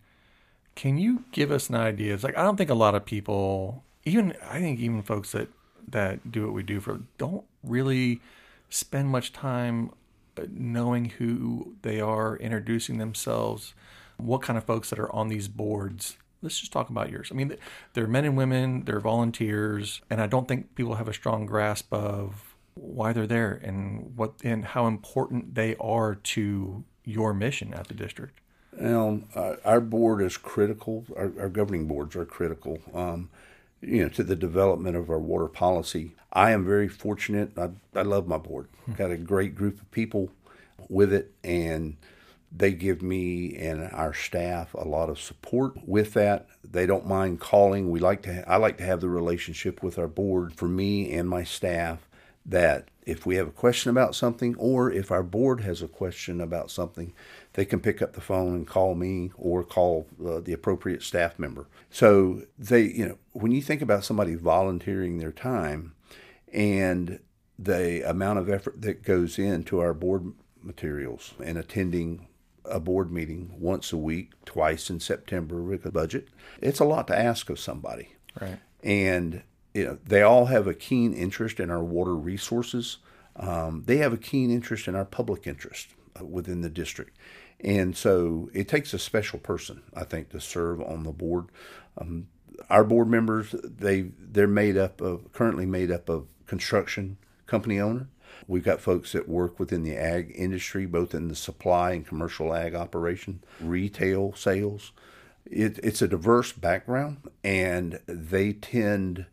can 0.74 0.96
you 0.98 1.24
give 1.32 1.50
us 1.50 1.68
an 1.68 1.74
idea? 1.74 2.14
It's 2.14 2.22
like 2.24 2.38
I 2.38 2.42
don't 2.42 2.56
think 2.56 2.70
a 2.70 2.74
lot 2.74 2.94
of 2.94 3.04
people, 3.04 3.82
even 4.04 4.34
I 4.48 4.60
think 4.60 4.78
even 4.78 5.02
folks 5.02 5.32
that 5.32 5.48
that 5.88 6.30
do 6.30 6.44
what 6.44 6.52
we 6.52 6.62
do 6.62 6.80
for 6.80 7.00
don't 7.18 7.44
really 7.62 8.20
spend 8.68 9.08
much 9.08 9.32
time 9.32 9.90
uh, 10.36 10.42
knowing 10.50 11.06
who 11.06 11.74
they 11.82 12.00
are, 12.00 12.36
introducing 12.36 12.98
themselves, 12.98 13.74
what 14.16 14.42
kind 14.42 14.56
of 14.56 14.64
folks 14.64 14.90
that 14.90 14.98
are 14.98 15.12
on 15.12 15.28
these 15.28 15.48
boards. 15.48 16.16
Let's 16.42 16.60
just 16.60 16.72
talk 16.72 16.90
about 16.90 17.10
yours. 17.10 17.28
I 17.32 17.34
mean, 17.34 17.56
they're 17.94 18.06
men 18.06 18.24
and 18.24 18.36
women, 18.36 18.84
they're 18.84 19.00
volunteers, 19.00 20.00
and 20.10 20.20
I 20.20 20.26
don't 20.26 20.46
think 20.46 20.74
people 20.74 20.96
have 20.96 21.08
a 21.08 21.14
strong 21.14 21.46
grasp 21.46 21.92
of 21.92 22.45
why 22.76 23.12
they're 23.12 23.26
there 23.26 23.52
and 23.62 24.16
what 24.16 24.34
and 24.44 24.64
how 24.64 24.86
important 24.86 25.54
they 25.54 25.74
are 25.76 26.14
to 26.14 26.84
your 27.04 27.34
mission 27.34 27.74
at 27.74 27.88
the 27.88 27.94
district. 27.94 28.38
Uh, 29.34 29.56
our 29.64 29.80
board 29.80 30.22
is 30.22 30.36
critical. 30.36 31.04
Our, 31.16 31.32
our 31.40 31.48
governing 31.48 31.86
boards 31.86 32.14
are 32.14 32.26
critical. 32.26 32.78
Um, 32.94 33.30
you 33.80 34.02
know, 34.02 34.08
to 34.10 34.22
the 34.22 34.36
development 34.36 34.96
of 34.96 35.10
our 35.10 35.18
water 35.18 35.48
policy. 35.48 36.14
I 36.32 36.50
am 36.50 36.64
very 36.64 36.88
fortunate. 36.88 37.56
I, 37.56 37.70
I 37.94 38.02
love 38.02 38.26
my 38.26 38.38
board. 38.38 38.68
Hmm. 38.84 38.92
Got 38.92 39.10
a 39.10 39.16
great 39.16 39.54
group 39.54 39.80
of 39.80 39.90
people 39.90 40.30
with 40.88 41.12
it, 41.12 41.32
and 41.42 41.96
they 42.52 42.72
give 42.72 43.02
me 43.02 43.56
and 43.56 43.90
our 43.92 44.12
staff 44.14 44.74
a 44.74 44.86
lot 44.86 45.08
of 45.08 45.20
support 45.20 45.86
with 45.86 46.12
that. 46.14 46.46
They 46.64 46.86
don't 46.86 47.06
mind 47.06 47.40
calling. 47.40 47.90
We 47.90 48.00
like 48.00 48.22
to. 48.22 48.48
I 48.48 48.56
like 48.56 48.78
to 48.78 48.84
have 48.84 49.00
the 49.00 49.08
relationship 49.08 49.82
with 49.82 49.98
our 49.98 50.08
board 50.08 50.54
for 50.54 50.68
me 50.68 51.12
and 51.12 51.28
my 51.28 51.44
staff 51.44 52.05
that 52.48 52.88
if 53.04 53.26
we 53.26 53.36
have 53.36 53.48
a 53.48 53.52
question 53.52 53.90
about 53.90 54.14
something 54.14 54.54
or 54.56 54.90
if 54.90 55.10
our 55.10 55.22
board 55.22 55.60
has 55.60 55.82
a 55.82 55.88
question 55.88 56.40
about 56.40 56.70
something, 56.70 57.12
they 57.54 57.64
can 57.64 57.80
pick 57.80 58.00
up 58.00 58.12
the 58.12 58.20
phone 58.20 58.54
and 58.54 58.66
call 58.66 58.94
me 58.94 59.30
or 59.36 59.64
call 59.64 60.06
uh, 60.24 60.40
the 60.40 60.52
appropriate 60.52 61.02
staff 61.02 61.38
member. 61.38 61.66
So 61.90 62.42
they, 62.58 62.82
you 62.82 63.06
know, 63.06 63.18
when 63.32 63.52
you 63.52 63.62
think 63.62 63.82
about 63.82 64.04
somebody 64.04 64.34
volunteering 64.34 65.18
their 65.18 65.32
time 65.32 65.94
and 66.52 67.20
the 67.58 68.08
amount 68.08 68.38
of 68.38 68.50
effort 68.50 68.82
that 68.82 69.02
goes 69.02 69.38
into 69.38 69.80
our 69.80 69.94
board 69.94 70.32
materials 70.62 71.34
and 71.42 71.56
attending 71.56 72.28
a 72.64 72.80
board 72.80 73.12
meeting 73.12 73.54
once 73.58 73.92
a 73.92 73.96
week, 73.96 74.32
twice 74.44 74.90
in 74.90 75.00
September 75.00 75.62
with 75.62 75.86
a 75.86 75.92
budget. 75.92 76.28
It's 76.60 76.80
a 76.80 76.84
lot 76.84 77.06
to 77.08 77.18
ask 77.18 77.48
of 77.48 77.58
somebody. 77.58 78.14
Right. 78.40 78.58
And 78.82 79.42
you 79.76 79.84
know, 79.84 79.98
they 80.04 80.22
all 80.22 80.46
have 80.46 80.66
a 80.66 80.74
keen 80.74 81.12
interest 81.12 81.60
in 81.60 81.70
our 81.70 81.84
water 81.84 82.16
resources. 82.16 82.96
Um, 83.36 83.82
they 83.84 83.98
have 83.98 84.14
a 84.14 84.16
keen 84.18 84.50
interest 84.50 84.88
in 84.88 84.96
our 84.96 85.04
public 85.04 85.46
interest 85.46 85.88
uh, 86.18 86.24
within 86.24 86.62
the 86.62 86.70
district. 86.70 87.18
And 87.60 87.94
so 87.94 88.48
it 88.54 88.68
takes 88.68 88.94
a 88.94 88.98
special 88.98 89.38
person, 89.38 89.82
I 89.94 90.04
think, 90.04 90.30
to 90.30 90.40
serve 90.40 90.80
on 90.80 91.02
the 91.02 91.12
board. 91.12 91.46
Um, 91.98 92.28
our 92.70 92.84
board 92.84 93.08
members, 93.08 93.54
they 93.62 94.12
they're 94.18 94.46
made 94.46 94.78
up 94.78 95.02
of 95.02 95.30
currently 95.34 95.66
made 95.66 95.90
up 95.90 96.08
of 96.08 96.26
construction 96.46 97.18
company 97.46 97.78
owner. 97.78 98.08
We've 98.48 98.64
got 98.64 98.80
folks 98.80 99.12
that 99.12 99.28
work 99.28 99.58
within 99.58 99.82
the 99.82 99.96
ag 99.96 100.32
industry, 100.34 100.86
both 100.86 101.14
in 101.14 101.28
the 101.28 101.34
supply 101.34 101.92
and 101.92 102.06
commercial 102.06 102.54
ag 102.54 102.74
operation, 102.74 103.42
retail 103.60 104.34
sales. 104.34 104.92
It, 105.44 105.78
it's 105.82 106.02
a 106.02 106.08
diverse 106.08 106.52
background, 106.52 107.18
and 107.44 108.00
they 108.06 108.52
tend 108.52 109.26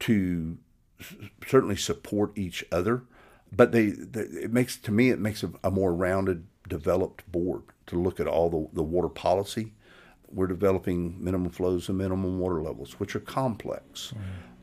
to 0.00 0.58
certainly 1.46 1.76
support 1.76 2.36
each 2.36 2.64
other. 2.70 3.02
But 3.52 3.72
they, 3.72 3.90
they 3.90 4.22
it 4.22 4.52
makes 4.52 4.76
to 4.78 4.92
me 4.92 5.10
it 5.10 5.20
makes 5.20 5.42
a, 5.42 5.52
a 5.62 5.70
more 5.70 5.94
rounded, 5.94 6.46
developed 6.68 7.30
board 7.30 7.62
to 7.86 8.00
look 8.00 8.18
at 8.18 8.26
all 8.26 8.50
the, 8.50 8.76
the 8.76 8.82
water 8.82 9.08
policy 9.08 9.72
we're 10.34 10.46
developing 10.46 11.22
minimum 11.22 11.50
flows 11.50 11.88
and 11.88 11.98
minimum 11.98 12.38
water 12.38 12.60
levels, 12.60 12.98
which 12.98 13.14
are 13.14 13.20
complex, 13.20 14.12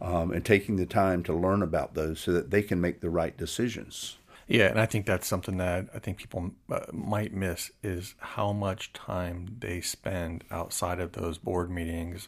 mm. 0.02 0.08
um, 0.08 0.32
and 0.32 0.44
taking 0.44 0.76
the 0.76 0.86
time 0.86 1.24
to 1.24 1.34
learn 1.34 1.62
about 1.64 1.94
those 1.94 2.20
so 2.20 2.34
that 2.34 2.52
they 2.52 2.62
can 2.62 2.82
make 2.82 3.02
the 3.02 3.10
right 3.10 3.38
decisions. 3.38 4.18
Yeah, 4.48 4.68
and 4.68 4.80
I 4.80 4.86
think 4.86 5.06
that's 5.06 5.28
something 5.28 5.58
that 5.58 5.88
I 5.96 6.00
think 6.00 6.18
people 6.18 6.52
uh, 6.70 6.82
might 6.92 7.34
miss 7.34 7.72
is 7.82 8.16
how 8.20 8.52
much 8.52 8.92
time 8.92 9.56
they 9.60 9.80
spend 9.80 10.44
outside 10.52 11.00
of 11.00 11.14
those 11.14 11.38
board 11.38 11.72
meetings, 11.72 12.28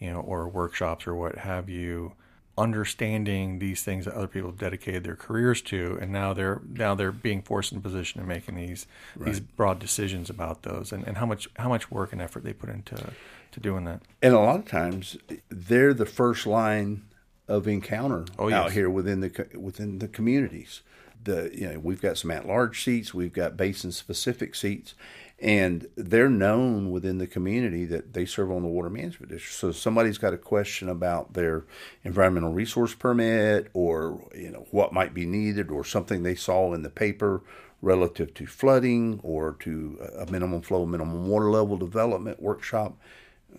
you 0.00 0.10
know, 0.10 0.20
or 0.20 0.48
workshops 0.48 1.06
or 1.06 1.14
what 1.14 1.38
have 1.38 1.68
you, 1.68 2.14
understanding 2.58 3.58
these 3.58 3.82
things 3.82 4.04
that 4.04 4.14
other 4.14 4.26
people 4.26 4.50
have 4.50 4.58
dedicated 4.58 5.04
their 5.04 5.16
careers 5.16 5.62
to, 5.62 5.98
and 6.00 6.12
now 6.12 6.32
they're 6.32 6.60
now 6.68 6.94
they're 6.94 7.12
being 7.12 7.42
forced 7.42 7.72
in 7.72 7.78
a 7.78 7.80
position 7.80 8.20
of 8.20 8.26
making 8.26 8.56
these 8.56 8.86
right. 9.16 9.26
these 9.26 9.40
broad 9.40 9.78
decisions 9.78 10.28
about 10.28 10.62
those, 10.62 10.92
and, 10.92 11.06
and 11.06 11.18
how 11.18 11.26
much 11.26 11.48
how 11.56 11.68
much 11.68 11.90
work 11.90 12.12
and 12.12 12.20
effort 12.20 12.42
they 12.42 12.52
put 12.52 12.68
into 12.68 13.12
to 13.52 13.60
doing 13.60 13.84
that. 13.84 14.02
And 14.22 14.34
a 14.34 14.38
lot 14.38 14.58
of 14.58 14.66
times, 14.66 15.16
they're 15.48 15.94
the 15.94 16.06
first 16.06 16.46
line 16.46 17.02
of 17.48 17.66
encounter 17.66 18.26
oh, 18.38 18.48
yes. 18.48 18.58
out 18.58 18.72
here 18.72 18.88
within 18.88 19.20
the 19.20 19.46
within 19.58 19.98
the 19.98 20.08
communities. 20.08 20.82
The 21.22 21.50
you 21.52 21.68
know 21.68 21.78
we've 21.78 22.00
got 22.00 22.16
some 22.16 22.30
at 22.30 22.46
large 22.46 22.82
seats, 22.82 23.12
we've 23.12 23.32
got 23.32 23.56
basin 23.56 23.92
specific 23.92 24.54
seats, 24.54 24.94
and 25.40 25.88
they're 25.96 26.28
known 26.28 26.90
within 26.90 27.18
the 27.18 27.26
community 27.26 27.86
that 27.86 28.12
they 28.12 28.26
serve 28.26 28.50
on 28.52 28.62
the 28.62 28.68
water 28.68 28.90
management 28.90 29.32
district. 29.32 29.56
So 29.56 29.72
somebody's 29.72 30.18
got 30.18 30.34
a 30.34 30.38
question 30.38 30.88
about 30.88 31.32
their 31.32 31.64
environmental 32.04 32.52
resource 32.52 32.94
permit 32.94 33.68
or 33.72 34.28
you 34.34 34.50
know 34.50 34.66
what 34.70 34.92
might 34.92 35.14
be 35.14 35.24
needed 35.24 35.70
or 35.70 35.84
something 35.84 36.22
they 36.22 36.34
saw 36.34 36.74
in 36.74 36.82
the 36.82 36.90
paper 36.90 37.42
relative 37.82 38.34
to 38.34 38.46
flooding 38.46 39.20
or 39.22 39.56
to 39.60 39.98
a 40.18 40.30
minimum 40.30 40.60
flow, 40.60 40.84
minimum 40.84 41.28
water 41.28 41.50
level 41.50 41.76
development 41.76 42.42
workshop, 42.42 42.98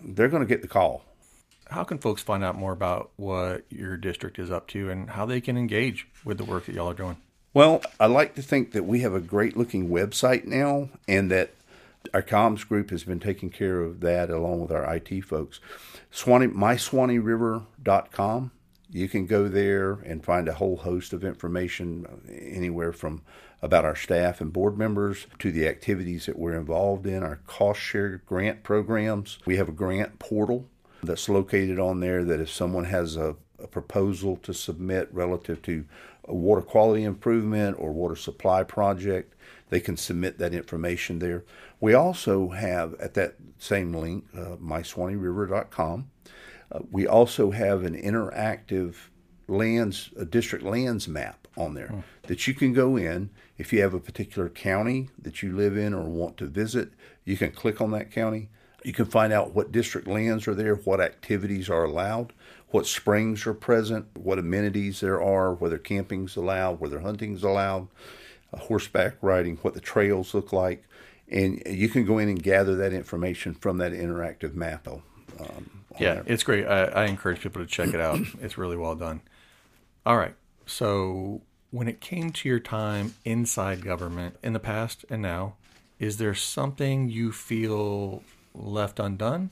they're 0.00 0.28
going 0.28 0.42
to 0.42 0.48
get 0.48 0.62
the 0.62 0.68
call. 0.68 1.02
How 1.68 1.84
can 1.84 1.98
folks 1.98 2.22
find 2.22 2.44
out 2.44 2.56
more 2.56 2.72
about 2.72 3.10
what 3.16 3.64
your 3.70 3.96
district 3.96 4.38
is 4.38 4.50
up 4.50 4.68
to 4.68 4.90
and 4.90 5.10
how 5.10 5.26
they 5.26 5.40
can 5.40 5.56
engage 5.56 6.06
with 6.24 6.38
the 6.38 6.44
work 6.44 6.66
that 6.66 6.74
y'all 6.74 6.90
are 6.90 6.94
doing? 6.94 7.16
Well, 7.54 7.82
I 7.98 8.06
like 8.06 8.34
to 8.36 8.42
think 8.42 8.72
that 8.72 8.84
we 8.84 9.00
have 9.00 9.14
a 9.14 9.20
great 9.20 9.56
looking 9.56 9.88
website 9.88 10.44
now 10.44 10.88
and 11.08 11.30
that 11.30 11.50
our 12.12 12.22
comms 12.22 12.66
group 12.66 12.90
has 12.90 13.04
been 13.04 13.20
taking 13.20 13.50
care 13.50 13.80
of 13.80 14.00
that 14.00 14.30
along 14.30 14.60
with 14.60 14.72
our 14.72 14.94
IT 14.94 15.22
folks. 15.22 15.60
Suwannee, 16.10 16.48
mysuwanneeriver.com. 16.48 18.50
You 18.90 19.08
can 19.08 19.26
go 19.26 19.48
there 19.48 19.92
and 19.92 20.22
find 20.22 20.48
a 20.48 20.54
whole 20.54 20.76
host 20.76 21.14
of 21.14 21.24
information, 21.24 22.06
uh, 22.06 22.30
anywhere 22.30 22.92
from 22.92 23.22
about 23.62 23.84
our 23.84 23.96
staff 23.96 24.40
and 24.40 24.52
board 24.52 24.76
members 24.76 25.26
to 25.38 25.50
the 25.50 25.66
activities 25.66 26.26
that 26.26 26.38
we're 26.38 26.58
involved 26.58 27.06
in, 27.06 27.22
our 27.22 27.36
cost 27.46 27.80
share 27.80 28.20
grant 28.26 28.64
programs. 28.64 29.38
We 29.46 29.56
have 29.56 29.68
a 29.68 29.72
grant 29.72 30.18
portal 30.18 30.68
that's 31.02 31.28
located 31.28 31.78
on 31.78 32.00
there 32.00 32.24
that 32.24 32.40
if 32.40 32.50
someone 32.50 32.84
has 32.84 33.16
a, 33.16 33.36
a 33.62 33.66
proposal 33.66 34.36
to 34.42 34.52
submit 34.52 35.08
relative 35.12 35.62
to 35.62 35.84
a 36.24 36.34
water 36.34 36.62
quality 36.62 37.04
improvement 37.04 37.76
or 37.78 37.92
water 37.92 38.16
supply 38.16 38.62
project, 38.62 39.34
they 39.72 39.80
can 39.80 39.96
submit 39.96 40.36
that 40.36 40.52
information 40.52 41.18
there. 41.18 41.44
We 41.80 41.94
also 41.94 42.50
have 42.50 42.92
at 43.00 43.14
that 43.14 43.36
same 43.56 43.94
link, 43.94 44.26
uh, 44.36 44.56
mysuwanneeriver.com, 44.62 46.10
uh, 46.70 46.78
we 46.90 47.06
also 47.06 47.52
have 47.52 47.82
an 47.82 47.94
interactive 47.94 48.96
lands, 49.48 50.10
a 50.14 50.26
district 50.26 50.62
lands 50.62 51.08
map 51.08 51.48
on 51.56 51.72
there 51.72 51.88
mm. 51.88 52.02
that 52.24 52.46
you 52.46 52.52
can 52.52 52.74
go 52.74 52.98
in. 52.98 53.30
If 53.56 53.72
you 53.72 53.80
have 53.80 53.94
a 53.94 53.98
particular 53.98 54.50
county 54.50 55.08
that 55.18 55.42
you 55.42 55.56
live 55.56 55.78
in 55.78 55.94
or 55.94 56.02
want 56.02 56.36
to 56.36 56.46
visit, 56.48 56.90
you 57.24 57.38
can 57.38 57.50
click 57.50 57.80
on 57.80 57.92
that 57.92 58.10
county. 58.10 58.50
You 58.84 58.92
can 58.92 59.06
find 59.06 59.32
out 59.32 59.54
what 59.54 59.72
district 59.72 60.06
lands 60.06 60.46
are 60.46 60.54
there, 60.54 60.74
what 60.74 61.00
activities 61.00 61.70
are 61.70 61.84
allowed, 61.84 62.34
what 62.72 62.86
springs 62.86 63.46
are 63.46 63.54
present, 63.54 64.18
what 64.18 64.38
amenities 64.38 65.00
there 65.00 65.22
are, 65.22 65.54
whether 65.54 65.78
camping's 65.78 66.36
allowed, 66.36 66.78
whether 66.78 67.00
hunting's 67.00 67.42
allowed, 67.42 67.88
horseback 68.58 69.16
riding, 69.22 69.56
what 69.58 69.74
the 69.74 69.80
trails 69.80 70.34
look 70.34 70.52
like 70.52 70.84
and 71.32 71.62
you 71.66 71.88
can 71.88 72.04
go 72.04 72.18
in 72.18 72.28
and 72.28 72.40
gather 72.40 72.76
that 72.76 72.92
information 72.92 73.54
from 73.54 73.78
that 73.78 73.92
interactive 73.92 74.54
map. 74.54 74.86
Um, 74.86 75.00
yeah, 75.98 76.14
there. 76.14 76.24
it's 76.26 76.42
great. 76.42 76.66
I, 76.66 76.84
I, 76.84 77.04
encourage 77.06 77.40
people 77.40 77.62
to 77.62 77.66
check 77.66 77.88
it 77.88 78.00
out. 78.00 78.20
it's 78.40 78.58
really 78.58 78.76
well 78.76 78.94
done. 78.94 79.22
All 80.04 80.18
right. 80.18 80.34
So, 80.66 81.40
when 81.70 81.88
it 81.88 82.00
came 82.00 82.30
to 82.32 82.48
your 82.48 82.60
time 82.60 83.14
inside 83.24 83.82
government 83.82 84.36
in 84.42 84.52
the 84.52 84.60
past 84.60 85.06
and 85.08 85.22
now, 85.22 85.54
is 85.98 86.18
there 86.18 86.34
something 86.34 87.08
you 87.08 87.32
feel 87.32 88.22
left 88.54 89.00
undone? 89.00 89.50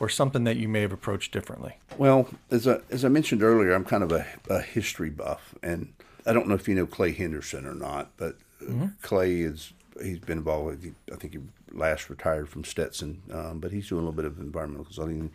Or 0.00 0.08
something 0.08 0.42
that 0.44 0.56
you 0.56 0.68
may 0.68 0.80
have 0.80 0.90
approached 0.90 1.30
differently? 1.32 1.76
Well, 1.96 2.28
as 2.50 2.66
I, 2.66 2.80
as 2.90 3.04
I 3.04 3.08
mentioned 3.08 3.40
earlier, 3.40 3.72
I'm 3.72 3.84
kind 3.84 4.02
of 4.02 4.10
a, 4.10 4.26
a 4.50 4.60
history 4.60 5.10
buff, 5.10 5.54
and 5.62 5.92
I 6.26 6.32
don't 6.32 6.48
know 6.48 6.54
if 6.54 6.68
you 6.68 6.74
know 6.74 6.86
Clay 6.86 7.12
Henderson 7.12 7.66
or 7.66 7.74
not, 7.74 8.10
but 8.16 8.36
mm-hmm. 8.62 8.86
Clay 9.02 9.40
is 9.40 9.72
he's 10.02 10.18
been 10.18 10.38
involved. 10.38 10.66
With, 10.66 10.94
I 11.12 11.16
think 11.16 11.34
he 11.34 11.40
last 11.72 12.10
retired 12.10 12.48
from 12.48 12.64
Stetson, 12.64 13.22
um, 13.32 13.58
but 13.58 13.72
he's 13.72 13.88
doing 13.88 14.02
a 14.02 14.08
little 14.08 14.16
bit 14.16 14.24
of 14.24 14.38
environmental 14.38 14.84
consulting. 14.84 15.32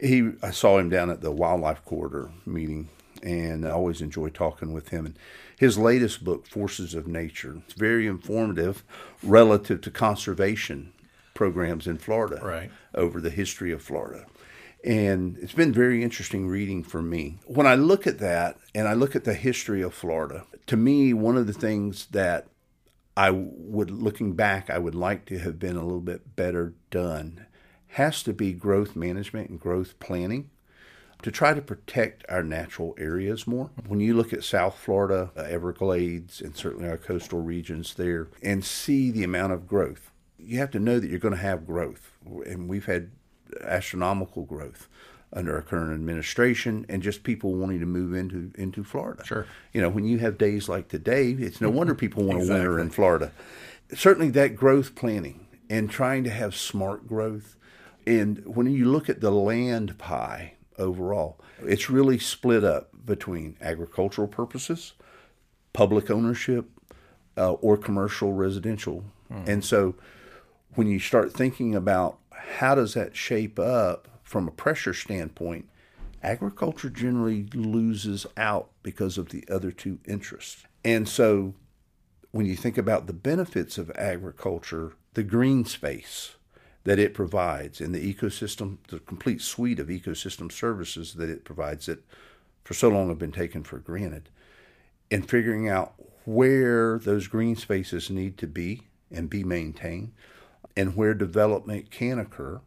He, 0.00 0.32
I 0.42 0.50
saw 0.50 0.78
him 0.78 0.88
down 0.88 1.10
at 1.10 1.20
the 1.20 1.30
Wildlife 1.30 1.84
Corridor 1.84 2.32
meeting, 2.44 2.88
and 3.22 3.66
I 3.66 3.70
always 3.70 4.00
enjoy 4.00 4.30
talking 4.30 4.72
with 4.72 4.88
him. 4.88 5.06
And 5.06 5.16
his 5.56 5.78
latest 5.78 6.24
book, 6.24 6.46
Forces 6.46 6.94
of 6.94 7.06
Nature, 7.06 7.58
it's 7.64 7.74
very 7.74 8.06
informative 8.06 8.82
relative 9.22 9.80
to 9.82 9.90
conservation 9.90 10.92
programs 11.34 11.86
in 11.86 11.98
Florida 11.98 12.40
right. 12.42 12.70
over 12.94 13.20
the 13.20 13.30
history 13.30 13.72
of 13.72 13.82
Florida. 13.82 14.26
And 14.84 15.38
it's 15.38 15.52
been 15.52 15.72
very 15.72 16.02
interesting 16.02 16.48
reading 16.48 16.82
for 16.82 17.02
me. 17.02 17.38
When 17.46 17.66
I 17.66 17.76
look 17.76 18.06
at 18.06 18.18
that 18.18 18.58
and 18.74 18.88
I 18.88 18.94
look 18.94 19.14
at 19.14 19.24
the 19.24 19.34
history 19.34 19.80
of 19.80 19.94
Florida, 19.94 20.44
to 20.66 20.76
me, 20.76 21.12
one 21.12 21.36
of 21.36 21.46
the 21.46 21.52
things 21.52 22.06
that 22.06 22.48
I 23.16 23.30
would, 23.30 23.90
looking 23.90 24.34
back, 24.34 24.70
I 24.70 24.78
would 24.78 24.94
like 24.94 25.26
to 25.26 25.38
have 25.38 25.58
been 25.58 25.76
a 25.76 25.84
little 25.84 26.00
bit 26.00 26.34
better 26.34 26.74
done. 26.90 27.46
Has 27.88 28.22
to 28.24 28.32
be 28.32 28.52
growth 28.52 28.96
management 28.96 29.50
and 29.50 29.60
growth 29.60 29.98
planning 30.00 30.50
to 31.22 31.30
try 31.30 31.54
to 31.54 31.62
protect 31.62 32.24
our 32.28 32.42
natural 32.42 32.94
areas 32.98 33.46
more. 33.46 33.70
When 33.86 34.00
you 34.00 34.14
look 34.14 34.32
at 34.32 34.42
South 34.42 34.76
Florida, 34.76 35.30
uh, 35.36 35.42
Everglades, 35.42 36.40
and 36.40 36.56
certainly 36.56 36.88
our 36.88 36.96
coastal 36.96 37.40
regions 37.40 37.94
there, 37.94 38.28
and 38.42 38.64
see 38.64 39.10
the 39.10 39.22
amount 39.22 39.52
of 39.52 39.68
growth, 39.68 40.10
you 40.38 40.58
have 40.58 40.72
to 40.72 40.80
know 40.80 40.98
that 40.98 41.08
you're 41.08 41.20
going 41.20 41.34
to 41.34 41.40
have 41.40 41.66
growth. 41.66 42.12
And 42.46 42.68
we've 42.68 42.86
had 42.86 43.12
astronomical 43.60 44.44
growth 44.44 44.88
under 45.32 45.54
our 45.54 45.62
current 45.62 45.92
administration 45.92 46.84
and 46.88 47.02
just 47.02 47.22
people 47.22 47.54
wanting 47.54 47.80
to 47.80 47.86
move 47.86 48.14
into 48.14 48.50
into 48.54 48.84
Florida. 48.84 49.24
Sure. 49.24 49.46
You 49.72 49.80
know, 49.80 49.88
when 49.88 50.04
you 50.04 50.18
have 50.18 50.36
days 50.36 50.68
like 50.68 50.88
today, 50.88 51.30
it's 51.30 51.60
no 51.60 51.70
wonder 51.70 51.94
people 51.94 52.24
want 52.24 52.40
exactly. 52.40 52.62
to 52.62 52.68
winter 52.68 52.80
in 52.80 52.90
Florida. 52.90 53.32
Certainly 53.94 54.30
that 54.30 54.56
growth 54.56 54.94
planning 54.94 55.46
and 55.70 55.90
trying 55.90 56.24
to 56.24 56.30
have 56.30 56.54
smart 56.54 57.06
growth 57.06 57.56
and 58.06 58.44
when 58.46 58.66
you 58.70 58.90
look 58.90 59.08
at 59.08 59.20
the 59.20 59.30
land 59.30 59.98
pie 59.98 60.54
overall, 60.78 61.38
it's 61.64 61.88
really 61.88 62.18
split 62.18 62.64
up 62.64 62.90
between 63.04 63.56
agricultural 63.60 64.28
purposes, 64.28 64.94
public 65.72 66.10
ownership, 66.10 66.66
uh, 67.36 67.52
or 67.52 67.76
commercial 67.76 68.32
residential. 68.32 69.04
Hmm. 69.28 69.44
And 69.46 69.64
so 69.64 69.94
when 70.74 70.88
you 70.88 70.98
start 70.98 71.32
thinking 71.32 71.74
about 71.74 72.18
how 72.58 72.74
does 72.74 72.94
that 72.94 73.16
shape 73.16 73.58
up 73.58 74.08
from 74.22 74.48
a 74.48 74.52
pressure 74.52 74.94
standpoint, 74.94 75.68
agriculture 76.22 76.90
generally 76.90 77.46
loses 77.54 78.26
out 78.36 78.70
because 78.82 79.18
of 79.18 79.28
the 79.28 79.44
other 79.50 79.70
two 79.70 79.98
interests. 80.06 80.64
And 80.84 81.08
so 81.08 81.54
when 82.30 82.46
you 82.46 82.56
think 82.56 82.78
about 82.78 83.06
the 83.06 83.12
benefits 83.12 83.78
of 83.78 83.90
agriculture, 83.94 84.94
the 85.14 85.22
green 85.22 85.64
space 85.64 86.36
that 86.84 86.98
it 86.98 87.14
provides 87.14 87.80
and 87.80 87.94
the 87.94 88.14
ecosystem, 88.14 88.78
the 88.88 88.98
complete 89.00 89.40
suite 89.40 89.78
of 89.78 89.88
ecosystem 89.88 90.50
services 90.50 91.14
that 91.14 91.28
it 91.28 91.44
provides 91.44 91.86
that 91.86 92.02
for 92.64 92.74
so 92.74 92.88
long 92.88 93.08
have 93.08 93.18
been 93.18 93.32
taken 93.32 93.62
for 93.62 93.78
granted, 93.78 94.28
and 95.10 95.28
figuring 95.28 95.68
out 95.68 95.94
where 96.24 96.98
those 96.98 97.26
green 97.26 97.56
spaces 97.56 98.08
need 98.08 98.38
to 98.38 98.46
be 98.46 98.82
and 99.10 99.28
be 99.28 99.44
maintained 99.44 100.12
and 100.76 100.96
where 100.96 101.14
development 101.14 101.90
can 101.90 102.18
occur 102.18 102.60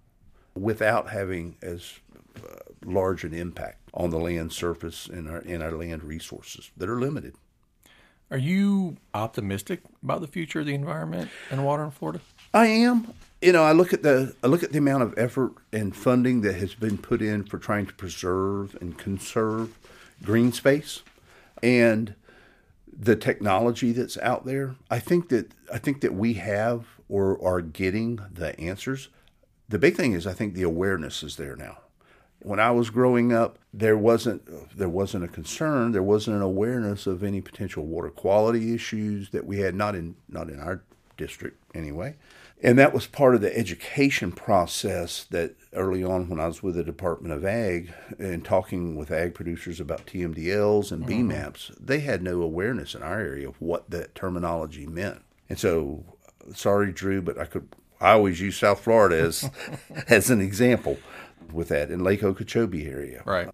without 0.56 1.10
having 1.10 1.58
as 1.62 2.00
uh, 2.38 2.58
large 2.86 3.24
an 3.24 3.34
impact 3.34 3.80
on 3.94 4.10
the 4.10 4.20
land 4.20 4.54
surface 4.54 5.08
and 5.08 5.30
our, 5.30 5.40
and 5.40 5.64
our 5.64 5.72
land 5.72 6.04
resources 6.04 6.72
that 6.78 6.90
are 6.90 7.00
limited. 7.00 7.36
Are 8.32 8.38
you 8.38 8.98
optimistic 9.14 9.82
about 10.04 10.22
the 10.22 10.28
future 10.28 10.62
of 10.62 10.66
the 10.66 10.74
environment 10.74 11.30
and 11.52 11.64
water 11.64 11.84
in 11.84 11.92
Florida? 11.92 12.22
I 12.54 12.68
am. 12.68 13.14
You 13.42 13.52
know, 13.52 13.64
I 13.64 13.72
look 13.74 13.94
at 13.94 14.02
the 14.02 14.36
I 14.44 14.48
look 14.48 14.64
at 14.64 14.72
the 14.72 14.80
amount 14.80 15.04
of 15.04 15.14
effort 15.18 15.54
and 15.72 15.96
funding 15.96 16.42
that 16.42 16.56
has 16.56 16.74
been 16.74 16.98
put 16.98 17.22
in 17.22 17.44
for 17.44 17.60
trying 17.60 17.86
to 17.86 17.94
preserve 17.94 18.76
and 18.82 18.98
conserve 18.98 19.78
green 20.24 20.52
space 20.52 21.04
and 21.62 22.16
the 22.92 23.16
technology 23.16 23.92
that's 23.92 24.18
out 24.20 24.46
there. 24.46 24.76
I 24.90 25.00
think 25.00 25.30
that 25.30 25.52
I 25.72 25.78
think 25.78 26.02
that 26.02 26.16
we 26.16 26.34
have 26.34 26.86
or 27.10 27.42
are 27.44 27.62
getting 27.62 28.20
the 28.32 28.60
answers. 28.60 29.10
The 29.70 29.80
big 29.80 29.96
thing 29.96 30.14
is 30.14 30.28
I 30.28 30.34
think 30.34 30.54
the 30.54 30.64
awareness 30.64 31.24
is 31.24 31.38
there 31.38 31.56
now. 31.56 31.80
When 32.40 32.60
I 32.60 32.72
was 32.72 32.90
growing 32.92 33.34
up, 33.34 33.58
there 33.74 33.98
wasn't 33.98 34.78
there 34.78 34.90
wasn't 34.90 35.24
a 35.24 35.28
concern, 35.28 35.92
there 35.92 36.04
wasn't 36.04 36.38
an 36.38 36.44
awareness 36.44 37.08
of 37.08 37.24
any 37.24 37.42
potential 37.42 37.86
water 37.86 38.10
quality 38.10 38.74
issues 38.74 39.30
that 39.32 39.46
we 39.46 39.60
had 39.60 39.74
not 39.74 39.96
in 39.96 40.16
not 40.30 40.50
in 40.50 40.60
our 40.60 40.84
district 41.18 41.58
anyway. 41.74 42.16
And 42.64 42.80
that 42.80 42.94
was 42.94 43.06
part 43.06 43.36
of 43.36 43.42
the 43.42 43.56
education 43.56 44.32
process 44.32 45.26
that 45.26 45.56
early 45.74 46.04
on 46.04 46.30
when 46.30 46.40
I 46.40 46.48
was 46.48 46.64
with 46.64 46.76
the 46.76 46.84
Department 46.84 47.34
of 47.34 47.46
Ag 47.46 47.94
and 48.18 48.46
talking 48.46 48.96
with 48.96 49.12
ag 49.12 49.34
producers 49.34 49.80
about 49.80 50.08
TMDLs 50.08 50.92
and 50.92 51.06
mm-hmm. 51.06 51.32
BMAPs, 51.32 51.76
they 51.80 52.00
had 52.00 52.24
no 52.24 52.42
awareness 52.42 52.96
in 52.96 53.04
our 53.04 53.20
area 53.20 53.50
of 53.50 53.62
what 53.62 53.90
that 53.90 54.16
terminology 54.16 54.88
meant. 54.88 55.22
And 55.50 55.60
so, 55.60 56.06
sorry, 56.54 56.92
Drew, 56.92 57.22
but 57.22 57.40
I 57.40 57.46
could 57.46 57.68
I 58.02 58.12
always 58.12 58.40
use 58.40 58.58
South 58.58 58.82
Florida 58.82 59.18
as 59.18 59.50
as 60.08 60.30
an 60.30 60.42
example 60.42 60.98
with 61.52 61.70
that 61.70 61.92
in 61.92 62.04
Lake 62.04 62.24
Okeechobee 62.24 62.88
area. 62.88 63.24
Right. 63.26 63.50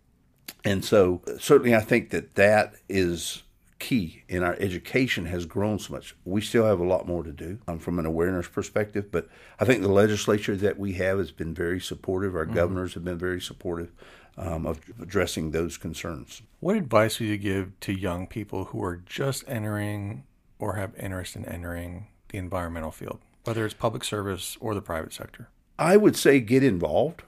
And 0.64 0.86
so, 0.86 1.22
certainly, 1.40 1.76
I 1.76 1.80
think 1.80 2.12
that 2.12 2.36
that 2.36 2.76
is 2.88 3.44
key 3.80 4.24
in 4.30 4.44
our 4.44 4.56
education 4.60 5.26
has 5.26 5.46
grown 5.46 5.80
so 5.80 5.94
much. 5.94 6.16
We 6.24 6.40
still 6.40 6.66
have 6.66 6.80
a 6.80 6.86
lot 6.86 7.08
more 7.08 7.24
to 7.24 7.32
do 7.32 7.58
um, 7.68 7.80
from 7.80 7.98
an 7.98 8.06
awareness 8.06 8.48
perspective, 8.48 9.12
but 9.12 9.28
I 9.60 9.66
think 9.66 9.82
the 9.82 9.88
legislature 9.92 10.56
that 10.56 10.78
we 10.78 10.94
have 10.94 11.18
has 11.18 11.32
been 11.32 11.56
very 11.56 11.80
supportive. 11.80 12.36
Our 12.36 12.46
mm-hmm. 12.46 12.54
governors 12.54 12.94
have 12.94 13.04
been 13.04 13.18
very 13.18 13.42
supportive 13.42 13.92
um, 14.38 14.68
of 14.68 14.80
addressing 15.02 15.50
those 15.50 15.78
concerns. 15.78 16.44
What 16.60 16.78
advice 16.78 17.20
would 17.20 17.30
you 17.30 17.38
give 17.38 17.80
to 17.82 17.92
young 17.92 18.28
people 18.28 18.66
who 18.66 18.84
are 18.84 18.98
just 18.98 19.44
entering 19.48 20.26
or 20.60 20.76
have 20.76 20.96
interest 20.96 21.36
in 21.36 21.46
entering 21.46 22.08
the 22.32 22.38
environmental 22.38 22.92
field, 22.92 23.20
whether 23.44 23.66
it's 23.66 23.74
public 23.74 24.04
service 24.04 24.58
or 24.60 24.74
the 24.74 24.82
private 24.82 25.14
sector? 25.14 25.50
I 25.78 25.98
would 25.98 26.16
say 26.16 26.40
get 26.40 26.64
involved. 26.64 27.24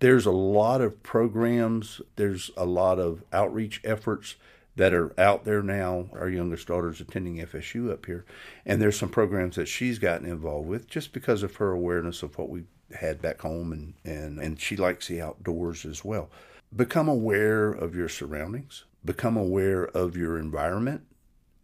There's 0.00 0.26
a 0.26 0.32
lot 0.32 0.80
of 0.80 1.02
programs, 1.02 2.00
there's 2.16 2.50
a 2.56 2.66
lot 2.66 2.98
of 2.98 3.22
outreach 3.32 3.80
efforts 3.84 4.36
that 4.76 4.92
are 4.92 5.18
out 5.18 5.44
there 5.44 5.62
now. 5.62 6.06
Our 6.12 6.28
youngest 6.28 6.66
daughter's 6.66 7.00
attending 7.00 7.36
FSU 7.36 7.92
up 7.92 8.06
here, 8.06 8.24
and 8.66 8.82
there's 8.82 8.98
some 8.98 9.08
programs 9.08 9.56
that 9.56 9.68
she's 9.68 9.98
gotten 9.98 10.28
involved 10.28 10.68
with 10.68 10.88
just 10.88 11.12
because 11.12 11.42
of 11.42 11.56
her 11.56 11.70
awareness 11.70 12.22
of 12.22 12.36
what 12.36 12.50
we 12.50 12.64
had 12.98 13.22
back 13.22 13.40
home, 13.42 13.72
and 13.72 13.94
and 14.04 14.38
and 14.38 14.60
she 14.60 14.76
likes 14.76 15.08
the 15.08 15.20
outdoors 15.20 15.84
as 15.84 16.04
well. 16.04 16.28
Become 16.74 17.08
aware 17.08 17.68
of 17.68 17.94
your 17.94 18.08
surroundings. 18.08 18.84
Become 19.04 19.36
aware 19.36 19.84
of 19.84 20.16
your 20.16 20.38
environment, 20.38 21.02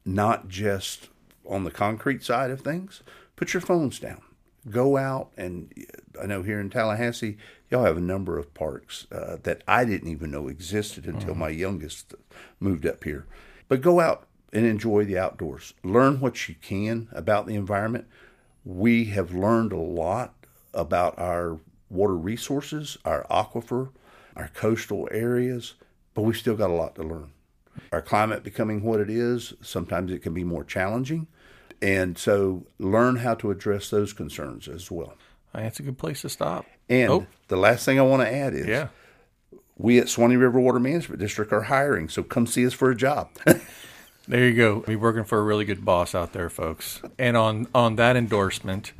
not 0.04 0.48
just 0.48 1.08
on 1.50 1.64
the 1.64 1.70
concrete 1.70 2.22
side 2.22 2.50
of 2.50 2.60
things. 2.60 3.02
Put 3.36 3.52
your 3.52 3.60
phones 3.60 3.98
down. 3.98 4.22
Go 4.68 4.96
out 4.96 5.30
and 5.36 5.72
I 6.20 6.26
know 6.26 6.42
here 6.42 6.60
in 6.60 6.70
Tallahassee, 6.70 7.38
y'all 7.70 7.84
have 7.84 7.96
a 7.96 8.00
number 8.00 8.38
of 8.38 8.52
parks 8.54 9.06
uh, 9.10 9.36
that 9.42 9.62
I 9.66 9.84
didn't 9.84 10.08
even 10.08 10.30
know 10.30 10.48
existed 10.48 11.06
until 11.06 11.30
mm-hmm. 11.30 11.40
my 11.40 11.48
youngest 11.48 12.14
moved 12.58 12.86
up 12.86 13.04
here. 13.04 13.26
But 13.68 13.80
go 13.80 14.00
out 14.00 14.26
and 14.52 14.66
enjoy 14.66 15.04
the 15.04 15.18
outdoors. 15.18 15.74
Learn 15.82 16.20
what 16.20 16.48
you 16.48 16.54
can 16.60 17.08
about 17.12 17.46
the 17.46 17.54
environment. 17.54 18.06
We 18.64 19.06
have 19.06 19.32
learned 19.32 19.72
a 19.72 19.76
lot 19.76 20.34
about 20.74 21.18
our 21.18 21.58
water 21.88 22.16
resources, 22.16 22.98
our 23.04 23.26
aquifer, 23.30 23.90
our 24.36 24.48
coastal 24.48 25.08
areas, 25.10 25.74
but 26.14 26.22
we've 26.22 26.36
still 26.36 26.56
got 26.56 26.70
a 26.70 26.74
lot 26.74 26.94
to 26.96 27.02
learn. 27.02 27.32
Our 27.92 28.02
climate 28.02 28.42
becoming 28.42 28.82
what 28.82 29.00
it 29.00 29.10
is, 29.10 29.54
sometimes 29.62 30.12
it 30.12 30.22
can 30.22 30.34
be 30.34 30.44
more 30.44 30.64
challenging. 30.64 31.26
And 31.82 32.18
so 32.18 32.66
learn 32.78 33.16
how 33.16 33.34
to 33.36 33.50
address 33.50 33.90
those 33.90 34.12
concerns 34.12 34.68
as 34.68 34.90
well. 34.90 35.14
That's 35.52 35.80
a 35.80 35.82
good 35.82 35.98
place 35.98 36.22
to 36.22 36.28
stop. 36.28 36.66
And 36.88 37.10
oh. 37.10 37.26
the 37.48 37.56
last 37.56 37.84
thing 37.84 37.98
I 37.98 38.02
want 38.02 38.22
to 38.22 38.32
add 38.32 38.54
is 38.54 38.66
yeah. 38.66 38.88
we 39.78 39.98
at 39.98 40.08
Suwannee 40.08 40.36
River 40.36 40.60
Water 40.60 40.78
Management 40.78 41.20
District 41.20 41.52
are 41.52 41.62
hiring, 41.62 42.08
so 42.08 42.22
come 42.22 42.46
see 42.46 42.66
us 42.66 42.72
for 42.72 42.90
a 42.90 42.96
job. 42.96 43.30
there 44.28 44.48
you 44.48 44.54
go. 44.54 44.80
Be 44.80 44.96
working 44.96 45.24
for 45.24 45.38
a 45.38 45.42
really 45.42 45.64
good 45.64 45.84
boss 45.84 46.14
out 46.14 46.32
there, 46.32 46.50
folks. 46.50 47.00
And 47.18 47.36
on 47.36 47.66
on 47.74 47.96
that 47.96 48.16
endorsement, 48.16 48.92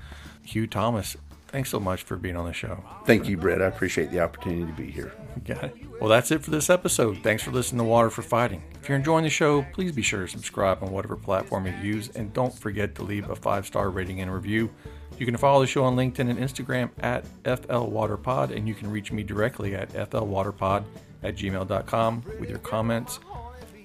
Hugh 0.45 0.67
Thomas, 0.67 1.17
thanks 1.51 1.71
so 1.71 1.81
much 1.81 2.03
for 2.03 2.17
being 2.17 2.37
on 2.37 2.47
the 2.47 2.53
show. 2.53 2.83
Thank 3.05 3.29
you, 3.29 3.37
Brett. 3.37 3.61
I 3.61 3.67
appreciate 3.67 4.11
the 4.11 4.21
opportunity 4.21 4.67
to 4.67 4.73
be 4.73 4.91
here. 4.91 5.13
Got 5.45 5.65
it. 5.65 5.77
Well, 6.01 6.09
that's 6.09 6.31
it 6.31 6.43
for 6.43 6.51
this 6.51 6.71
episode. 6.71 7.19
Thanks 7.23 7.43
for 7.43 7.51
listening 7.51 7.79
to 7.79 7.85
Water 7.85 8.11
for 8.11 8.23
Fighting. 8.23 8.63
If 8.81 8.89
you're 8.89 8.99
enjoying 8.99 9.25
the 9.25 9.31
show, 9.31 9.63
please 9.73 9.93
be 9.93 10.03
sure 10.03 10.23
to 10.23 10.29
subscribe 10.29 10.83
on 10.83 10.91
whatever 10.91 11.17
platform 11.17 11.67
you 11.67 11.75
use, 11.83 12.09
and 12.15 12.33
don't 12.33 12.57
forget 12.57 12.95
to 12.97 13.03
leave 13.03 13.29
a 13.29 13.37
five 13.37 13.67
star 13.67 13.91
rating 13.91 14.21
and 14.21 14.33
review. 14.33 14.71
You 15.19 15.27
can 15.27 15.37
follow 15.37 15.61
the 15.61 15.67
show 15.67 15.85
on 15.85 15.97
LinkedIn 15.97 16.31
and 16.31 16.39
Instagram 16.39 16.91
at 17.01 17.25
FLWaterPod, 17.43 18.57
and 18.57 18.67
you 18.67 18.75
can 18.75 18.91
reach 18.91 19.13
me 19.13 19.23
directly 19.23 19.75
at 19.75 19.93
FLWaterPod 19.93 20.85
at 21.23 21.37
gmail.com 21.37 22.23
with 22.39 22.49
your 22.49 22.59
comments 22.61 23.21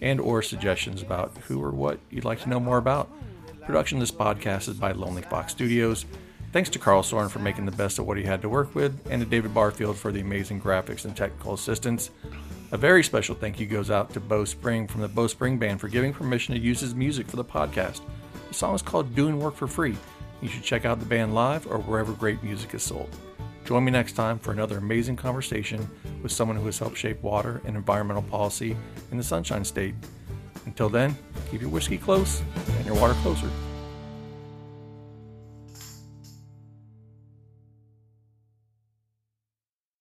and 0.02 0.22
or 0.22 0.42
suggestions 0.42 1.02
about 1.02 1.36
who 1.48 1.62
or 1.62 1.72
what 1.72 2.00
you'd 2.10 2.26
like 2.26 2.42
to 2.42 2.50
know 2.50 2.60
more 2.60 2.78
about. 2.78 3.12
Production 3.66 3.98
of 3.98 4.02
this 4.02 4.12
podcast 4.12 4.70
is 4.70 4.76
by 4.76 4.92
Lonely 4.92 5.24
Fox 5.24 5.52
Studios. 5.52 6.06
Thanks 6.56 6.70
to 6.70 6.80
Carl 6.80 7.04
Soren 7.04 7.28
for 7.28 7.40
making 7.40 7.66
the 7.66 7.74
best 7.74 8.00
of 8.00 8.08
what 8.08 8.16
he 8.16 8.24
had 8.24 8.42
to 8.42 8.48
work 8.48 8.76
with, 8.76 8.98
and 9.10 9.22
to 9.22 9.28
David 9.28 9.54
Barfield 9.54 9.98
for 9.98 10.14
the 10.14 10.22
amazing 10.22 10.62
graphics 10.62 11.04
and 11.04 11.14
technical 11.14 11.54
assistance. 11.54 12.12
A 12.72 12.78
very 12.78 13.04
special 13.04 13.36
thank 13.36 13.60
you 13.60 13.66
goes 13.66 13.92
out 13.92 14.14
to 14.14 14.22
Bo 14.22 14.46
Spring 14.46 14.88
from 14.88 15.02
the 15.02 15.10
Bo 15.10 15.28
Spring 15.28 15.58
Band 15.58 15.82
for 15.82 15.90
giving 15.90 16.14
permission 16.14 16.56
to 16.56 16.62
use 16.62 16.80
his 16.80 16.96
music 16.96 17.28
for 17.28 17.36
the 17.36 17.44
podcast. 17.44 18.00
The 18.48 18.54
song 18.54 18.74
is 18.74 18.82
called 18.82 19.14
Doing 19.16 19.38
Work 19.38 19.56
for 19.56 19.68
Free. 19.68 19.98
You 20.42 20.48
should 20.48 20.64
check 20.64 20.86
out 20.86 21.02
the 21.02 21.06
band 21.06 21.36
live 21.36 21.68
or 21.68 21.80
wherever 21.80 22.14
great 22.14 22.42
music 22.42 22.74
is 22.74 22.84
sold. 22.84 23.14
Join 23.66 23.84
me 23.84 23.92
next 23.92 24.14
time 24.14 24.40
for 24.40 24.54
another 24.54 24.78
amazing 24.78 25.18
conversation 25.18 25.86
with 26.24 26.32
someone 26.32 26.56
who 26.56 26.68
has 26.68 26.80
helped 26.80 26.98
shape 26.98 27.22
water 27.22 27.62
and 27.66 27.76
environmental 27.76 28.24
policy 28.24 28.78
in 29.12 29.18
the 29.18 29.24
Sunshine 29.26 29.66
State. 29.66 29.96
Until 30.66 30.88
then, 30.88 31.18
keep 31.52 31.60
your 31.60 31.70
whiskey 31.70 31.98
close 31.98 32.42
and 32.78 32.86
your 32.86 32.96
water 32.96 33.14
closer. 33.16 33.50